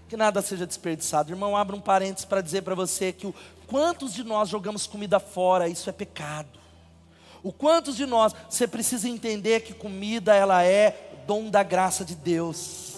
que 0.09 0.17
nada 0.17 0.41
seja 0.43 0.67
desperdiçado. 0.67 1.33
Irmão, 1.33 1.57
abra 1.57 1.75
um 1.75 1.81
parênteses 1.81 2.25
para 2.25 2.41
dizer 2.41 2.63
para 2.63 2.75
você 2.75 3.13
que 3.13 3.27
o 3.27 3.35
quantos 3.67 4.13
de 4.13 4.23
nós 4.23 4.49
jogamos 4.49 4.87
comida 4.87 5.19
fora, 5.19 5.69
isso 5.69 5.89
é 5.91 5.93
pecado. 5.93 6.59
O 7.43 7.53
quantos 7.53 7.97
de 7.97 8.07
nós, 8.07 8.35
você 8.49 8.67
precisa 8.67 9.09
entender 9.09 9.61
que 9.61 9.73
comida 9.73 10.35
ela 10.35 10.65
é 10.65 11.23
dom 11.27 11.51
da 11.51 11.63
graça 11.63 12.05
de 12.05 12.15
Deus. 12.15 12.95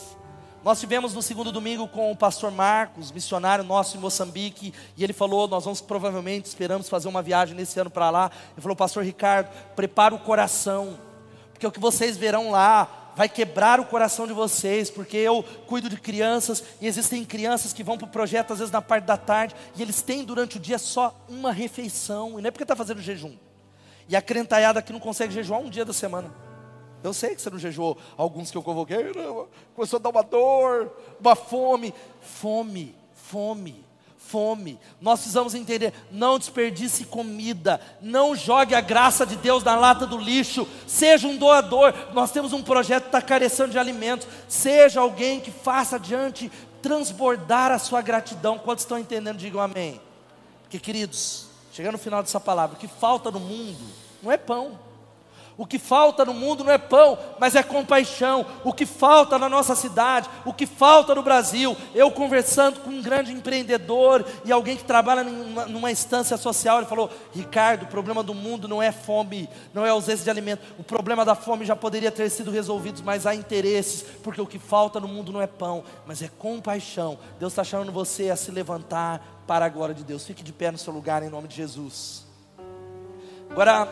Nós 0.65 0.81
tivemos 0.81 1.15
no 1.15 1.23
segundo 1.23 1.53
domingo 1.53 1.87
com 1.89 2.11
o 2.11 2.17
pastor 2.17 2.51
Marcos, 2.51 3.13
missionário 3.13 3.65
nosso 3.65 3.97
em 3.97 4.01
Moçambique, 4.01 4.75
e 4.97 5.05
ele 5.05 5.13
falou: 5.13 5.47
Nós 5.47 5.65
vamos 5.65 5.81
provavelmente, 5.81 6.47
esperamos 6.47 6.89
fazer 6.89 7.09
uma 7.09 7.23
viagem 7.23 7.55
nesse 7.55 7.79
ano 7.79 7.91
para 7.91 8.11
lá. 8.11 8.31
Ele 8.53 8.61
falou: 8.61 8.77
Pastor 8.77 9.05
Ricardo, 9.05 9.49
prepara 9.77 10.15
o 10.15 10.19
coração, 10.19 10.99
porque 11.53 11.67
o 11.67 11.71
que 11.71 11.81
vocês 11.81 12.17
verão 12.17 12.51
lá 12.51 13.08
vai 13.19 13.29
quebrar 13.29 13.81
o 13.81 13.85
coração 13.85 14.29
de 14.29 14.33
vocês, 14.33 14.93
porque 14.93 15.17
eu 15.17 15.43
cuido 15.67 15.91
de 15.91 15.97
crianças 15.97 16.63
e 16.81 16.87
existem 16.87 17.25
crianças 17.25 17.73
que 17.73 17.83
vão 17.83 17.99
para 17.99 18.05
o 18.05 18.09
projeto 18.09 18.53
às 18.53 18.61
vezes 18.61 18.71
na 18.71 18.81
parte 18.81 19.07
da 19.07 19.17
tarde 19.17 19.57
e 19.75 19.83
eles 19.83 20.01
têm 20.01 20.25
durante 20.25 20.57
o 20.57 20.61
dia 20.61 20.79
só 20.79 21.13
uma 21.29 21.51
refeição, 21.51 22.39
e 22.39 22.43
não 22.43 22.47
é 22.47 22.53
porque 22.53 22.63
está 22.63 22.77
fazendo 22.77 23.03
jejum. 23.03 23.35
E 24.09 24.15
a 24.15 24.23
crentaiada 24.23 24.81
que 24.81 24.93
não 24.93 25.01
consegue 25.01 25.35
jejuar 25.35 25.61
um 25.61 25.69
dia 25.69 25.85
da 25.85 25.93
semana. 25.93 26.33
Eu 27.03 27.13
sei 27.13 27.35
que 27.35 27.43
você 27.43 27.51
não 27.51 27.59
jejuou, 27.59 27.99
alguns 28.17 28.53
que 28.53 28.57
eu 28.57 28.63
convoquei, 28.63 29.13
começou 29.75 29.99
a 29.99 30.01
dar 30.01 30.11
uma 30.11 30.23
dor, 30.23 30.97
uma 31.21 31.35
fome. 31.35 31.93
Fome, 32.23 32.95
fome 33.13 33.88
fome. 34.29 34.79
Nós 35.01 35.21
precisamos 35.21 35.55
entender: 35.55 35.93
não 36.11 36.39
desperdice 36.39 37.05
comida, 37.05 37.81
não 38.01 38.37
jogue 38.37 38.75
a 38.75 38.81
graça 38.81 39.27
de 39.27 39.37
Deus 39.37 39.65
na 39.65 39.75
lata 39.75 40.07
do 40.07 40.19
lixo, 40.19 40.69
seja 40.87 41.27
um 41.27 41.37
doador. 41.37 41.95
Nós 42.13 42.31
temos 42.31 42.53
um 42.53 42.63
projeto 42.63 43.05
que 43.05 43.09
está 43.09 43.23
carecendo 43.23 43.73
de 43.73 43.79
alimentos, 43.79 44.29
seja 44.49 45.01
alguém 45.01 45.41
que 45.41 45.51
faça 45.51 45.97
adiante 45.97 46.51
transbordar 46.83 47.73
a 47.73 47.79
sua 47.79 48.03
gratidão. 48.03 48.59
Quantos 48.59 48.85
estão 48.85 48.99
entendendo? 48.99 49.39
Digam 49.39 49.61
amém. 49.61 50.01
Porque, 50.63 50.79
queridos, 50.79 51.47
chegando 51.73 51.93
no 51.93 51.99
final 51.99 52.23
dessa 52.23 52.39
palavra, 52.39 52.77
o 52.77 52.79
que 52.79 52.89
falta 52.89 53.31
no 53.31 53.41
mundo 53.41 53.85
não 54.23 54.31
é 54.31 54.37
pão. 54.37 54.88
O 55.59 55.67
que 55.67 55.77
falta 55.77 56.25
no 56.25 56.33
mundo 56.33 56.63
não 56.63 56.71
é 56.71 56.79
pão, 56.79 57.19
mas 57.41 57.57
é 57.57 57.65
compaixão. 57.65 58.47
O 58.63 58.73
que 58.73 58.87
falta 58.87 59.37
na 59.41 59.49
nossa 59.49 59.75
cidade, 59.75 60.31
o 60.45 60.53
que 60.53 60.65
falta 60.65 61.17
no 61.17 61.23
Brasil. 61.23 61.77
Eu 61.93 62.13
conversando 62.13 62.79
com 62.79 62.91
um 62.91 63.03
grande 63.03 63.33
empreendedor 63.33 64.25
e 64.45 64.53
alguém 64.53 64.77
que 64.77 64.85
trabalha 64.85 65.25
numa, 65.25 65.67
numa 65.67 65.91
instância 65.91 66.37
social, 66.37 66.79
ele 66.79 66.87
falou: 66.87 67.11
Ricardo, 67.35 67.83
o 67.83 67.89
problema 67.89 68.23
do 68.23 68.33
mundo 68.33 68.69
não 68.69 68.81
é 68.81 68.93
fome, 68.93 69.49
não 69.75 69.85
é 69.85 69.91
ausência 69.91 70.23
de 70.23 70.31
alimento. 70.31 70.63
O 70.79 70.85
problema 70.85 71.25
da 71.25 71.35
fome 71.35 71.65
já 71.65 71.75
poderia 71.75 72.13
ter 72.13 72.31
sido 72.31 72.53
resolvido, 72.53 73.03
mas 73.05 73.27
há 73.27 73.35
interesses, 73.35 74.05
porque 74.23 74.41
o 74.41 74.47
que 74.47 74.61
falta 74.61 75.01
no 75.01 75.09
mundo 75.09 75.33
não 75.33 75.43
é 75.43 75.49
pão, 75.49 75.83
mas 76.07 76.23
é 76.23 76.31
compaixão. 76.39 77.19
Deus 77.41 77.53
está 77.53 77.65
chamando 77.65 77.91
você 77.91 78.31
a 78.31 78.37
se 78.37 78.53
levantar 78.53 79.43
para 79.45 79.67
a 79.67 79.69
glória 79.69 79.95
de 79.95 80.05
Deus. 80.05 80.25
Fique 80.25 80.45
de 80.45 80.53
pé 80.53 80.71
no 80.71 80.79
seu 80.79 80.93
lugar 80.93 81.25
em 81.25 81.29
nome 81.29 81.49
de 81.49 81.57
Jesus. 81.57 82.25
Agora 83.51 83.89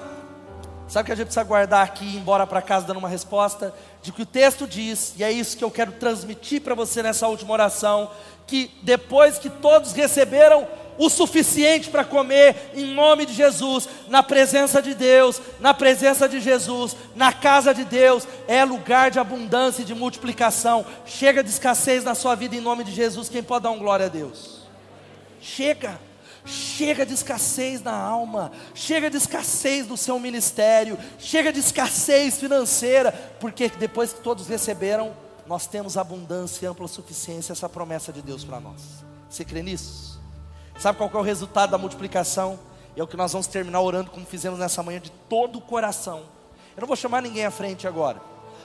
Sabe 0.88 1.02
o 1.02 1.06
que 1.06 1.12
a 1.12 1.16
gente 1.16 1.26
precisa 1.26 1.44
guardar 1.44 1.84
aqui 1.84 2.04
e 2.04 2.14
ir 2.14 2.16
embora 2.16 2.46
para 2.46 2.62
casa 2.62 2.86
dando 2.86 2.98
uma 2.98 3.08
resposta? 3.08 3.74
De 4.02 4.12
que 4.12 4.22
o 4.22 4.26
texto 4.26 4.68
diz, 4.68 5.14
e 5.16 5.24
é 5.24 5.32
isso 5.32 5.56
que 5.56 5.64
eu 5.64 5.70
quero 5.70 5.92
transmitir 5.92 6.62
para 6.62 6.76
você 6.76 7.02
nessa 7.02 7.26
última 7.26 7.52
oração, 7.52 8.10
que 8.46 8.70
depois 8.82 9.36
que 9.36 9.50
todos 9.50 9.92
receberam 9.92 10.66
o 10.96 11.10
suficiente 11.10 11.90
para 11.90 12.04
comer, 12.04 12.70
em 12.74 12.94
nome 12.94 13.26
de 13.26 13.34
Jesus, 13.34 13.88
na 14.08 14.22
presença 14.22 14.80
de 14.80 14.94
Deus, 14.94 15.42
na 15.60 15.74
presença 15.74 16.28
de 16.28 16.40
Jesus, 16.40 16.96
na 17.14 17.32
casa 17.32 17.74
de 17.74 17.84
Deus, 17.84 18.26
é 18.46 18.64
lugar 18.64 19.10
de 19.10 19.18
abundância 19.18 19.82
e 19.82 19.84
de 19.84 19.94
multiplicação. 19.94 20.86
Chega 21.04 21.42
de 21.42 21.50
escassez 21.50 22.04
na 22.04 22.14
sua 22.14 22.34
vida 22.34 22.56
em 22.56 22.60
nome 22.60 22.84
de 22.84 22.92
Jesus. 22.92 23.28
Quem 23.28 23.42
pode 23.42 23.64
dar 23.64 23.72
um 23.72 23.78
glória 23.78 24.06
a 24.06 24.08
Deus? 24.08 24.60
Chega. 25.40 26.05
Chega 26.46 27.04
de 27.04 27.12
escassez 27.12 27.82
na 27.82 27.92
alma, 27.92 28.52
chega 28.72 29.10
de 29.10 29.16
escassez 29.16 29.88
no 29.88 29.96
seu 29.96 30.18
ministério, 30.20 30.96
chega 31.18 31.52
de 31.52 31.58
escassez 31.58 32.38
financeira, 32.38 33.10
porque 33.40 33.68
depois 33.68 34.12
que 34.12 34.20
todos 34.20 34.46
receberam, 34.46 35.12
nós 35.44 35.66
temos 35.66 35.96
abundância 35.96 36.70
ampla 36.70 36.86
suficiência, 36.86 37.52
essa 37.52 37.68
promessa 37.68 38.12
de 38.12 38.22
Deus 38.22 38.44
para 38.44 38.60
nós. 38.60 38.80
Você 39.28 39.44
crê 39.44 39.60
nisso? 39.60 40.20
Sabe 40.78 40.98
qual 40.98 41.10
é 41.12 41.16
o 41.16 41.22
resultado 41.22 41.70
da 41.70 41.78
multiplicação? 41.78 42.58
É 42.96 43.02
o 43.02 43.06
que 43.06 43.16
nós 43.16 43.32
vamos 43.32 43.46
terminar 43.46 43.80
orando, 43.80 44.10
como 44.10 44.24
fizemos 44.24 44.58
nessa 44.58 44.82
manhã, 44.82 45.00
de 45.00 45.10
todo 45.28 45.58
o 45.58 45.60
coração. 45.60 46.22
Eu 46.76 46.82
não 46.82 46.86
vou 46.86 46.96
chamar 46.96 47.22
ninguém 47.22 47.44
à 47.44 47.50
frente 47.50 47.88
agora, 47.88 48.20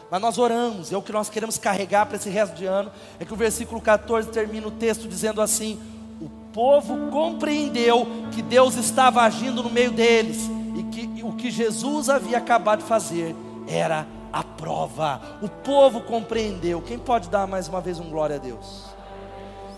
mas 0.09 0.21
nós 0.21 0.37
oramos, 0.37 0.91
é 0.91 0.97
o 0.97 1.01
que 1.01 1.11
nós 1.11 1.29
queremos 1.29 1.57
carregar 1.57 2.05
para 2.05 2.17
esse 2.17 2.29
resto 2.29 2.55
de 2.55 2.65
ano. 2.65 2.91
É 3.19 3.25
que 3.25 3.33
o 3.33 3.37
versículo 3.37 3.81
14 3.81 4.29
termina 4.29 4.67
o 4.67 4.71
texto 4.71 5.07
dizendo 5.07 5.41
assim: 5.41 5.79
povo 6.53 7.09
compreendeu 7.11 8.07
que 8.31 8.41
Deus 8.41 8.75
estava 8.75 9.21
agindo 9.21 9.63
no 9.63 9.69
meio 9.69 9.91
deles 9.91 10.49
e 10.75 10.83
que 10.83 11.23
o 11.23 11.33
que 11.33 11.49
Jesus 11.49 12.09
havia 12.09 12.37
acabado 12.37 12.79
de 12.79 12.85
fazer 12.85 13.35
era 13.67 14.07
a 14.31 14.43
prova. 14.43 15.21
O 15.41 15.49
povo 15.49 16.01
compreendeu. 16.01 16.81
Quem 16.81 16.97
pode 16.97 17.29
dar 17.29 17.47
mais 17.47 17.67
uma 17.67 17.81
vez 17.81 17.99
um 17.99 18.09
glória 18.09 18.37
a 18.37 18.39
Deus? 18.39 18.85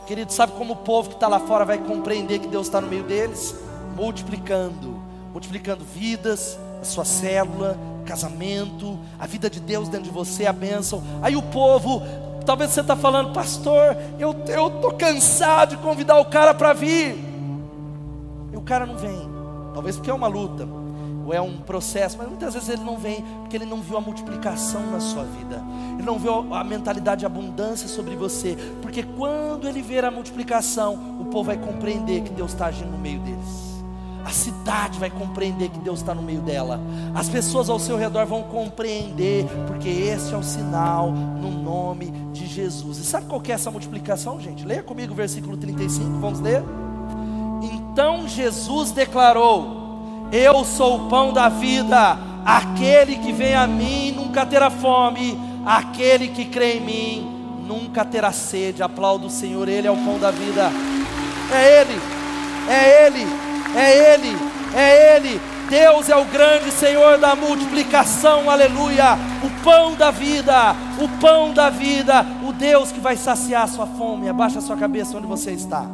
Querido, 0.06 0.34
sabe 0.34 0.54
como 0.54 0.74
o 0.74 0.78
povo 0.78 1.10
que 1.10 1.16
está 1.16 1.28
lá 1.28 1.40
fora 1.40 1.64
vai 1.64 1.78
compreender 1.78 2.40
que 2.40 2.48
Deus 2.48 2.68
está 2.68 2.82
no 2.82 2.88
meio 2.88 3.04
deles? 3.04 3.56
Multiplicando, 3.96 5.02
multiplicando 5.32 5.84
vidas, 5.84 6.58
a 6.82 6.84
sua 6.84 7.06
célula, 7.06 7.78
casamento, 8.06 9.00
a 9.18 9.26
vida 9.26 9.50
de 9.50 9.60
Deus 9.60 9.88
dentro 9.88 10.06
de 10.06 10.12
você, 10.12 10.46
a 10.46 10.54
bênção. 10.54 11.02
Aí 11.22 11.36
o 11.36 11.42
povo 11.42 12.02
Talvez 12.46 12.72
você 12.72 12.82
está 12.82 12.96
falando, 12.96 13.34
pastor, 13.34 13.96
eu 14.20 14.32
estou 14.32 14.94
cansado 14.94 15.72
de 15.72 15.78
convidar 15.78 16.18
o 16.18 16.26
cara 16.26 16.54
para 16.54 16.74
vir. 16.74 17.18
E 18.52 18.58
o 18.58 18.62
cara 18.62 18.86
não 18.86 18.98
vem. 18.98 19.30
Talvez 19.74 19.96
porque 19.96 20.12
é 20.12 20.14
uma 20.14 20.28
luta, 20.28 20.68
ou 21.26 21.34
é 21.34 21.42
um 21.42 21.58
processo, 21.58 22.18
mas 22.18 22.28
muitas 22.28 22.54
vezes 22.54 22.70
ele 22.70 22.84
não 22.84 22.98
vem, 22.98 23.24
porque 23.42 23.56
ele 23.56 23.66
não 23.66 23.82
viu 23.82 23.98
a 23.98 24.02
multiplicação 24.02 24.92
na 24.92 25.00
sua 25.00 25.24
vida, 25.24 25.64
ele 25.94 26.04
não 26.04 26.20
viu 26.20 26.54
a 26.54 26.64
mentalidade 26.64 27.22
de 27.22 27.26
abundância 27.26 27.88
sobre 27.88 28.16
você, 28.16 28.56
porque 28.82 29.02
quando 29.02 29.68
ele 29.68 29.82
ver 29.82 30.06
a 30.06 30.12
multiplicação, 30.12 31.18
o 31.20 31.26
povo 31.26 31.46
vai 31.46 31.58
compreender 31.58 32.22
que 32.22 32.30
Deus 32.30 32.52
está 32.52 32.68
agindo 32.68 32.92
no 32.92 33.00
meio 33.00 33.20
deles. 33.20 33.63
A 34.26 34.32
cidade 34.32 34.98
vai 35.00 35.10
compreender 35.10 35.70
que 35.70 35.80
Deus 35.80 36.00
está 36.00 36.16
no 36.16 36.22
meio 36.22 36.42
dela. 36.42 36.80
As 37.14 37.28
pessoas 37.28 37.70
ao 37.70 37.78
seu 37.78 37.98
redor 37.98 38.26
vão 38.26 38.44
compreender, 38.44 39.46
porque 39.68 39.90
esse 39.90 40.34
é 40.34 40.38
o 40.38 40.44
sinal 40.44 41.12
no 41.12 41.52
nome 41.52 42.12
de 42.32 42.48
Jesus. 42.48 43.00
E 43.00 43.04
sabe 43.04 43.28
qual 43.28 43.42
é 43.46 43.52
essa 43.52 43.70
multiplicação, 43.70 44.40
gente? 44.40 44.66
Leia 44.66 44.82
comigo 44.82 45.12
o 45.12 45.16
versículo 45.16 45.58
35, 45.58 46.20
vamos 46.20 46.40
ler? 46.40 46.64
Então 47.62 48.28
Jesus 48.28 48.92
declarou: 48.92 50.30
Eu 50.32 50.64
sou 50.64 50.98
o 50.98 51.10
pão 51.10 51.34
da 51.34 51.50
vida, 51.50 52.18
aquele 52.46 53.18
que 53.18 53.34
vem 53.34 53.56
a 53.56 53.68
mim 53.68 54.14
nunca 54.14 54.46
terá 54.46 54.70
fome, 54.70 55.38
aquele 55.66 56.30
que 56.30 56.46
crê 56.46 56.78
em 56.78 56.82
mim 56.82 57.34
nunca 57.68 58.06
terá 58.06 58.32
sede. 58.32 58.82
Aplauda 58.82 59.26
o 59.26 59.30
Senhor, 59.30 59.68
Ele 59.68 59.88
é 59.88 59.92
o 59.92 59.98
pão 59.98 60.18
da 60.18 60.32
vida. 60.32 60.72
É 61.52 61.82
Ele, 61.82 62.00
é 62.70 63.06
Ele 63.06 63.43
é 63.76 64.14
Ele, 64.14 64.38
é 64.76 65.16
Ele. 65.16 65.42
Deus 65.70 66.10
é 66.10 66.16
o 66.16 66.26
grande 66.26 66.72
Senhor 66.72 67.18
da 67.18 67.36
multiplicação, 67.36 68.50
aleluia. 68.50 69.18
O 69.44 69.64
pão 69.64 69.96
da 69.96 70.12
vida, 70.12 70.76
o 71.00 71.08
pão 71.20 71.54
da 71.54 71.70
vida, 71.70 72.26
o 72.48 72.54
Deus 72.54 72.92
que 72.92 73.00
vai 73.00 73.16
saciar 73.16 73.64
a 73.64 73.68
sua 73.68 73.88
fome. 73.88 74.30
Abaixa 74.30 74.60
a 74.60 74.62
sua 74.62 74.78
cabeça 74.78 75.18
onde 75.18 75.26
você 75.26 75.52
está. 75.52 75.86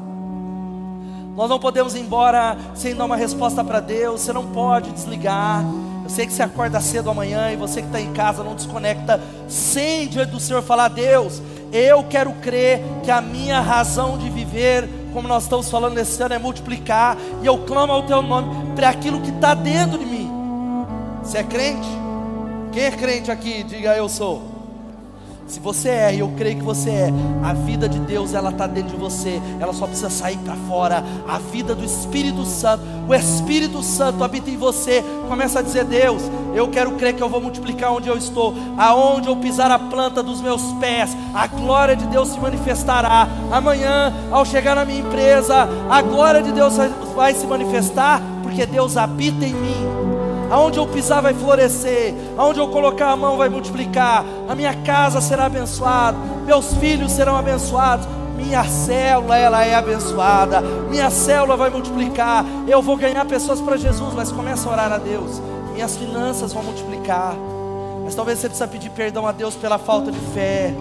Nós 1.36 1.50
não 1.50 1.60
podemos 1.60 1.96
ir 1.96 2.02
embora 2.02 2.58
sem 2.76 2.94
dar 2.94 3.06
uma 3.06 3.16
resposta 3.16 3.64
para 3.64 3.80
Deus. 3.80 4.22
Você 4.22 4.34
não 4.34 4.48
pode 4.48 4.92
desligar. 4.92 5.64
Eu 6.04 6.10
sei 6.10 6.26
que 6.26 6.34
você 6.34 6.44
acorda 6.44 6.82
cedo 6.82 7.10
amanhã 7.10 7.52
e 7.52 7.56
você 7.56 7.82
que 7.82 7.88
está 7.88 8.02
em 8.02 8.12
casa 8.12 8.44
não 8.44 8.56
desconecta 8.56 9.22
sem 9.48 10.08
diante 10.08 10.32
do 10.32 10.40
Senhor 10.40 10.62
falar: 10.62 10.90
Deus, 10.90 11.42
eu 11.72 12.04
quero 12.04 12.32
crer 12.34 12.82
que 13.04 13.12
a 13.12 13.22
minha 13.22 13.60
razão 13.62 14.18
de 14.18 14.30
viver 14.30 14.88
como 15.14 15.28
nós 15.28 15.44
estamos 15.44 15.70
falando 15.70 15.96
nesse 15.96 16.22
ano, 16.22 16.36
é 16.36 16.40
multiplicar, 16.40 17.18
e 17.42 17.46
eu 17.46 17.58
clamo 17.60 17.92
ao 17.92 18.04
teu 18.04 18.22
nome 18.22 18.74
para 18.76 18.90
aquilo 18.90 19.22
que 19.22 19.30
está 19.30 19.54
dentro 19.54 19.98
de 19.98 20.06
mim. 20.06 20.30
Você 21.24 21.40
é 21.40 21.44
crente? 21.44 21.88
Quem 22.72 22.84
é 22.84 22.92
crente 22.92 23.32
aqui? 23.32 23.64
Diga 23.64 23.96
eu 23.96 24.08
sou. 24.08 24.49
Se 25.50 25.60
você 25.60 25.90
é, 25.90 26.14
e 26.14 26.20
eu 26.20 26.32
creio 26.38 26.58
que 26.58 26.64
você 26.64 26.92
é, 26.92 27.14
a 27.44 27.54
vida 27.54 27.90
de 27.90 27.98
Deus 27.98 28.36
ela 28.36 28.52
está 28.52 28.68
dentro 28.68 28.92
de 28.92 28.98
você, 28.98 29.42
ela 29.60 29.74
só 29.74 29.88
precisa 29.88 30.10
sair 30.10 30.38
para 30.38 30.56
fora. 30.68 31.04
A 31.28 31.40
vida 31.40 31.74
do 31.74 31.84
Espírito 31.84 32.46
Santo, 32.46 32.84
o 33.08 33.16
Espírito 33.16 33.82
Santo 33.82 34.24
habita 34.24 34.52
em 34.52 34.58
você. 34.58 35.04
Começa 35.28 35.58
a 35.58 35.62
dizer: 35.64 35.86
Deus, 35.86 36.22
eu 36.54 36.68
quero 36.68 36.92
crer 36.92 37.16
que 37.16 37.24
eu 37.24 37.28
vou 37.28 37.42
multiplicar 37.42 37.92
onde 37.92 38.08
eu 38.08 38.16
estou, 38.16 38.54
aonde 38.78 39.28
eu 39.28 39.36
pisar 39.38 39.72
a 39.72 39.80
planta 39.80 40.22
dos 40.22 40.40
meus 40.40 40.62
pés, 40.74 41.18
a 41.34 41.48
glória 41.48 41.96
de 41.96 42.06
Deus 42.06 42.30
se 42.30 42.40
manifestará. 42.40 43.28
Amanhã, 43.52 44.14
ao 44.32 44.46
chegar 44.46 44.76
na 44.76 44.86
minha 44.86 45.00
empresa, 45.00 45.68
a 45.90 46.02
glória 46.04 46.44
de 46.44 46.52
Deus 46.52 46.76
vai 47.16 47.34
se 47.34 47.48
manifestar, 47.48 48.22
porque 48.44 48.68
Deus 48.68 48.96
habita 48.98 49.48
em 49.48 49.54
mim 49.56 49.89
aonde 50.50 50.80
eu 50.80 50.88
pisar 50.88 51.22
vai 51.22 51.34
florescer, 51.34 52.14
aonde 52.38 52.60
eu 52.60 52.68
colocar 52.70 53.12
a 53.12 53.16
mão 53.16 53.38
vai 53.38 53.50
multiplicar, 53.50 54.26
a 54.48 54.56
minha 54.56 54.74
casa 54.74 55.22
será 55.22 55.46
abençoada, 55.46 56.18
meus 56.46 56.74
filhos 56.76 57.12
serão 57.12 57.36
abençoados, 57.36 58.08
minha 58.36 58.64
célula 58.64 59.38
ela 59.38 59.64
é 59.64 59.76
abençoada, 59.76 60.62
minha 60.90 61.10
célula 61.10 61.56
vai 61.56 61.70
multiplicar, 61.70 62.46
eu 62.68 62.82
vou 62.82 62.98
ganhar 62.98 63.24
pessoas 63.26 63.62
para 63.62 63.78
Jesus, 63.78 64.14
mas 64.14 64.32
começa 64.32 64.68
a 64.68 64.72
orar 64.72 64.92
a 64.92 64.98
Deus, 64.98 65.42
minhas 65.74 65.96
finanças 65.98 66.52
vão 66.52 66.64
multiplicar, 66.64 67.36
mas 68.04 68.16
talvez 68.16 68.40
você 68.40 68.48
precisa 68.48 68.68
pedir 68.68 68.90
perdão 68.90 69.28
a 69.28 69.32
Deus 69.32 69.56
pela 69.56 69.78
falta 69.78 70.12
de 70.12 70.20
fé, 70.34 70.74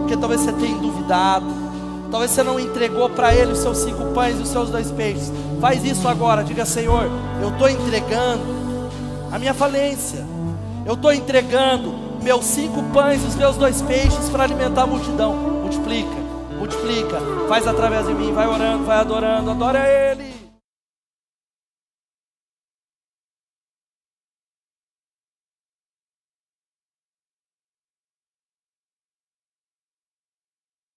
porque 0.00 0.16
talvez 0.16 0.42
você 0.42 0.52
tenha 0.52 0.76
duvidado, 0.76 1.46
talvez 2.10 2.32
você 2.32 2.42
não 2.42 2.60
entregou 2.60 3.08
para 3.08 3.34
Ele 3.34 3.52
os 3.52 3.58
seus 3.60 3.78
cinco 3.78 4.04
pães 4.12 4.38
e 4.38 4.42
os 4.42 4.48
seus 4.48 4.68
dois 4.68 4.90
peixes, 4.90 5.32
faz 5.60 5.84
isso 5.84 6.06
agora, 6.06 6.44
diga 6.44 6.66
Senhor, 6.66 7.08
eu 7.40 7.48
estou 7.48 7.68
entregando 7.68 8.55
a 9.36 9.38
minha 9.38 9.52
falência. 9.52 10.24
Eu 10.86 10.94
estou 10.94 11.12
entregando 11.12 11.94
meus 12.22 12.44
cinco 12.46 12.82
pães 12.84 13.22
e 13.22 13.26
os 13.26 13.36
meus 13.36 13.56
dois 13.56 13.82
peixes 13.82 14.30
para 14.30 14.44
alimentar 14.44 14.84
a 14.84 14.86
multidão. 14.86 15.34
Multiplica, 15.62 16.16
multiplica, 16.58 17.20
faz 17.46 17.66
através 17.66 18.06
de 18.06 18.14
mim, 18.14 18.32
vai 18.32 18.46
orando, 18.46 18.84
vai 18.84 18.96
adorando, 18.96 19.50
adora 19.50 19.86
Ele. 19.86 20.35